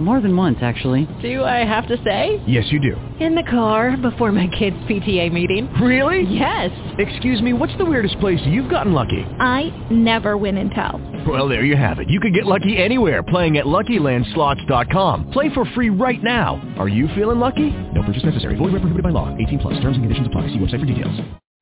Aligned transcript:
More 0.00 0.20
than 0.20 0.36
once, 0.36 0.58
actually. 0.60 1.06
Do 1.22 1.44
I 1.44 1.64
have 1.64 1.86
to 1.88 1.96
say? 2.02 2.42
Yes, 2.46 2.64
you 2.70 2.80
do. 2.80 2.96
In 3.24 3.34
the 3.36 3.44
car 3.44 3.96
before 3.96 4.32
my 4.32 4.48
kids' 4.48 4.76
PTA 4.88 5.32
meeting. 5.32 5.72
Really? 5.74 6.22
Yes. 6.22 6.70
Excuse 6.98 7.40
me, 7.40 7.52
what's 7.52 7.76
the 7.78 7.84
weirdest 7.84 8.18
place 8.18 8.40
you've 8.44 8.68
gotten 8.68 8.92
lucky? 8.92 9.22
I 9.38 9.72
never 9.90 10.36
win 10.36 10.58
and 10.58 10.70
tell. 10.72 11.00
Well, 11.26 11.48
there 11.48 11.64
you 11.64 11.76
have 11.76 12.00
it. 12.00 12.10
You 12.10 12.18
can 12.18 12.32
get 12.32 12.44
lucky 12.44 12.76
anywhere 12.76 13.22
playing 13.22 13.56
at 13.56 13.66
LuckyLandSlots.com. 13.66 15.30
Play 15.30 15.54
for 15.54 15.64
free 15.66 15.90
right 15.90 16.22
now. 16.22 16.60
Are 16.76 16.88
you 16.88 17.08
feeling 17.14 17.38
lucky? 17.38 17.70
No 17.94 18.02
purchase 18.04 18.24
necessary. 18.24 18.56
Void 18.56 18.72
where 18.72 18.80
prohibited 18.80 19.04
by 19.04 19.10
law. 19.10 19.34
18 19.38 19.60
plus. 19.60 19.74
Terms 19.74 19.96
and 19.96 20.02
conditions 20.02 20.26
apply. 20.26 20.48
See 20.48 20.58
website 20.58 20.80
for 20.80 20.86
details. 20.86 21.20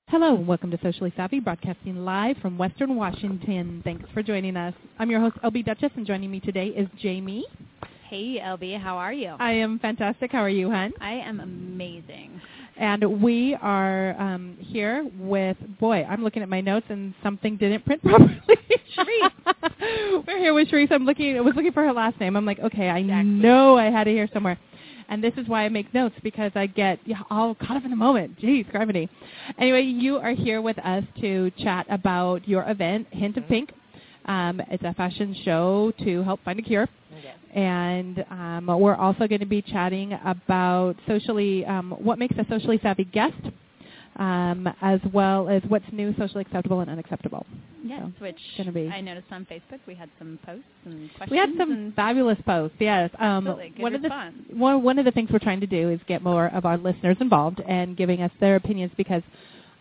Hello, 0.08 0.34
and 0.34 0.46
welcome 0.46 0.70
to 0.70 0.78
Socially 0.82 1.12
Savvy, 1.16 1.40
broadcasting 1.40 2.04
live 2.04 2.36
from 2.38 2.58
Western 2.58 2.96
Washington. 2.96 3.80
Thanks 3.82 4.04
for 4.12 4.22
joining 4.22 4.56
us. 4.56 4.74
I'm 4.98 5.10
your 5.10 5.20
host, 5.20 5.36
LB 5.42 5.64
Dutchess, 5.64 5.90
and 5.96 6.06
joining 6.06 6.30
me 6.30 6.38
today 6.40 6.66
is 6.66 6.86
Jamie. 7.00 7.46
Hey, 8.12 8.38
LB, 8.44 8.78
how 8.78 8.98
are 8.98 9.14
you? 9.14 9.36
I 9.40 9.52
am 9.52 9.78
fantastic. 9.78 10.32
How 10.32 10.40
are 10.40 10.50
you, 10.50 10.70
hon? 10.70 10.92
I 11.00 11.12
am 11.12 11.40
amazing. 11.40 12.42
And 12.76 13.22
we 13.22 13.56
are 13.62 14.14
um, 14.20 14.58
here 14.60 15.08
with, 15.18 15.56
boy, 15.80 16.04
I'm 16.04 16.22
looking 16.22 16.42
at 16.42 16.50
my 16.50 16.60
notes 16.60 16.84
and 16.90 17.14
something 17.22 17.56
didn't 17.56 17.86
print 17.86 18.02
properly. 18.04 18.38
Cherrisse. 18.94 20.26
We're 20.26 20.38
here 20.38 20.52
with 20.52 20.68
Cherrisse. 20.68 20.92
I'm 20.92 21.06
looking, 21.06 21.38
I 21.38 21.40
was 21.40 21.54
looking 21.56 21.72
for 21.72 21.82
her 21.84 21.92
last 21.94 22.20
name. 22.20 22.36
I'm 22.36 22.44
like, 22.44 22.58
okay, 22.58 22.90
I 22.90 22.98
Exactly. 22.98 23.30
know 23.30 23.78
I 23.78 23.86
had 23.86 24.06
it 24.06 24.10
here 24.10 24.28
somewhere. 24.34 24.58
And 25.08 25.24
this 25.24 25.32
is 25.38 25.48
why 25.48 25.64
I 25.64 25.70
make 25.70 25.94
notes 25.94 26.14
because 26.22 26.52
I 26.54 26.66
get 26.66 26.98
all 27.30 27.54
caught 27.54 27.78
up 27.78 27.84
in 27.84 27.90
the 27.90 27.96
moment. 27.96 28.38
Jeez, 28.38 28.70
gravity. 28.70 29.08
Anyway, 29.58 29.84
you 29.84 30.18
are 30.18 30.34
here 30.34 30.60
with 30.60 30.78
us 30.80 31.04
to 31.22 31.50
chat 31.60 31.86
about 31.88 32.46
your 32.46 32.68
event, 32.68 33.06
Hint 33.10 33.38
of 33.38 33.48
Pink. 33.48 33.72
Um, 34.26 34.60
it's 34.68 34.84
a 34.84 34.92
fashion 34.92 35.34
show 35.46 35.94
to 36.04 36.22
help 36.24 36.44
find 36.44 36.58
a 36.58 36.62
cure. 36.62 36.86
And 37.52 38.24
um, 38.30 38.66
we're 38.80 38.94
also 38.94 39.26
going 39.26 39.40
to 39.40 39.46
be 39.46 39.60
chatting 39.62 40.18
about 40.24 40.96
socially, 41.06 41.64
um, 41.66 41.90
what 41.98 42.18
makes 42.18 42.34
a 42.38 42.46
socially 42.48 42.78
savvy 42.82 43.04
guest, 43.04 43.34
um, 44.16 44.68
as 44.80 45.00
well 45.12 45.48
as 45.48 45.62
what's 45.68 45.84
new, 45.92 46.14
socially 46.16 46.42
acceptable, 46.42 46.80
and 46.80 46.90
unacceptable. 46.90 47.46
Yes, 47.84 48.02
So, 48.18 48.24
which 48.24 48.38
gonna 48.56 48.72
be- 48.72 48.88
I 48.88 49.00
noticed 49.00 49.26
on 49.32 49.44
Facebook 49.46 49.80
we 49.86 49.94
had 49.94 50.08
some 50.18 50.38
posts 50.46 50.64
and 50.84 51.10
questions. 51.14 51.30
We 51.30 51.36
had 51.38 51.50
some 51.58 51.92
fabulous 51.96 52.38
posts. 52.46 52.76
Yes. 52.78 53.10
Um, 53.18 53.46
Absolutely. 53.46 53.70
Good 53.70 53.82
one 53.82 53.94
of 53.94 54.02
the 54.02 54.08
one, 54.56 54.82
one 54.82 54.98
of 54.98 55.04
the 55.04 55.10
things 55.10 55.30
we're 55.30 55.38
trying 55.38 55.60
to 55.60 55.66
do 55.66 55.90
is 55.90 56.00
get 56.06 56.22
more 56.22 56.46
of 56.54 56.64
our 56.64 56.78
listeners 56.78 57.16
involved 57.20 57.60
and 57.66 57.96
giving 57.96 58.22
us 58.22 58.30
their 58.40 58.56
opinions 58.56 58.92
because, 58.96 59.22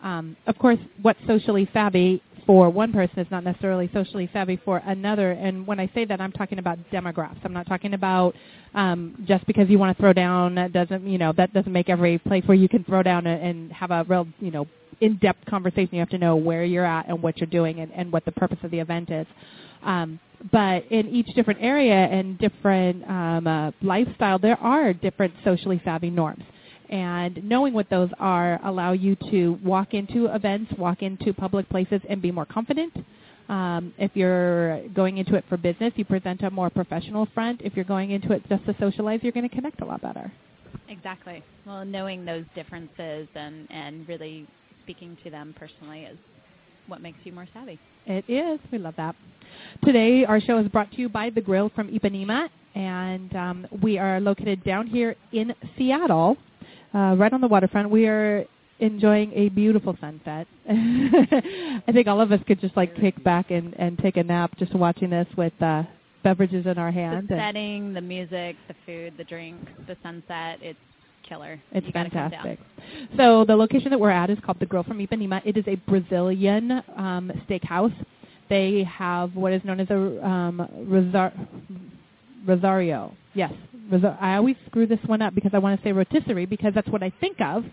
um, 0.02 0.36
of 0.46 0.58
course, 0.58 0.78
what's 1.02 1.20
socially 1.26 1.68
savvy 1.72 2.22
for 2.46 2.70
one 2.70 2.92
person 2.92 3.18
is 3.18 3.26
not 3.30 3.44
necessarily 3.44 3.88
socially 3.92 4.28
savvy 4.32 4.60
for 4.64 4.78
another. 4.78 5.32
And 5.32 5.66
when 5.66 5.78
I 5.78 5.90
say 5.94 6.04
that, 6.06 6.20
I'm 6.20 6.32
talking 6.32 6.58
about 6.58 6.78
demographics. 6.92 7.44
I'm 7.44 7.52
not 7.52 7.66
talking 7.66 7.94
about 7.94 8.34
um, 8.74 9.24
just 9.26 9.46
because 9.46 9.68
you 9.68 9.78
want 9.78 9.96
to 9.96 10.02
throw 10.02 10.12
down 10.12 10.54
that 10.56 10.72
doesn't 10.72 11.06
you 11.06 11.18
know 11.18 11.32
that 11.36 11.52
doesn't 11.52 11.72
make 11.72 11.88
every 11.88 12.18
place 12.18 12.42
where 12.46 12.56
you 12.56 12.68
can 12.68 12.84
throw 12.84 13.02
down 13.02 13.26
and, 13.26 13.72
have 13.72 13.90
a 13.90 14.04
real 14.08 14.26
you 14.40 14.50
know 14.50 14.66
in-depth 15.00 15.44
conversation. 15.46 15.88
You 15.92 16.00
have 16.00 16.10
to 16.10 16.18
know 16.18 16.36
where 16.36 16.64
you're 16.64 16.84
at 16.84 17.08
and 17.08 17.22
what 17.22 17.38
you're 17.38 17.46
doing 17.48 17.80
and, 17.80 17.92
and 17.92 18.12
what 18.12 18.24
the 18.24 18.32
purpose 18.32 18.58
of 18.62 18.70
the 18.70 18.78
event 18.78 19.10
is. 19.10 19.26
Um, 19.82 20.20
but 20.50 20.84
in 20.90 21.08
each 21.08 21.26
different 21.34 21.60
area 21.62 21.94
and 21.94 22.38
different 22.38 23.08
um, 23.08 23.46
uh, 23.46 23.70
lifestyle, 23.80 24.38
there 24.38 24.58
are 24.58 24.92
different 24.92 25.34
socially 25.44 25.80
savvy 25.84 26.10
norms. 26.10 26.44
And 26.88 27.42
knowing 27.44 27.72
what 27.72 27.88
those 27.88 28.10
are 28.18 28.60
allow 28.64 28.92
you 28.92 29.16
to 29.30 29.58
walk 29.64 29.94
into 29.94 30.26
events, 30.26 30.72
walk 30.78 31.02
into 31.02 31.32
public 31.32 31.68
places, 31.68 32.00
and 32.08 32.20
be 32.20 32.30
more 32.30 32.46
confident. 32.46 32.92
Um, 33.48 33.92
if 33.98 34.12
you're 34.14 34.86
going 34.88 35.18
into 35.18 35.34
it 35.34 35.44
for 35.48 35.56
business, 35.56 35.92
you 35.96 36.04
present 36.04 36.42
a 36.42 36.50
more 36.50 36.70
professional 36.70 37.26
front. 37.34 37.60
If 37.62 37.74
you're 37.74 37.84
going 37.84 38.10
into 38.10 38.32
it 38.32 38.48
just 38.48 38.64
to 38.66 38.76
socialize, 38.78 39.20
you're 39.22 39.32
going 39.32 39.48
to 39.48 39.54
connect 39.54 39.80
a 39.80 39.84
lot 39.84 40.00
better. 40.00 40.32
Exactly. 40.88 41.42
Well, 41.66 41.84
knowing 41.84 42.24
those 42.24 42.44
differences 42.54 43.28
and, 43.34 43.66
and 43.70 44.06
really 44.08 44.46
speaking 44.82 45.16
to 45.24 45.30
them 45.30 45.54
personally 45.58 46.02
is 46.02 46.18
what 46.86 47.00
makes 47.00 47.18
you 47.24 47.32
more 47.32 47.48
savvy. 47.52 47.78
It 48.06 48.24
is. 48.28 48.60
We 48.70 48.78
love 48.78 48.94
that. 48.96 49.14
Today, 49.84 50.24
our 50.24 50.40
show 50.40 50.58
is 50.58 50.68
brought 50.68 50.90
to 50.92 50.98
you 50.98 51.08
by 51.08 51.30
The 51.30 51.40
Grill 51.40 51.70
from 51.74 51.88
Ipanema, 51.88 52.48
and 52.74 53.34
um, 53.36 53.66
we 53.82 53.98
are 53.98 54.18
located 54.20 54.64
down 54.64 54.86
here 54.86 55.14
in 55.32 55.54
Seattle, 55.76 56.36
uh, 56.94 57.16
right 57.16 57.32
on 57.32 57.40
the 57.40 57.48
waterfront. 57.48 57.90
We 57.90 58.06
are 58.06 58.44
enjoying 58.80 59.32
a 59.34 59.48
beautiful 59.50 59.96
sunset. 60.00 60.46
I 60.68 61.82
think 61.92 62.06
all 62.08 62.20
of 62.20 62.32
us 62.32 62.40
could 62.46 62.60
just 62.60 62.76
like 62.76 62.94
kick 62.96 63.22
back 63.22 63.50
and, 63.50 63.74
and 63.78 63.98
take 63.98 64.16
a 64.16 64.22
nap 64.22 64.56
just 64.58 64.74
watching 64.74 65.10
this 65.10 65.26
with 65.36 65.52
uh, 65.62 65.84
beverages 66.24 66.66
in 66.66 66.78
our 66.78 66.90
hand. 66.90 67.28
The 67.28 67.34
and 67.34 67.40
setting, 67.40 67.94
the 67.94 68.00
music, 68.00 68.56
the 68.68 68.74
food, 68.84 69.14
the 69.16 69.24
drinks, 69.24 69.70
the 69.86 69.96
sunset, 70.02 70.58
it's 70.60 70.78
killer. 71.28 71.60
It's 71.72 71.86
You 71.86 71.92
gotta 71.92 72.10
come 72.10 72.30
down. 72.30 72.42
fantastic. 72.42 72.58
So 73.16 73.44
the 73.44 73.54
location 73.56 73.90
that 73.90 74.00
we're 74.00 74.10
at 74.10 74.30
is 74.30 74.38
called 74.44 74.58
the 74.58 74.66
Grill 74.66 74.82
from 74.82 74.98
Ipanema. 74.98 75.42
It 75.44 75.56
is 75.56 75.64
a 75.68 75.76
Brazilian 75.88 76.72
um, 76.96 77.30
steakhouse. 77.48 77.94
They 78.48 78.84
have 78.84 79.34
what 79.34 79.52
is 79.52 79.62
known 79.64 79.80
as 79.80 79.88
a 79.90 80.26
um, 80.26 80.68
rosar- 80.88 81.32
rosario. 82.46 83.14
Yes, 83.34 83.52
I 84.20 84.36
always 84.36 84.56
screw 84.66 84.86
this 84.86 84.98
one 85.06 85.22
up 85.22 85.34
because 85.34 85.52
I 85.54 85.58
want 85.58 85.80
to 85.80 85.86
say 85.86 85.92
rotisserie 85.92 86.46
because 86.46 86.72
that's 86.74 86.88
what 86.88 87.02
I 87.02 87.12
think 87.20 87.40
of 87.40 87.64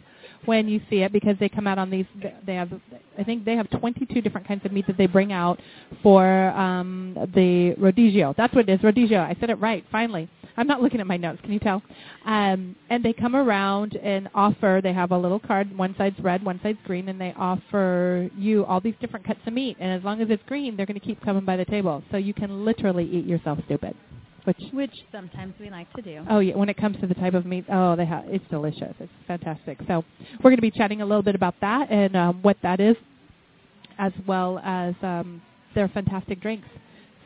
when 0.46 0.68
you 0.68 0.82
see 0.90 0.98
it 0.98 1.12
because 1.12 1.36
they 1.40 1.50
come 1.50 1.68
out 1.68 1.78
on 1.78 1.90
these. 1.90 2.06
They 2.46 2.56
have, 2.56 2.72
I 3.18 3.24
think 3.24 3.46
they 3.46 3.56
have 3.56 3.70
22 3.70 4.22
different 4.22 4.48
kinds 4.48 4.66
of 4.66 4.72
meat 4.72 4.88
that 4.88 4.98
they 4.98 5.08
bring 5.08 5.32
out 5.32 5.60
for 6.02 6.50
um, 6.52 7.16
the 7.34 7.76
rodizio. 7.80 8.36
That's 8.36 8.54
what 8.54 8.68
it 8.70 8.74
is, 8.74 8.80
rodizio. 8.82 9.20
I 9.20 9.36
said 9.40 9.50
it 9.50 9.60
right 9.60 9.86
finally. 9.92 10.30
I'm 10.58 10.68
not 10.68 10.82
looking 10.82 11.00
at 11.00 11.08
my 11.08 11.16
notes. 11.16 11.40
Can 11.42 11.54
you 11.54 11.60
tell? 11.60 11.82
Um, 12.26 12.76
and 12.90 13.04
they 13.04 13.14
come 13.14 13.34
around 13.34 13.96
and 13.96 14.28
offer. 14.36 14.82
They 14.84 14.92
have 14.92 15.12
a 15.12 15.18
little 15.18 15.40
card. 15.40 15.76
One 15.78 15.96
side's 15.98 16.20
red, 16.20 16.44
one 16.44 16.60
side's 16.62 16.80
green, 16.86 17.08
and 17.08 17.20
they 17.20 17.34
offer 17.38 18.30
you 18.38 18.66
all 18.66 18.82
these 18.82 18.96
different 19.00 19.26
cuts 19.26 19.40
of 19.48 19.54
meat. 19.54 19.78
And 19.80 19.98
as 19.98 20.04
long 20.04 20.22
as 20.22 20.30
it's 20.30 20.44
green, 20.48 20.76
they're 20.76 20.86
going 20.86 21.00
to 21.00 21.06
keep 21.06 21.24
coming 21.24 21.46
by 21.46 21.56
the 21.56 21.64
table. 21.64 22.04
So 22.12 22.18
you 22.18 22.34
can 22.34 22.66
literally 22.66 23.06
eat 23.06 23.26
yourself 23.26 23.60
stupid. 23.68 23.96
Which 24.50 24.74
Which 24.74 24.96
sometimes 25.12 25.54
we 25.60 25.70
like 25.70 25.94
to 25.94 26.02
do. 26.02 26.26
Oh 26.28 26.40
yeah, 26.40 26.56
when 26.56 26.70
it 26.70 26.78
comes 26.78 27.00
to 27.02 27.06
the 27.06 27.14
type 27.14 27.36
of 27.36 27.46
meat, 27.46 27.66
oh 27.72 27.96
they 27.96 28.06
have 28.06 28.24
it's 28.26 28.44
delicious. 28.50 28.96
It's 29.00 29.12
fantastic. 29.28 29.78
So 29.88 30.04
we're 30.40 30.50
going 30.50 30.56
to 30.56 30.62
be 30.64 30.72
chatting 30.72 31.04
a 31.04 31.06
little 31.06 31.22
bit 31.22 31.36
about 31.36 31.54
that 31.62 31.92
and 31.92 32.16
um, 32.18 32.40
what 32.42 32.58
that 32.64 32.80
is, 32.80 32.96
as 34.00 34.12
well 34.26 34.58
as 34.64 34.96
um, 35.04 35.40
their 35.76 35.88
fantastic 35.90 36.42
drinks. 36.42 36.68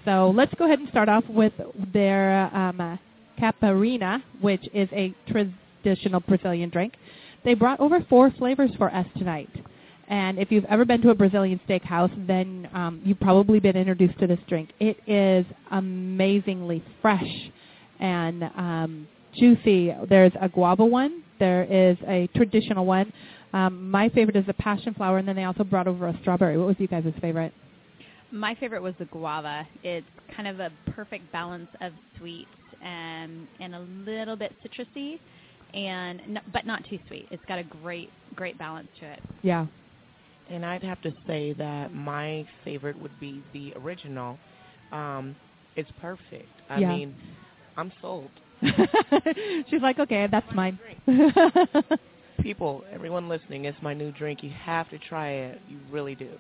So 0.04 0.34
let's 0.36 0.54
go 0.56 0.66
ahead 0.66 0.80
and 0.80 0.90
start 0.90 1.08
off 1.08 1.24
with 1.30 1.54
their 1.94 2.54
um, 2.54 2.82
uh, 2.82 2.98
caparina, 3.40 4.22
which 4.42 4.68
is 4.74 4.90
a 4.92 5.16
traditional 5.30 6.20
Brazilian 6.20 6.70
drink. 6.72 6.96
They 7.46 7.54
brought 7.54 7.80
over 7.80 8.06
four 8.10 8.32
flavors 8.32 8.72
for 8.78 8.94
us 8.94 9.08
tonight. 9.18 9.50
And 10.08 10.38
if 10.38 10.52
you've 10.52 10.66
ever 10.66 10.86
been 10.86 11.02
to 11.02 11.10
a 11.10 11.16
Brazilian 11.16 11.60
steakhouse, 11.68 12.12
then 12.28 12.70
um, 12.74 13.02
you've 13.04 13.20
probably 13.20 13.60
been 13.60 13.78
introduced 13.78 14.20
to 14.20 14.28
this 14.28 14.40
drink. 14.48 14.72
It 14.80 14.98
is 15.08 15.46
amazingly 15.72 16.84
fresh 17.02 17.24
and 18.00 18.44
um, 18.44 19.08
juicy. 19.40 19.94
There's 20.10 20.34
a 20.42 20.50
guava 20.50 20.86
one. 20.86 21.24
There 21.40 21.64
is 21.64 21.98
a 22.08 22.28
traditional 22.36 22.86
one. 22.86 23.12
Um, 23.54 23.90
my 23.90 24.10
favorite 24.10 24.36
is 24.36 24.46
the 24.46 24.54
passion 24.56 24.94
flower, 24.94 25.20
and 25.20 25.28
then 25.28 25.36
they 25.36 25.44
also 25.44 25.64
brought 25.64 25.88
over 25.88 26.08
a 26.08 26.18
strawberry. 26.22 26.58
What 26.58 26.68
was 26.68 26.76
you 26.80 26.88
guys' 26.88 27.06
favorite? 27.22 27.54
My 28.32 28.56
favorite 28.56 28.82
was 28.82 28.96
the 28.98 29.06
guava. 29.06 29.68
It's 29.84 30.08
kind 30.36 30.48
of 30.48 30.60
a 30.60 30.72
perfect 30.92 31.32
balance 31.32 31.70
of 31.82 31.94
sweet 32.18 32.48
and 32.84 33.48
and 33.60 33.76
a 33.76 33.80
little 33.80 34.36
bit 34.36 34.54
citrusy, 34.64 35.20
and 35.74 36.40
but 36.52 36.66
not 36.66 36.84
too 36.90 36.98
sweet. 37.08 37.28
It's 37.30 37.46
got 37.46 37.60
a 37.60 37.64
great 37.64 38.10
great 38.36 38.58
balance 38.58 38.88
to 39.00 39.12
it. 39.12 39.20
Yeah. 39.44 39.68
And 40.48 40.66
I'd 40.66 40.84
have 40.84 41.02
to 41.02 41.12
say 41.28 41.54
that 41.54 41.92
my 41.94 42.46
favorite 42.64 42.98
would 42.98 43.20
be 43.20 43.44
the 43.54 43.74
original. 43.76 44.40
Um, 44.92 45.36
it's 45.76 45.92
perfect. 45.98 46.62
I 46.70 46.80
Yeah. 46.80 46.88
mean, 46.88 47.16
I'm 47.78 47.92
sold. 48.02 48.32
She's 49.70 49.82
like, 49.82 50.00
okay, 50.00 50.28
that's 50.32 50.52
mine. 50.54 50.80
People, 52.42 52.84
everyone 52.92 53.28
listening, 53.30 53.66
it's 53.66 53.82
my 53.82 53.94
new 53.94 54.12
drink. 54.12 54.44
You 54.44 54.52
have 54.52 54.90
to 54.90 55.00
try 55.00 55.30
it. 55.30 55.62
You 55.66 55.80
really 55.90 56.16
do. 56.16 56.40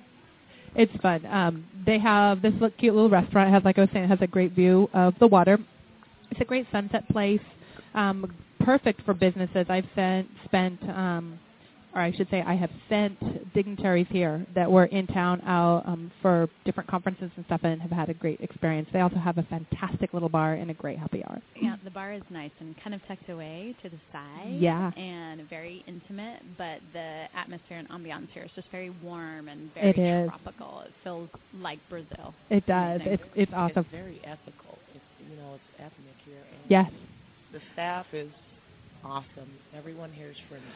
It's 0.75 0.93
fun. 1.01 1.25
Um, 1.25 1.67
they 1.85 1.99
have 1.99 2.41
this 2.41 2.53
cute 2.79 2.93
little 2.93 3.09
restaurant. 3.09 3.49
It 3.49 3.53
has, 3.53 3.63
like 3.63 3.77
I 3.77 3.81
was 3.81 3.89
saying, 3.93 4.05
it 4.05 4.09
has 4.09 4.21
a 4.21 4.27
great 4.27 4.53
view 4.53 4.89
of 4.93 5.13
the 5.19 5.27
water. 5.27 5.57
It's 6.31 6.41
a 6.41 6.45
great 6.45 6.65
sunset 6.71 7.07
place. 7.09 7.41
Um, 7.93 8.33
perfect 8.59 9.01
for 9.03 9.13
businesses. 9.13 9.65
I've 9.69 9.85
spent 9.91 10.29
spent 10.45 10.81
um, 10.89 11.39
or 11.95 12.01
I 12.01 12.11
should 12.13 12.27
say, 12.31 12.41
I 12.45 12.55
have 12.55 12.71
sent 12.89 13.53
dignitaries 13.53 14.07
here 14.09 14.45
that 14.55 14.69
were 14.71 14.85
in 14.85 15.05
town 15.07 15.41
out 15.41 15.83
um, 15.85 16.11
for 16.21 16.49
different 16.65 16.89
conferences 16.89 17.29
and 17.35 17.45
stuff, 17.45 17.61
and 17.63 17.79
have 17.81 17.91
had 17.91 18.09
a 18.09 18.13
great 18.15 18.41
experience. 18.41 18.89
They 18.91 19.01
also 19.01 19.17
have 19.17 19.37
a 19.37 19.43
fantastic 19.43 20.13
little 20.13 20.29
bar 20.29 20.53
and 20.55 20.71
a 20.71 20.73
great 20.73 20.97
happy 20.97 21.23
hour. 21.23 21.39
Yeah, 21.61 21.75
the 21.83 21.91
bar 21.91 22.13
is 22.13 22.23
nice 22.31 22.51
and 22.59 22.75
kind 22.83 22.95
of 22.95 23.01
tucked 23.07 23.29
away 23.29 23.75
to 23.83 23.89
the 23.89 23.99
side. 24.11 24.57
Yeah. 24.59 24.91
And 24.97 25.47
very 25.49 25.83
intimate, 25.87 26.41
but 26.57 26.79
the 26.93 27.25
atmosphere 27.35 27.77
and 27.77 27.89
ambiance 27.89 28.29
here 28.33 28.43
is 28.43 28.51
just 28.55 28.69
very 28.71 28.89
warm 29.03 29.47
and 29.49 29.71
very 29.75 29.89
It 29.91 29.99
is. 29.99 30.29
tropical. 30.29 30.81
It 30.85 30.91
feels 31.03 31.29
like 31.59 31.79
Brazil. 31.89 32.33
It 32.49 32.65
does. 32.65 33.01
Amazing. 33.01 33.13
It's 33.13 33.23
it's 33.35 33.51
awesome. 33.53 33.79
It's 33.85 33.91
very 33.91 34.19
ethical. 34.23 34.79
It's 34.95 35.29
you 35.29 35.35
know 35.37 35.53
it's 35.55 35.63
ethnic 35.79 36.15
here. 36.25 36.41
And 36.51 36.71
Yes. 36.71 36.91
The 37.51 37.59
staff 37.73 38.07
is 38.13 38.29
awesome. 39.03 39.51
Everyone 39.77 40.11
here 40.11 40.29
is 40.31 40.37
friendly. 40.49 40.67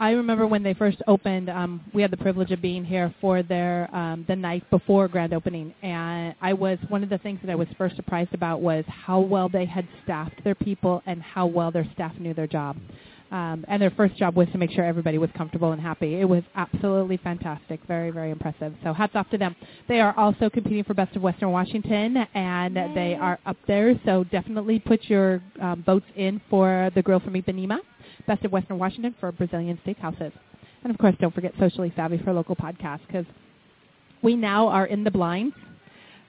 I 0.00 0.10
remember 0.10 0.46
when 0.46 0.62
they 0.62 0.74
first 0.74 1.00
opened. 1.06 1.48
Um, 1.48 1.80
we 1.94 2.02
had 2.02 2.10
the 2.10 2.16
privilege 2.16 2.50
of 2.50 2.60
being 2.60 2.84
here 2.84 3.14
for 3.20 3.42
their 3.42 3.94
um, 3.94 4.24
the 4.26 4.34
night 4.34 4.68
before 4.70 5.06
grand 5.08 5.32
opening, 5.32 5.72
and 5.82 6.34
I 6.40 6.52
was 6.52 6.78
one 6.88 7.02
of 7.02 7.08
the 7.08 7.18
things 7.18 7.38
that 7.44 7.50
I 7.50 7.54
was 7.54 7.68
first 7.78 7.94
surprised 7.96 8.34
about 8.34 8.60
was 8.60 8.84
how 8.88 9.20
well 9.20 9.48
they 9.48 9.64
had 9.64 9.86
staffed 10.02 10.42
their 10.42 10.56
people 10.56 11.02
and 11.06 11.22
how 11.22 11.46
well 11.46 11.70
their 11.70 11.88
staff 11.94 12.12
knew 12.18 12.34
their 12.34 12.48
job. 12.48 12.76
Um, 13.30 13.64
and 13.68 13.80
their 13.80 13.90
first 13.90 14.16
job 14.16 14.36
was 14.36 14.46
to 14.52 14.58
make 14.58 14.70
sure 14.70 14.84
everybody 14.84 15.18
was 15.18 15.30
comfortable 15.36 15.72
and 15.72 15.80
happy. 15.80 16.20
It 16.20 16.28
was 16.28 16.42
absolutely 16.54 17.16
fantastic, 17.16 17.80
very 17.86 18.10
very 18.10 18.30
impressive. 18.30 18.74
So 18.82 18.92
hats 18.92 19.14
off 19.14 19.30
to 19.30 19.38
them. 19.38 19.54
They 19.88 20.00
are 20.00 20.16
also 20.18 20.50
competing 20.50 20.84
for 20.84 20.94
Best 20.94 21.14
of 21.14 21.22
Western 21.22 21.50
Washington, 21.50 22.16
and 22.34 22.76
they 22.94 23.16
are 23.20 23.38
up 23.46 23.56
there. 23.66 23.98
So 24.04 24.24
definitely 24.24 24.80
put 24.80 25.04
your 25.04 25.40
um, 25.60 25.84
votes 25.84 26.06
in 26.16 26.40
for 26.50 26.90
the 26.94 27.02
Grill 27.02 27.20
from 27.20 27.34
Ipanema. 27.34 27.78
Best 28.26 28.44
of 28.44 28.52
Western 28.52 28.78
Washington 28.78 29.14
for 29.20 29.32
Brazilian 29.32 29.78
steakhouses. 29.86 30.32
And 30.82 30.90
of 30.90 30.98
course, 30.98 31.14
don't 31.20 31.34
forget 31.34 31.52
Socially 31.58 31.92
Savvy 31.96 32.18
for 32.18 32.32
local 32.32 32.56
podcasts 32.56 33.06
because 33.06 33.26
we 34.22 34.36
now 34.36 34.68
are 34.68 34.86
in 34.86 35.04
the 35.04 35.10
blinds. 35.10 35.54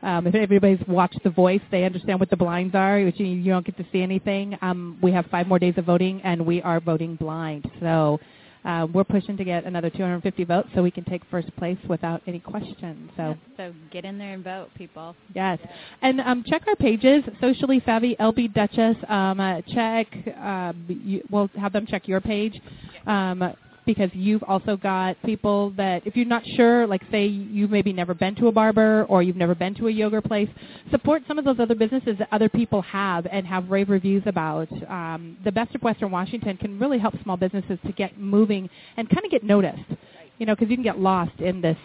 Um, 0.01 0.27
if 0.27 0.35
everybody's 0.35 0.85
watched 0.87 1.19
The 1.23 1.29
Voice, 1.29 1.61
they 1.71 1.83
understand 1.83 2.19
what 2.19 2.29
the 2.29 2.37
blinds 2.37 2.75
are, 2.75 3.01
which 3.03 3.19
you, 3.19 3.25
you 3.25 3.51
don't 3.51 3.65
get 3.65 3.77
to 3.77 3.85
see 3.91 4.01
anything. 4.01 4.57
Um, 4.61 4.99
we 5.01 5.11
have 5.11 5.25
five 5.27 5.47
more 5.47 5.57
days 5.57 5.73
of 5.77 5.85
voting, 5.85 6.21
and 6.23 6.45
we 6.45 6.61
are 6.61 6.79
voting 6.79 7.15
blind. 7.15 7.69
So 7.79 8.19
uh, 8.65 8.87
we're 8.93 9.03
pushing 9.03 9.37
to 9.37 9.43
get 9.43 9.63
another 9.65 9.89
250 9.89 10.43
votes 10.43 10.69
so 10.73 10.81
we 10.81 10.91
can 10.91 11.03
take 11.05 11.21
first 11.29 11.55
place 11.55 11.77
without 11.87 12.21
any 12.27 12.39
question. 12.39 13.09
So. 13.15 13.23
Yeah, 13.29 13.35
so 13.57 13.73
get 13.91 14.05
in 14.05 14.17
there 14.17 14.33
and 14.33 14.43
vote, 14.43 14.69
people. 14.75 15.15
Yes, 15.33 15.59
and 16.01 16.19
um, 16.21 16.43
check 16.47 16.63
our 16.67 16.75
pages. 16.75 17.23
Socially 17.39 17.81
savvy 17.85 18.15
LB 18.19 18.53
Dutchess. 18.53 18.97
Um, 19.07 19.39
uh, 19.39 19.61
check. 19.73 20.07
Um, 20.37 20.85
you, 20.87 21.21
we'll 21.29 21.49
have 21.59 21.73
them 21.73 21.85
check 21.85 22.07
your 22.07 22.21
page. 22.21 22.59
Um, 23.05 23.53
because 23.85 24.09
you've 24.13 24.43
also 24.43 24.77
got 24.77 25.21
people 25.23 25.71
that 25.77 26.05
if 26.05 26.15
you're 26.15 26.25
not 26.25 26.43
sure, 26.55 26.87
like 26.87 27.01
say 27.11 27.25
you've 27.25 27.69
maybe 27.69 27.93
never 27.93 28.13
been 28.13 28.35
to 28.35 28.47
a 28.47 28.51
barber 28.51 29.05
or 29.09 29.23
you've 29.23 29.35
never 29.35 29.55
been 29.55 29.75
to 29.75 29.87
a 29.87 29.91
yoga 29.91 30.21
place, 30.21 30.49
support 30.91 31.21
some 31.27 31.37
of 31.37 31.45
those 31.45 31.59
other 31.59 31.75
businesses 31.75 32.17
that 32.19 32.27
other 32.31 32.49
people 32.49 32.81
have 32.81 33.25
and 33.31 33.45
have 33.45 33.69
rave 33.69 33.89
reviews 33.89 34.23
about. 34.25 34.67
Um, 34.89 35.37
the 35.43 35.51
Best 35.51 35.75
of 35.75 35.83
Western 35.83 36.11
Washington 36.11 36.57
can 36.57 36.79
really 36.79 36.99
help 36.99 37.13
small 37.23 37.37
businesses 37.37 37.77
to 37.85 37.91
get 37.91 38.19
moving 38.19 38.69
and 38.97 39.09
kind 39.09 39.25
of 39.25 39.31
get 39.31 39.43
noticed, 39.43 39.83
you 40.37 40.45
know, 40.45 40.55
because 40.55 40.69
you 40.69 40.77
can 40.77 40.83
get 40.83 40.99
lost 40.99 41.39
in 41.39 41.61
this 41.61 41.77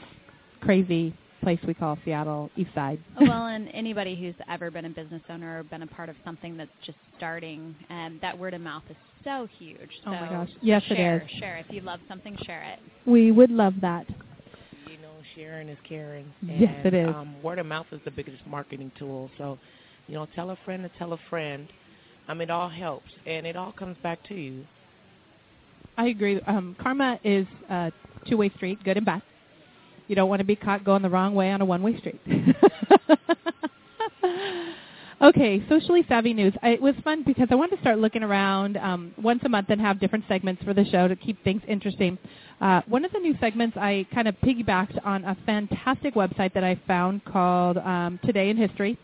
crazy 0.60 1.14
place 1.42 1.58
we 1.66 1.74
call 1.74 1.98
Seattle 2.04 2.50
East 2.56 2.70
Side. 2.74 3.00
well, 3.20 3.46
and 3.46 3.68
anybody 3.72 4.14
who's 4.14 4.34
ever 4.48 4.70
been 4.70 4.84
a 4.84 4.90
business 4.90 5.22
owner 5.28 5.60
or 5.60 5.62
been 5.64 5.82
a 5.82 5.86
part 5.86 6.08
of 6.08 6.16
something 6.24 6.56
that's 6.56 6.70
just 6.84 6.98
starting, 7.16 7.74
um, 7.90 8.18
that 8.22 8.38
word 8.38 8.54
of 8.54 8.60
mouth 8.60 8.82
is 8.88 8.96
so 9.24 9.46
huge. 9.58 9.90
Oh 10.06 10.10
my 10.10 10.28
gosh. 10.28 10.48
Yes, 10.62 10.82
it 10.90 10.96
share, 10.96 11.22
is. 11.22 11.30
Share. 11.38 11.58
If 11.58 11.66
you 11.70 11.80
love 11.80 12.00
something, 12.08 12.36
share 12.44 12.62
it. 12.62 12.78
We 13.06 13.32
would 13.32 13.50
love 13.50 13.74
that. 13.80 14.06
You 14.86 14.96
know, 14.98 15.12
sharing 15.34 15.68
is 15.68 15.78
caring. 15.88 16.32
Yes, 16.42 16.74
it 16.84 16.94
is. 16.94 17.08
Um, 17.14 17.42
word 17.42 17.58
of 17.58 17.66
mouth 17.66 17.86
is 17.92 18.00
the 18.04 18.10
biggest 18.10 18.46
marketing 18.46 18.90
tool. 18.98 19.30
So, 19.38 19.58
you 20.06 20.14
know, 20.14 20.26
tell 20.34 20.50
a 20.50 20.58
friend 20.64 20.82
to 20.82 20.90
tell 20.98 21.12
a 21.12 21.18
friend. 21.28 21.68
Um, 22.28 22.40
it 22.40 22.50
all 22.50 22.68
helps, 22.68 23.10
and 23.26 23.46
it 23.46 23.56
all 23.56 23.72
comes 23.72 23.96
back 24.02 24.22
to 24.28 24.34
you. 24.34 24.64
I 25.96 26.06
agree. 26.06 26.40
Um, 26.46 26.76
karma 26.80 27.18
is 27.24 27.46
a 27.68 27.92
two-way 28.28 28.50
street, 28.56 28.82
good 28.84 28.96
and 28.96 29.04
bad. 29.04 29.22
You 30.10 30.16
don't 30.16 30.28
want 30.28 30.40
to 30.40 30.44
be 30.44 30.56
caught 30.56 30.84
going 30.84 31.02
the 31.02 31.08
wrong 31.08 31.36
way 31.36 31.52
on 31.52 31.60
a 31.60 31.64
one-way 31.64 31.96
street. 31.98 32.20
okay, 35.22 35.64
socially 35.68 36.04
savvy 36.08 36.34
news. 36.34 36.52
I, 36.64 36.70
it 36.70 36.82
was 36.82 36.96
fun 37.04 37.22
because 37.24 37.46
I 37.52 37.54
wanted 37.54 37.76
to 37.76 37.82
start 37.82 38.00
looking 38.00 38.24
around 38.24 38.76
um, 38.78 39.14
once 39.22 39.40
a 39.44 39.48
month 39.48 39.68
and 39.70 39.80
have 39.80 40.00
different 40.00 40.24
segments 40.26 40.64
for 40.64 40.74
the 40.74 40.84
show 40.86 41.06
to 41.06 41.14
keep 41.14 41.44
things 41.44 41.62
interesting. 41.68 42.18
Uh, 42.60 42.80
one 42.88 43.04
of 43.04 43.12
the 43.12 43.20
new 43.20 43.36
segments 43.38 43.76
I 43.76 44.04
kind 44.12 44.26
of 44.26 44.34
piggybacked 44.40 44.98
on 45.06 45.24
a 45.24 45.36
fantastic 45.46 46.16
website 46.16 46.54
that 46.54 46.64
I 46.64 46.74
found 46.88 47.24
called 47.24 47.78
um, 47.78 48.18
Today 48.24 48.50
in 48.50 48.56
History. 48.56 48.98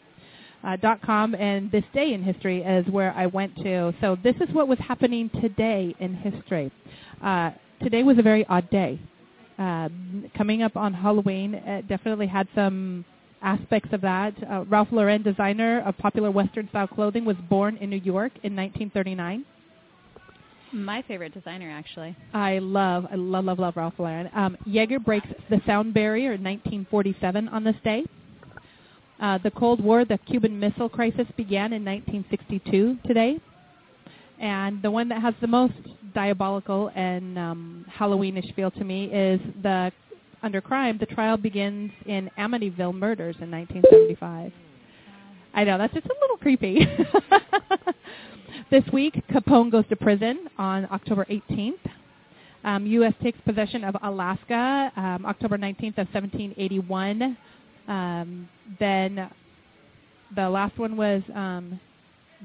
Uh, 0.64 0.74
dot 0.74 1.00
com 1.02 1.36
and 1.36 1.70
this 1.70 1.84
day 1.94 2.14
in 2.14 2.22
history 2.24 2.62
is 2.62 2.84
where 2.88 3.12
I 3.12 3.26
went 3.26 3.54
to. 3.58 3.94
So 4.00 4.16
this 4.24 4.34
is 4.40 4.52
what 4.52 4.66
was 4.66 4.78
happening 4.80 5.30
today 5.40 5.94
in 6.00 6.14
history. 6.14 6.72
Uh, 7.22 7.52
today 7.80 8.02
was 8.02 8.18
a 8.18 8.22
very 8.22 8.44
odd 8.48 8.68
day. 8.70 8.98
Uh, 9.58 9.88
coming 10.36 10.62
up 10.62 10.76
on 10.76 10.92
Halloween, 10.92 11.54
it 11.54 11.88
definitely 11.88 12.26
had 12.26 12.46
some 12.54 13.04
aspects 13.42 13.88
of 13.92 14.00
that. 14.02 14.34
Uh, 14.50 14.64
Ralph 14.64 14.88
Lauren, 14.90 15.22
designer 15.22 15.82
of 15.86 15.96
popular 15.98 16.30
Western 16.30 16.68
style 16.68 16.86
clothing, 16.86 17.24
was 17.24 17.36
born 17.48 17.76
in 17.78 17.90
New 17.90 18.00
York 18.00 18.32
in 18.42 18.54
1939. 18.54 19.44
My 20.72 21.02
favorite 21.02 21.32
designer, 21.32 21.70
actually. 21.70 22.16
I 22.34 22.58
love, 22.58 23.06
I 23.10 23.14
love, 23.14 23.44
love, 23.44 23.58
love 23.58 23.76
Ralph 23.76 23.94
Lauren. 23.98 24.28
Um, 24.34 24.56
Yeager 24.68 25.02
breaks 25.02 25.28
the 25.48 25.60
sound 25.66 25.94
barrier 25.94 26.32
in 26.32 26.42
1947 26.42 27.48
on 27.48 27.64
this 27.64 27.76
day. 27.84 28.04
Uh, 29.20 29.38
the 29.38 29.50
Cold 29.50 29.82
War, 29.82 30.04
the 30.04 30.18
Cuban 30.18 30.58
Missile 30.58 30.90
Crisis 30.90 31.26
began 31.36 31.72
in 31.72 31.84
1962 31.84 32.98
today. 33.06 33.40
And 34.40 34.82
the 34.82 34.90
one 34.90 35.08
that 35.08 35.22
has 35.22 35.34
the 35.40 35.46
most 35.46 35.74
diabolical 36.14 36.90
and 36.94 37.38
um, 37.38 37.86
Halloweenish 37.98 38.54
feel 38.54 38.70
to 38.72 38.84
me 38.84 39.06
is 39.06 39.40
the 39.62 39.92
under 40.42 40.60
crime. 40.60 40.98
The 40.98 41.06
trial 41.06 41.36
begins 41.36 41.90
in 42.06 42.30
Amityville 42.38 42.94
murders 42.94 43.36
in 43.40 43.50
1975. 43.50 44.52
I 45.54 45.64
know 45.64 45.78
that's 45.78 45.94
just 45.94 46.06
a 46.06 46.14
little 46.20 46.36
creepy. 46.36 46.86
this 48.70 48.84
week, 48.92 49.22
Capone 49.30 49.70
goes 49.70 49.84
to 49.88 49.96
prison 49.96 50.48
on 50.58 50.86
October 50.92 51.26
18th. 51.30 51.74
Um, 52.64 52.86
U.S. 52.86 53.14
takes 53.22 53.38
possession 53.42 53.84
of 53.84 53.96
Alaska 54.02 54.92
um, 54.96 55.24
October 55.24 55.56
19th 55.56 55.98
of 55.98 56.08
1781. 56.12 57.36
Um, 57.88 58.48
then 58.78 59.30
the 60.34 60.48
last 60.48 60.76
one 60.78 60.96
was 60.96 61.22
um, 61.34 61.80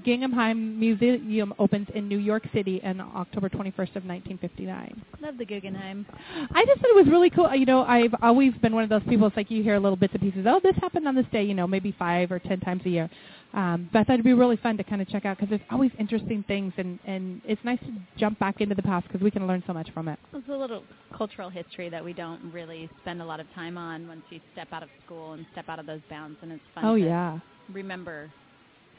Guggenheim 0.03 0.79
Museum 0.79 1.53
opens 1.59 1.87
in 1.93 2.07
New 2.07 2.17
York 2.17 2.43
City 2.53 2.81
on 2.83 2.99
October 3.01 3.49
21st 3.49 3.95
of 3.95 4.05
1959. 4.05 5.01
Love 5.21 5.37
the 5.37 5.45
Guggenheim. 5.45 6.05
I 6.53 6.65
just 6.65 6.81
thought 6.81 6.89
it 6.89 6.95
was 6.95 7.07
really 7.07 7.29
cool. 7.29 7.53
You 7.53 7.65
know, 7.65 7.83
I've 7.83 8.13
always 8.21 8.53
been 8.61 8.73
one 8.73 8.83
of 8.83 8.89
those 8.89 9.03
people. 9.07 9.27
It's 9.27 9.37
like 9.37 9.51
you 9.51 9.63
hear 9.63 9.79
little 9.79 9.95
bits 9.95 10.13
and 10.13 10.21
pieces. 10.21 10.45
Oh, 10.47 10.59
this 10.63 10.75
happened 10.81 11.07
on 11.07 11.15
this 11.15 11.25
day. 11.31 11.43
You 11.43 11.53
know, 11.53 11.67
maybe 11.67 11.95
five 11.97 12.31
or 12.31 12.39
ten 12.39 12.59
times 12.59 12.81
a 12.85 12.89
year. 12.89 13.09
Um, 13.53 13.89
but 13.91 13.99
I 13.99 14.03
thought 14.05 14.13
it'd 14.13 14.23
be 14.25 14.33
really 14.33 14.55
fun 14.57 14.77
to 14.77 14.83
kind 14.83 15.01
of 15.01 15.09
check 15.09 15.25
out 15.25 15.37
because 15.37 15.49
there's 15.49 15.61
always 15.69 15.91
interesting 15.99 16.43
things, 16.47 16.71
and 16.77 16.97
and 17.05 17.41
it's 17.45 17.61
nice 17.65 17.79
to 17.79 17.91
jump 18.17 18.39
back 18.39 18.61
into 18.61 18.75
the 18.75 18.81
past 18.83 19.07
because 19.07 19.21
we 19.21 19.29
can 19.31 19.45
learn 19.45 19.61
so 19.67 19.73
much 19.73 19.89
from 19.93 20.07
it. 20.07 20.17
It's 20.33 20.47
a 20.47 20.53
little 20.55 20.83
cultural 21.15 21.49
history 21.49 21.89
that 21.89 22.03
we 22.03 22.13
don't 22.13 22.51
really 22.53 22.89
spend 23.01 23.21
a 23.21 23.25
lot 23.25 23.39
of 23.41 23.47
time 23.53 23.77
on 23.77 24.07
once 24.07 24.21
you 24.29 24.39
step 24.53 24.69
out 24.71 24.83
of 24.83 24.89
school 25.05 25.33
and 25.33 25.45
step 25.51 25.67
out 25.67 25.79
of 25.79 25.85
those 25.85 25.99
bounds, 26.09 26.37
and 26.41 26.51
it's 26.51 26.63
fun 26.73 26.85
Oh 26.85 26.95
to 26.95 27.03
yeah. 27.03 27.39
remember 27.73 28.31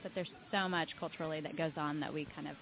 that 0.02 0.12
there's 0.14 0.30
so 0.50 0.68
much 0.68 0.88
culturally 0.98 1.40
that 1.40 1.56
goes 1.56 1.72
on 1.76 2.00
that 2.00 2.12
we 2.12 2.26
kind 2.34 2.48
of 2.48 2.56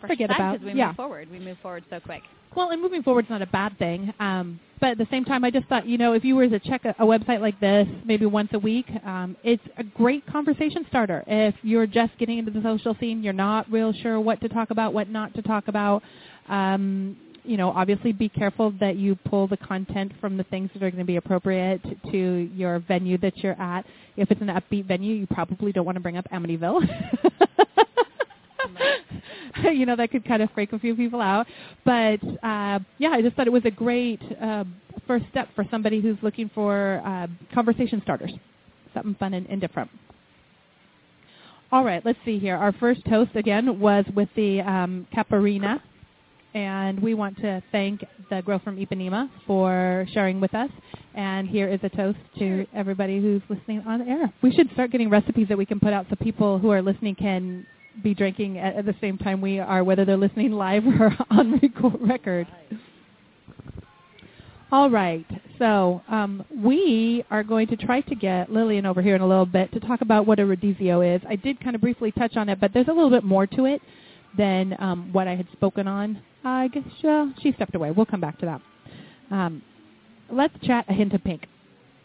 Forget 0.00 0.30
about, 0.30 0.52
because 0.54 0.64
we 0.64 0.78
yeah. 0.78 0.88
move 0.88 0.96
forward. 0.96 1.30
We 1.30 1.38
move 1.38 1.58
forward 1.62 1.84
so 1.90 2.00
quick. 2.00 2.22
Well, 2.56 2.70
and 2.70 2.80
moving 2.82 3.02
forward 3.02 3.26
is 3.26 3.30
not 3.30 3.42
a 3.42 3.46
bad 3.46 3.78
thing. 3.78 4.12
Um, 4.18 4.58
but 4.80 4.90
at 4.90 4.98
the 4.98 5.06
same 5.10 5.24
time, 5.24 5.44
I 5.44 5.50
just 5.50 5.66
thought, 5.68 5.86
you 5.86 5.98
know, 5.98 6.14
if 6.14 6.24
you 6.24 6.34
were 6.34 6.48
to 6.48 6.58
check 6.58 6.84
a, 6.84 6.94
a 6.98 7.04
website 7.04 7.40
like 7.40 7.60
this 7.60 7.86
maybe 8.04 8.26
once 8.26 8.48
a 8.54 8.58
week, 8.58 8.86
um, 9.04 9.36
it's 9.44 9.62
a 9.76 9.84
great 9.84 10.26
conversation 10.26 10.84
starter. 10.88 11.22
If 11.26 11.54
you're 11.62 11.86
just 11.86 12.16
getting 12.18 12.38
into 12.38 12.50
the 12.50 12.62
social 12.62 12.96
scene, 12.98 13.22
you're 13.22 13.32
not 13.32 13.70
real 13.70 13.92
sure 13.92 14.18
what 14.20 14.40
to 14.40 14.48
talk 14.48 14.70
about, 14.70 14.94
what 14.94 15.10
not 15.10 15.34
to 15.34 15.42
talk 15.42 15.68
about. 15.68 16.02
Um, 16.48 17.16
you 17.44 17.56
know, 17.56 17.70
obviously 17.70 18.12
be 18.12 18.28
careful 18.28 18.72
that 18.80 18.96
you 18.96 19.16
pull 19.16 19.46
the 19.46 19.56
content 19.56 20.12
from 20.20 20.36
the 20.36 20.44
things 20.44 20.70
that 20.74 20.82
are 20.82 20.90
going 20.90 20.98
to 20.98 21.06
be 21.06 21.16
appropriate 21.16 21.80
to 22.10 22.50
your 22.54 22.78
venue 22.80 23.18
that 23.18 23.36
you're 23.38 23.60
at. 23.60 23.84
If 24.16 24.30
it's 24.30 24.40
an 24.40 24.48
upbeat 24.48 24.86
venue, 24.86 25.14
you 25.14 25.26
probably 25.26 25.72
don't 25.72 25.84
want 25.84 25.96
to 25.96 26.00
bring 26.00 26.16
up 26.16 26.26
Amityville. 26.32 26.80
you 29.72 29.86
know, 29.86 29.96
that 29.96 30.10
could 30.10 30.24
kind 30.24 30.42
of 30.42 30.50
freak 30.52 30.72
a 30.72 30.78
few 30.78 30.94
people 30.94 31.20
out. 31.20 31.46
But 31.84 32.22
uh, 32.42 32.80
yeah, 32.98 33.10
I 33.10 33.22
just 33.22 33.36
thought 33.36 33.46
it 33.46 33.52
was 33.52 33.64
a 33.64 33.70
great 33.70 34.20
uh, 34.40 34.64
first 35.06 35.26
step 35.30 35.48
for 35.54 35.64
somebody 35.70 36.00
who's 36.00 36.18
looking 36.22 36.50
for 36.54 37.02
uh, 37.04 37.26
conversation 37.54 38.00
starters, 38.02 38.32
something 38.94 39.14
fun 39.16 39.34
and, 39.34 39.46
and 39.48 39.60
different. 39.60 39.90
All 41.72 41.84
right, 41.84 42.04
let's 42.04 42.18
see 42.24 42.38
here. 42.38 42.56
Our 42.56 42.72
first 42.72 43.00
toast 43.08 43.30
again 43.36 43.78
was 43.78 44.04
with 44.14 44.28
the 44.34 44.60
um, 44.60 45.06
Caparina 45.14 45.80
and 46.54 47.00
we 47.00 47.14
want 47.14 47.36
to 47.38 47.62
thank 47.70 48.04
the 48.28 48.42
girl 48.42 48.58
from 48.58 48.76
Ipanema 48.76 49.30
for 49.46 50.06
sharing 50.12 50.40
with 50.40 50.54
us. 50.54 50.70
And 51.14 51.48
here 51.48 51.68
is 51.68 51.80
a 51.82 51.88
toast 51.88 52.18
to 52.38 52.66
everybody 52.74 53.20
who's 53.20 53.42
listening 53.48 53.82
on 53.86 54.08
air. 54.08 54.32
We 54.42 54.52
should 54.52 54.70
start 54.72 54.90
getting 54.90 55.10
recipes 55.10 55.48
that 55.48 55.58
we 55.58 55.66
can 55.66 55.80
put 55.80 55.92
out 55.92 56.06
so 56.08 56.16
people 56.16 56.58
who 56.58 56.70
are 56.70 56.82
listening 56.82 57.14
can 57.14 57.66
be 58.02 58.14
drinking 58.14 58.58
at, 58.58 58.76
at 58.76 58.86
the 58.86 58.94
same 59.00 59.18
time 59.18 59.40
we 59.40 59.58
are, 59.58 59.84
whether 59.84 60.04
they're 60.04 60.16
listening 60.16 60.52
live 60.52 60.84
or 61.00 61.16
on 61.30 61.60
record. 62.00 62.46
All 64.72 64.88
right. 64.88 65.26
So 65.58 66.00
um, 66.08 66.44
we 66.56 67.24
are 67.30 67.42
going 67.42 67.66
to 67.68 67.76
try 67.76 68.00
to 68.02 68.14
get 68.14 68.52
Lillian 68.52 68.86
over 68.86 69.02
here 69.02 69.16
in 69.16 69.20
a 69.20 69.26
little 69.26 69.46
bit 69.46 69.72
to 69.72 69.80
talk 69.80 70.00
about 70.00 70.26
what 70.26 70.38
a 70.38 70.42
rodizio 70.42 71.16
is. 71.16 71.20
I 71.28 71.36
did 71.36 71.60
kind 71.60 71.74
of 71.74 71.80
briefly 71.82 72.12
touch 72.12 72.36
on 72.36 72.48
it, 72.48 72.60
but 72.60 72.72
there's 72.72 72.86
a 72.88 72.92
little 72.92 73.10
bit 73.10 73.24
more 73.24 73.46
to 73.48 73.64
it 73.66 73.82
than 74.36 74.76
um, 74.78 75.12
what 75.12 75.28
I 75.28 75.34
had 75.34 75.46
spoken 75.52 75.86
on. 75.88 76.20
I 76.44 76.68
guess 76.68 76.84
uh, 77.06 77.26
she 77.42 77.52
stepped 77.52 77.74
away. 77.74 77.90
We'll 77.90 78.06
come 78.06 78.20
back 78.20 78.38
to 78.38 78.46
that. 78.46 78.60
Um, 79.30 79.62
let's 80.30 80.54
chat 80.62 80.86
a 80.88 80.92
hint 80.92 81.12
of 81.12 81.22
pink. 81.22 81.46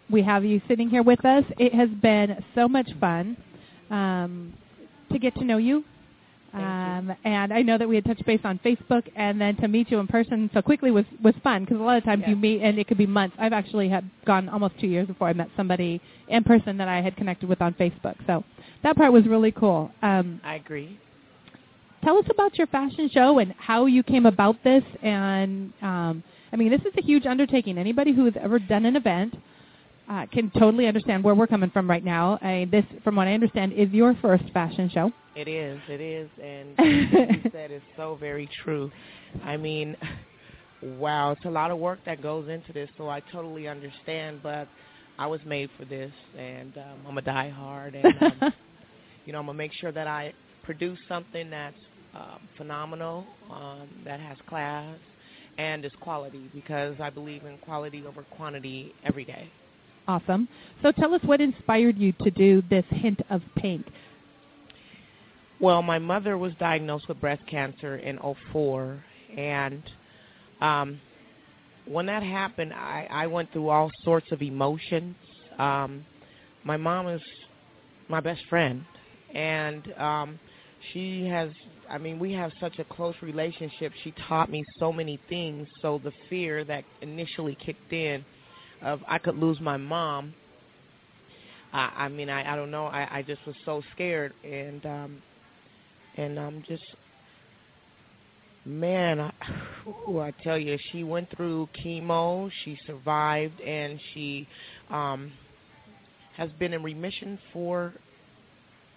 We 0.10 0.22
have 0.24 0.44
you 0.44 0.62
sitting 0.68 0.90
here 0.90 1.04
with 1.04 1.24
us. 1.26 1.44
It 1.58 1.74
has 1.74 1.90
been 2.02 2.44
so 2.54 2.68
much 2.68 2.90
fun 3.00 3.38
um, 3.90 4.54
to 5.12 5.20
get 5.20 5.34
to 5.36 5.44
know 5.44 5.58
you 5.58 5.84
um, 6.56 7.14
and 7.26 7.52
I 7.52 7.62
know 7.62 7.78
that 7.78 7.88
we 7.88 7.96
had 7.96 8.06
touched 8.06 8.26
base 8.26 8.40
on 8.46 8.60
Facebook, 8.60 9.04
and 9.16 9.40
then 9.42 9.58
to 9.58 9.68
meet 9.68 9.92
you 9.92 10.00
in 10.00 10.08
person 10.08 10.50
so 10.54 10.62
quickly 10.62 10.90
was 10.90 11.04
was 11.22 11.36
fun 11.44 11.66
because 11.66 11.80
a 11.80 11.84
lot 11.84 11.98
of 11.98 12.06
times 12.06 12.24
you 12.28 12.36
meet 12.36 12.62
and 12.62 12.80
it 12.80 12.88
could 12.88 12.98
be 12.98 13.06
months. 13.06 13.36
I've 13.38 13.52
actually 13.52 13.90
had 13.90 14.10
gone 14.26 14.48
almost 14.48 14.80
two 14.80 14.88
years 14.88 15.08
before 15.08 15.28
I 15.28 15.34
met 15.34 15.50
somebody 15.58 16.02
in 16.30 16.44
person 16.46 16.78
that 16.78 16.88
I 16.88 17.02
had 17.02 17.18
connected 17.18 17.50
with 17.50 17.62
on 17.62 17.74
Facebook. 17.74 18.16
So 18.26 18.44
that 18.84 18.96
part 18.96 19.12
was 19.12 19.28
really 19.28 19.52
cool. 19.52 19.92
Um, 20.02 20.40
I 20.46 20.56
agree. 20.56 20.98
Tell 22.06 22.20
us 22.20 22.26
about 22.30 22.56
your 22.56 22.68
fashion 22.68 23.10
show 23.12 23.40
and 23.40 23.52
how 23.58 23.88
you 23.88 24.04
came 24.04 24.28
about 24.28 24.64
this. 24.64 24.84
And 25.02 25.74
um, 25.82 26.24
I 26.54 26.56
mean, 26.56 26.70
this 26.70 26.82
is 26.82 26.94
a 27.00 27.02
huge 27.02 27.26
undertaking. 27.26 27.80
Anybody 27.80 28.14
who 28.14 28.26
has 28.26 28.36
ever 28.40 28.60
done 28.60 28.86
an 28.86 28.96
event 28.96 29.36
uh, 30.08 30.28
can 30.32 30.52
totally 30.52 30.86
understand 30.86 31.24
where 31.24 31.34
we're 31.34 31.48
coming 31.48 31.72
from 31.72 31.90
right 31.90 32.06
now. 32.06 32.38
I, 32.44 32.68
this, 32.70 32.86
from 33.04 33.16
what 33.16 33.28
I 33.28 33.34
understand, 33.34 33.74
is 33.74 33.90
your 33.90 34.16
first 34.22 34.44
fashion 34.54 34.88
show. 34.94 35.12
It 35.36 35.48
is. 35.48 35.80
It 35.90 36.00
is, 36.00 36.30
and 36.40 36.76
you 37.44 37.50
said 37.52 37.72
is 37.72 37.82
so 37.98 38.18
very 38.20 38.48
true. 38.64 38.92
I 39.44 39.58
mean, 39.58 39.98
wow, 40.84 41.32
it's 41.32 41.46
a 41.46 41.50
lot 41.50 41.72
of 41.72 41.80
work 41.80 42.02
that 42.06 42.22
goes 42.22 42.48
into 42.50 42.72
this, 42.72 42.88
so 43.00 43.10
I 43.10 43.22
totally 43.32 43.68
understand. 43.68 44.42
But 44.44 44.68
I 45.18 45.26
was 45.26 45.42
made 45.44 45.72
for 45.76 45.86
this, 45.86 46.12
and 46.38 46.78
um, 46.78 47.08
I'm 47.08 47.18
a 47.18 47.24
die 47.24 47.50
hard, 47.50 47.96
and 47.96 48.14
um, 48.22 48.54
you 49.26 49.34
know, 49.34 49.40
I'm 49.40 49.48
gonna 49.48 49.58
make 49.58 49.74
sure 49.74 49.92
that 49.92 50.06
I 50.06 50.34
produce 50.64 51.00
something 51.10 51.50
that's 51.50 51.76
um, 52.16 52.40
phenomenal, 52.58 53.26
um, 53.52 53.90
that 54.06 54.20
has 54.20 54.38
class, 54.48 54.98
and 55.58 55.86
is 55.86 55.92
quality 56.02 56.50
because 56.54 56.96
I 57.00 57.10
believe 57.10 57.46
in 57.46 57.58
quality 57.60 58.04
over 58.08 58.24
quantity 58.24 58.94
every 59.04 59.26
day. 59.26 59.50
Awesome. 60.08 60.48
So 60.84 60.92
tell 60.92 61.14
us 61.14 61.22
what 61.24 61.42
inspired 61.42 61.98
you 61.98 62.14
to 62.24 62.32
do 62.32 62.62
this 62.70 62.86
hint 62.90 63.22
of 63.30 63.42
pink. 63.58 63.86
Well, 65.60 65.82
my 65.82 66.00
mother 66.00 66.38
was 66.38 66.54
diagnosed 66.60 67.08
with 67.08 67.20
breast 67.20 67.42
cancer 67.50 67.98
in 67.98 68.20
04 68.52 69.04
and 69.38 69.84
um 70.62 71.00
when 71.88 72.08
that 72.08 72.24
happened, 72.24 72.74
I 72.74 73.08
I 73.10 73.28
went 73.28 73.52
through 73.52 73.70
all 73.70 73.92
sorts 74.04 74.32
of 74.32 74.42
emotions. 74.42 75.16
Um 75.58 76.06
my 76.64 76.78
mom 76.78 77.08
is 77.08 77.22
my 78.10 78.20
best 78.20 78.42
friend 78.50 78.84
and 79.34 79.92
um 79.98 80.40
she 80.94 81.26
has 81.26 81.50
I 81.90 81.98
mean, 81.98 82.20
we 82.20 82.34
have 82.34 82.52
such 82.60 82.80
a 82.80 82.84
close 82.84 83.16
relationship. 83.22 83.92
She 84.04 84.14
taught 84.28 84.50
me 84.50 84.64
so 84.80 84.92
many 84.92 85.20
things. 85.30 85.68
So 85.82 86.02
the 86.04 86.12
fear 86.30 86.64
that 86.66 86.84
initially 87.02 87.58
kicked 87.64 87.94
in 87.94 88.26
of 88.82 89.02
I 89.08 89.18
could 89.18 89.38
lose 89.38 89.60
my 89.60 89.78
mom. 89.78 90.34
I, 91.74 91.92
I 91.98 92.10
mean, 92.10 92.30
I, 92.30 92.54
I 92.54 92.56
don't 92.56 92.72
know. 92.72 92.86
I, 92.86 93.20
I 93.20 93.22
just 93.22 93.46
was 93.46 93.56
so 93.66 93.82
scared, 93.94 94.34
and 94.44 94.86
um, 94.86 95.22
and 96.18 96.40
I'm 96.40 96.64
just, 96.68 96.84
man, 98.66 99.20
I, 99.20 99.32
ooh, 100.10 100.20
I 100.20 100.32
tell 100.44 100.58
you, 100.58 100.78
she 100.92 101.04
went 101.04 101.36
through 101.36 101.68
chemo. 101.84 102.50
She 102.64 102.78
survived, 102.88 103.60
and 103.62 104.00
she 104.14 104.48
um, 104.90 105.32
has 106.38 106.50
been 106.60 106.74
in 106.74 106.84
remission 106.84 107.40
for. 107.52 107.94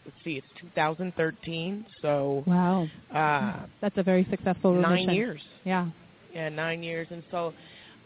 Let's 0.09 0.25
see, 0.25 0.39
it's 0.39 0.47
2013. 0.75 1.85
So 2.01 2.43
wow, 2.47 2.89
uh, 3.15 3.67
that's 3.83 3.99
a 3.99 4.03
very 4.03 4.27
successful 4.31 4.73
remission. 4.73 5.07
nine 5.07 5.15
years. 5.15 5.43
Yeah, 5.65 5.89
yeah, 6.35 6.49
nine 6.49 6.83
years, 6.83 7.09
and 7.11 7.23
so 7.31 7.53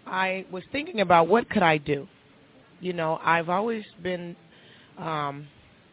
I 0.04 0.44
was 0.50 0.64
thinking 0.72 1.00
about 1.00 1.28
what 1.28 1.48
could 1.48 1.62
I 1.62 1.78
do. 1.78 2.08
You 2.80 2.92
know, 2.92 3.20
I've 3.22 3.48
always 3.48 3.84
been 4.02 4.34
um, 4.98 5.46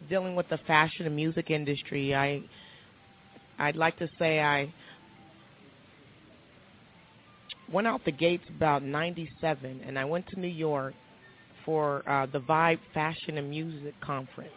dealing 0.10 0.36
with 0.36 0.50
the 0.50 0.58
fashion 0.66 1.06
and 1.06 1.16
music 1.16 1.52
industry. 1.52 2.16
I 2.16 2.42
I'd 3.60 3.76
like 3.76 4.00
to 4.00 4.10
say 4.18 4.40
I 4.40 4.74
went 7.72 7.86
out 7.86 8.04
the 8.04 8.12
gates 8.12 8.46
about 8.50 8.82
97 8.82 9.82
and 9.86 10.00
I 10.00 10.06
went 10.06 10.26
to 10.30 10.40
New 10.40 10.48
York 10.48 10.96
for 11.66 12.02
uh, 12.10 12.26
the 12.26 12.40
Vibe 12.40 12.80
Fashion 12.96 13.38
and 13.38 13.48
Music 13.48 13.94
Conference. 14.02 14.50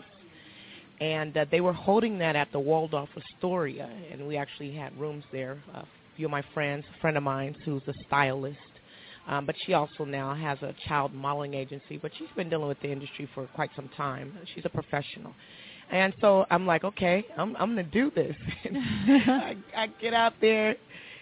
And 1.02 1.36
uh, 1.36 1.46
they 1.50 1.60
were 1.60 1.72
holding 1.72 2.16
that 2.18 2.36
at 2.36 2.52
the 2.52 2.60
Waldorf 2.60 3.08
Astoria, 3.16 3.90
and 4.12 4.28
we 4.28 4.36
actually 4.36 4.72
had 4.72 4.96
rooms 4.96 5.24
there. 5.32 5.60
A 5.74 5.84
few 6.16 6.26
of 6.26 6.30
my 6.30 6.44
friends, 6.54 6.84
a 6.96 7.00
friend 7.00 7.16
of 7.16 7.24
mine 7.24 7.56
who's 7.64 7.82
a 7.88 7.92
stylist, 8.06 8.56
um, 9.26 9.44
but 9.44 9.56
she 9.66 9.72
also 9.72 10.04
now 10.04 10.32
has 10.32 10.62
a 10.62 10.72
child 10.86 11.12
modeling 11.12 11.54
agency, 11.54 11.98
but 12.00 12.12
she's 12.16 12.28
been 12.36 12.48
dealing 12.48 12.68
with 12.68 12.80
the 12.82 12.92
industry 12.92 13.28
for 13.34 13.48
quite 13.48 13.70
some 13.74 13.88
time. 13.96 14.32
She's 14.54 14.64
a 14.64 14.68
professional. 14.68 15.34
And 15.90 16.14
so 16.20 16.46
I'm 16.52 16.68
like, 16.68 16.84
okay, 16.84 17.24
I'm 17.36 17.56
I'm 17.56 17.70
gonna 17.70 17.82
do 17.82 18.12
this. 18.14 18.36
I, 18.64 19.56
I 19.76 19.88
get 20.00 20.14
out 20.14 20.34
there, 20.40 20.76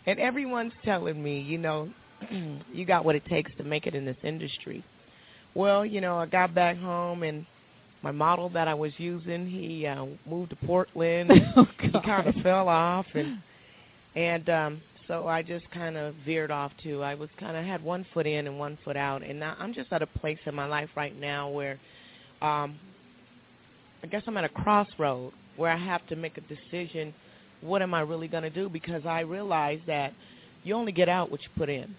and 0.04 0.20
everyone's 0.20 0.74
telling 0.84 1.22
me, 1.22 1.40
you 1.40 1.56
know, 1.56 1.88
you 2.70 2.84
got 2.84 3.06
what 3.06 3.14
it 3.14 3.24
takes 3.24 3.50
to 3.56 3.64
make 3.64 3.86
it 3.86 3.94
in 3.94 4.04
this 4.04 4.18
industry. 4.24 4.84
Well, 5.54 5.86
you 5.86 6.02
know, 6.02 6.18
I 6.18 6.26
got 6.26 6.54
back 6.54 6.76
home 6.76 7.22
and 7.22 7.46
my 8.02 8.10
model 8.10 8.48
that 8.50 8.66
I 8.68 8.74
was 8.74 8.92
using, 8.96 9.46
he 9.46 9.86
uh, 9.86 10.06
moved 10.28 10.50
to 10.50 10.56
Portland. 10.56 11.30
oh, 11.56 11.66
he 11.80 11.90
kind 11.90 12.28
of 12.28 12.34
fell 12.42 12.68
off, 12.68 13.06
and 13.14 13.42
and 14.14 14.48
um, 14.48 14.80
so 15.06 15.26
I 15.26 15.42
just 15.42 15.70
kind 15.72 15.96
of 15.96 16.14
veered 16.24 16.50
off 16.50 16.72
too. 16.82 17.02
I 17.02 17.14
was 17.14 17.28
kind 17.38 17.56
of 17.56 17.64
had 17.64 17.82
one 17.82 18.06
foot 18.14 18.26
in 18.26 18.46
and 18.46 18.58
one 18.58 18.78
foot 18.84 18.96
out, 18.96 19.22
and 19.22 19.40
now 19.40 19.56
I'm 19.58 19.74
just 19.74 19.92
at 19.92 20.02
a 20.02 20.06
place 20.06 20.38
in 20.46 20.54
my 20.54 20.66
life 20.66 20.88
right 20.96 21.18
now 21.18 21.48
where, 21.48 21.78
um, 22.40 22.78
I 24.02 24.06
guess 24.08 24.22
I'm 24.26 24.36
at 24.36 24.44
a 24.44 24.48
crossroad 24.48 25.32
where 25.56 25.70
I 25.70 25.76
have 25.76 26.06
to 26.06 26.16
make 26.16 26.38
a 26.38 26.42
decision. 26.42 27.12
What 27.60 27.82
am 27.82 27.92
I 27.92 28.00
really 28.00 28.28
going 28.28 28.44
to 28.44 28.50
do? 28.50 28.68
Because 28.68 29.04
I 29.04 29.20
realize 29.20 29.80
that 29.86 30.14
you 30.62 30.74
only 30.74 30.92
get 30.92 31.08
out 31.08 31.30
what 31.30 31.42
you 31.42 31.48
put 31.56 31.68
in. 31.68 31.94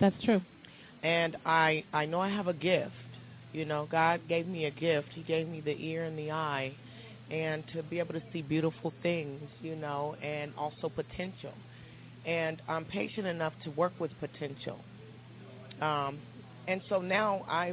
That's 0.00 0.16
true. 0.24 0.40
And 1.02 1.36
I 1.44 1.84
I 1.92 2.06
know 2.06 2.20
I 2.20 2.30
have 2.30 2.46
a 2.46 2.54
gift. 2.54 2.92
You 3.52 3.64
know, 3.64 3.88
God 3.90 4.20
gave 4.28 4.46
me 4.46 4.66
a 4.66 4.70
gift. 4.70 5.08
He 5.14 5.22
gave 5.22 5.48
me 5.48 5.60
the 5.60 5.76
ear 5.78 6.04
and 6.04 6.18
the 6.18 6.30
eye, 6.30 6.74
and 7.30 7.64
to 7.74 7.82
be 7.82 7.98
able 7.98 8.14
to 8.14 8.22
see 8.32 8.42
beautiful 8.42 8.92
things. 9.02 9.40
You 9.62 9.76
know, 9.76 10.16
and 10.22 10.52
also 10.56 10.88
potential 10.88 11.52
and 12.26 12.60
I'm 12.68 12.84
patient 12.84 13.26
enough 13.26 13.54
to 13.64 13.70
work 13.70 13.92
with 13.98 14.10
potential. 14.20 14.80
Um, 15.80 16.18
and 16.68 16.80
so 16.88 17.00
now 17.00 17.44
I, 17.48 17.72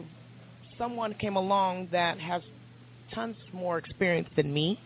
someone 0.77 1.13
came 1.15 1.36
along 1.36 1.89
that 1.91 2.19
has 2.19 2.41
tons 3.13 3.36
more 3.53 3.77
experience 3.77 4.29
than 4.36 4.53
me, 4.53 4.79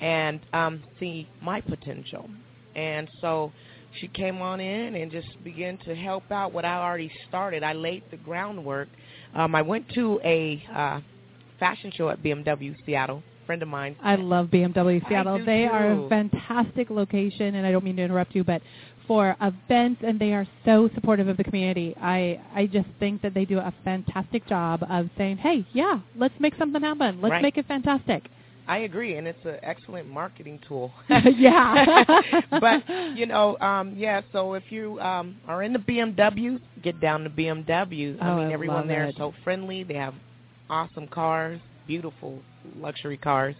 and 0.00 0.40
um, 0.52 0.82
see 0.98 1.28
my 1.42 1.60
potential. 1.60 2.28
And 2.74 3.08
so 3.20 3.52
she 4.00 4.08
came 4.08 4.40
on 4.40 4.60
in 4.60 4.94
and 4.94 5.10
just 5.10 5.28
began 5.44 5.76
to 5.84 5.94
help 5.94 6.30
out 6.30 6.52
what 6.52 6.64
I 6.64 6.76
already 6.76 7.10
started. 7.28 7.62
I 7.62 7.74
laid 7.74 8.04
the 8.10 8.16
groundwork. 8.16 8.88
Um, 9.34 9.54
I 9.54 9.62
went 9.62 9.88
to 9.94 10.20
a 10.24 10.62
uh, 10.74 11.00
fashion 11.58 11.92
show 11.94 12.08
at 12.08 12.22
BMW 12.22 12.74
Seattle 12.84 13.22
friend 13.50 13.62
of 13.62 13.68
mine. 13.68 13.96
I 14.00 14.14
love 14.14 14.46
BMW 14.46 15.08
Seattle. 15.08 15.44
They 15.44 15.64
too. 15.64 15.72
are 15.72 15.90
a 15.90 16.08
fantastic 16.08 16.88
location, 16.88 17.56
and 17.56 17.66
I 17.66 17.72
don't 17.72 17.82
mean 17.82 17.96
to 17.96 18.02
interrupt 18.02 18.32
you, 18.32 18.44
but 18.44 18.62
for 19.08 19.36
events, 19.40 20.02
and 20.06 20.20
they 20.20 20.32
are 20.34 20.46
so 20.64 20.88
supportive 20.94 21.26
of 21.26 21.36
the 21.36 21.42
community. 21.42 21.96
I 22.00 22.40
I 22.54 22.66
just 22.66 22.86
think 23.00 23.22
that 23.22 23.34
they 23.34 23.44
do 23.44 23.58
a 23.58 23.74
fantastic 23.82 24.46
job 24.46 24.84
of 24.88 25.10
saying, 25.18 25.38
"Hey, 25.38 25.66
yeah, 25.72 25.98
let's 26.14 26.38
make 26.38 26.54
something 26.58 26.80
happen. 26.80 27.20
Let's 27.20 27.32
right. 27.32 27.42
make 27.42 27.58
it 27.58 27.66
fantastic." 27.66 28.28
I 28.70 28.78
agree, 28.78 29.16
and 29.16 29.26
it's 29.26 29.44
an 29.44 29.56
excellent 29.64 30.08
marketing 30.08 30.60
tool. 30.68 30.92
yeah. 31.08 32.04
but 32.60 32.88
you 33.16 33.26
know, 33.26 33.58
um, 33.58 33.94
yeah. 33.96 34.22
So 34.30 34.54
if 34.54 34.62
you 34.70 35.00
um, 35.00 35.36
are 35.48 35.64
in 35.64 35.72
the 35.72 35.80
BMW, 35.80 36.60
get 36.80 37.00
down 37.00 37.24
to 37.24 37.30
BMW. 37.30 38.16
Oh, 38.22 38.24
I 38.24 38.36
mean, 38.36 38.46
I 38.46 38.52
everyone 38.52 38.86
there 38.86 39.06
it. 39.06 39.10
is 39.10 39.16
so 39.16 39.34
friendly. 39.42 39.82
They 39.82 39.94
have 39.94 40.14
awesome 40.68 41.08
cars, 41.08 41.60
beautiful 41.88 42.40
luxury 42.76 43.16
cars. 43.16 43.56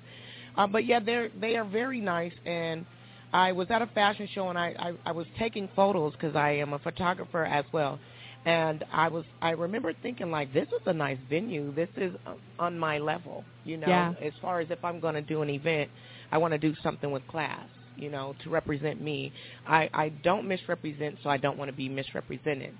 Uh, 0.56 0.68
but 0.68 0.84
yeah, 0.86 1.00
they're 1.00 1.28
they 1.40 1.56
are 1.56 1.64
very 1.64 2.00
nice, 2.00 2.32
and 2.46 2.86
I 3.32 3.50
was 3.50 3.66
at 3.68 3.82
a 3.82 3.88
fashion 3.88 4.28
show 4.32 4.48
and 4.48 4.56
I 4.56 4.76
I, 4.78 4.92
I 5.06 5.12
was 5.12 5.26
taking 5.40 5.68
photos 5.74 6.12
because 6.12 6.36
I 6.36 6.50
am 6.52 6.72
a 6.72 6.78
photographer 6.78 7.44
as 7.44 7.64
well, 7.72 7.98
and 8.46 8.84
I 8.92 9.08
was 9.08 9.24
I 9.42 9.50
remember 9.50 9.92
thinking 10.02 10.30
like 10.30 10.52
this 10.52 10.66
is 10.68 10.80
a 10.86 10.92
nice 10.92 11.18
venue. 11.28 11.74
This 11.74 11.88
is 11.96 12.14
uh, 12.26 12.34
on 12.58 12.78
my 12.78 12.98
level, 12.98 13.44
you 13.64 13.76
know. 13.76 13.88
Yeah. 13.88 14.14
As 14.20 14.32
far 14.40 14.60
as 14.60 14.70
if 14.70 14.82
I'm 14.84 15.00
going 15.00 15.14
to 15.14 15.22
do 15.22 15.42
an 15.42 15.50
event, 15.50 15.90
I 16.32 16.38
want 16.38 16.52
to 16.52 16.58
do 16.58 16.74
something 16.82 17.10
with 17.10 17.26
class, 17.28 17.66
you 17.96 18.10
know, 18.10 18.34
to 18.44 18.50
represent 18.50 19.00
me. 19.00 19.32
I 19.66 19.90
I 19.92 20.08
don't 20.24 20.48
misrepresent, 20.48 21.18
so 21.22 21.28
I 21.28 21.36
don't 21.36 21.58
want 21.58 21.70
to 21.70 21.76
be 21.76 21.88
misrepresented. 21.88 22.72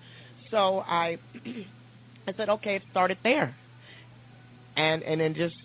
So 0.51 0.81
I 0.81 1.19
I 2.27 2.33
said 2.37 2.49
okay, 2.49 2.77
it 2.77 2.83
started 2.91 3.19
there, 3.23 3.55
and 4.77 5.03
and 5.03 5.21
then 5.21 5.35
just 5.35 5.57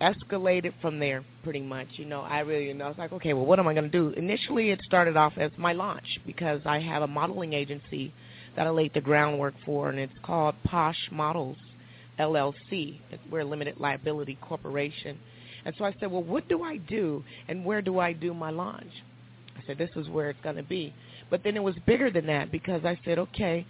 escalated 0.00 0.72
from 0.82 0.98
there 0.98 1.24
pretty 1.44 1.60
much. 1.60 1.86
You 1.92 2.04
know, 2.04 2.22
I 2.22 2.40
really, 2.40 2.66
you 2.66 2.74
know, 2.74 2.86
I 2.86 2.88
was 2.88 2.98
like, 2.98 3.12
okay, 3.12 3.32
well, 3.32 3.46
what 3.46 3.60
am 3.60 3.68
I 3.68 3.74
going 3.74 3.90
to 3.90 3.90
do? 3.90 4.08
Initially, 4.10 4.70
it 4.70 4.80
started 4.84 5.16
off 5.16 5.34
as 5.38 5.52
my 5.56 5.72
launch 5.72 6.18
because 6.26 6.60
I 6.66 6.80
have 6.80 7.02
a 7.02 7.06
modeling 7.06 7.52
agency 7.52 8.12
that 8.56 8.66
I 8.66 8.70
laid 8.70 8.94
the 8.94 9.00
groundwork 9.00 9.54
for, 9.64 9.90
and 9.90 9.98
it's 9.98 10.12
called 10.22 10.54
Posh 10.64 11.08
Models 11.10 11.56
LLC. 12.18 12.98
We're 13.30 13.40
a 13.40 13.44
limited 13.44 13.78
liability 13.78 14.38
corporation. 14.40 15.18
And 15.64 15.74
so 15.76 15.84
I 15.84 15.94
said, 16.00 16.10
well, 16.10 16.22
what 16.22 16.48
do 16.48 16.62
I 16.62 16.78
do, 16.78 17.22
and 17.48 17.64
where 17.64 17.82
do 17.82 17.98
I 17.98 18.12
do 18.12 18.32
my 18.32 18.50
launch? 18.50 18.90
I 19.56 19.66
said, 19.66 19.78
this 19.78 19.90
is 19.96 20.08
where 20.08 20.30
it's 20.30 20.40
going 20.42 20.56
to 20.56 20.62
be. 20.62 20.94
But 21.28 21.42
then 21.42 21.56
it 21.56 21.62
was 21.62 21.74
bigger 21.86 22.10
than 22.10 22.26
that 22.26 22.52
because 22.52 22.84
I 22.84 22.98
said, 23.04 23.18
okay, 23.18 23.66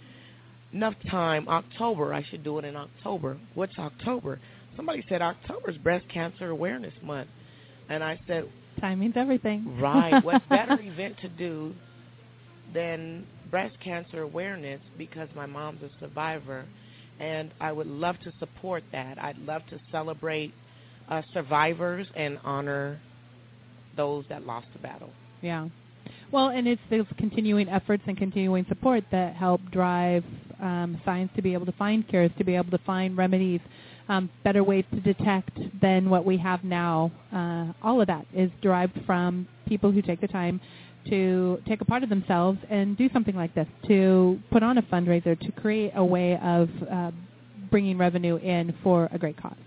enough 0.73 0.93
time, 1.09 1.47
October, 1.47 2.13
I 2.13 2.23
should 2.29 2.43
do 2.43 2.59
it 2.59 2.65
in 2.65 2.75
October. 2.75 3.37
What's 3.55 3.77
October? 3.77 4.39
somebody 4.77 5.03
said 5.09 5.21
October 5.21 5.71
is 5.71 5.77
Breast 5.77 6.05
Cancer 6.13 6.51
Awareness 6.51 6.93
Month, 7.01 7.29
and 7.89 8.03
I 8.03 8.19
said, 8.27 8.47
Timing's 8.79 9.17
everything. 9.17 9.79
right. 9.81 10.23
What 10.23 10.41
better 10.49 10.79
event 10.79 11.15
to 11.21 11.29
do 11.29 11.73
than 12.73 13.25
breast 13.49 13.75
cancer 13.83 14.21
awareness 14.21 14.81
because 14.97 15.29
my 15.35 15.45
mom's 15.45 15.81
a 15.83 15.89
survivor, 15.99 16.65
and 17.19 17.51
I 17.59 17.71
would 17.71 17.87
love 17.87 18.19
to 18.23 18.33
support 18.39 18.83
that. 18.91 19.17
I'd 19.21 19.37
love 19.39 19.61
to 19.69 19.79
celebrate 19.91 20.53
uh, 21.09 21.21
survivors 21.33 22.07
and 22.15 22.37
honor 22.43 23.01
those 23.95 24.25
that 24.29 24.45
lost 24.45 24.67
the 24.73 24.79
battle. 24.79 25.09
Yeah. 25.41 25.67
Well, 26.31 26.49
and 26.49 26.67
it's 26.67 26.81
those 26.89 27.05
continuing 27.17 27.69
efforts 27.69 28.03
and 28.07 28.17
continuing 28.17 28.65
support 28.67 29.03
that 29.11 29.35
help 29.35 29.61
drive 29.71 30.23
um, 30.61 30.99
science 31.05 31.31
to 31.35 31.41
be 31.41 31.53
able 31.53 31.65
to 31.65 31.71
find 31.73 32.07
cures, 32.07 32.31
to 32.37 32.43
be 32.43 32.55
able 32.55 32.71
to 32.71 32.83
find 32.85 33.15
remedies, 33.15 33.61
um, 34.09 34.29
better 34.43 34.63
ways 34.63 34.85
to 34.93 34.99
detect 35.01 35.57
than 35.81 36.09
what 36.09 36.25
we 36.25 36.37
have 36.37 36.63
now. 36.63 37.11
Uh, 37.33 37.71
all 37.81 38.01
of 38.01 38.07
that 38.07 38.25
is 38.33 38.49
derived 38.61 38.99
from 39.05 39.47
people 39.67 39.91
who 39.91 40.01
take 40.01 40.21
the 40.21 40.27
time 40.27 40.59
to 41.09 41.61
take 41.67 41.81
a 41.81 41.85
part 41.85 42.03
of 42.03 42.09
themselves 42.09 42.59
and 42.69 42.97
do 42.97 43.09
something 43.13 43.35
like 43.35 43.53
this, 43.55 43.67
to 43.87 44.39
put 44.51 44.63
on 44.63 44.77
a 44.77 44.81
fundraiser, 44.83 45.39
to 45.39 45.51
create 45.53 45.91
a 45.95 46.03
way 46.03 46.37
of 46.41 46.69
uh, 46.91 47.11
bringing 47.69 47.97
revenue 47.97 48.37
in 48.37 48.73
for 48.83 49.09
a 49.11 49.17
great 49.17 49.37
cause. 49.41 49.57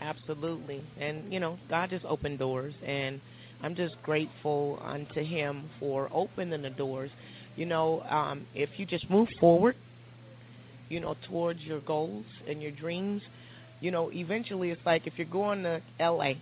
Absolutely. 0.00 0.82
And, 0.98 1.32
you 1.32 1.40
know, 1.40 1.58
God 1.68 1.90
just 1.90 2.04
opened 2.04 2.38
doors, 2.38 2.74
and 2.84 3.20
I'm 3.62 3.76
just 3.76 3.94
grateful 4.02 4.80
unto 4.84 5.22
Him 5.22 5.70
for 5.78 6.08
opening 6.12 6.62
the 6.62 6.70
doors. 6.70 7.10
You 7.56 7.66
know, 7.66 8.02
um, 8.02 8.46
if 8.54 8.70
you 8.76 8.86
just 8.86 9.08
move 9.08 9.28
forward, 9.38 9.76
you 10.88 11.00
know, 11.00 11.16
towards 11.28 11.60
your 11.60 11.80
goals 11.80 12.24
and 12.48 12.60
your 12.60 12.72
dreams, 12.72 13.22
you 13.80 13.90
know, 13.90 14.10
eventually 14.12 14.70
it's 14.70 14.80
like 14.84 15.06
if 15.06 15.14
you're 15.16 15.26
going 15.26 15.62
to 15.62 15.80
L.A., 16.00 16.38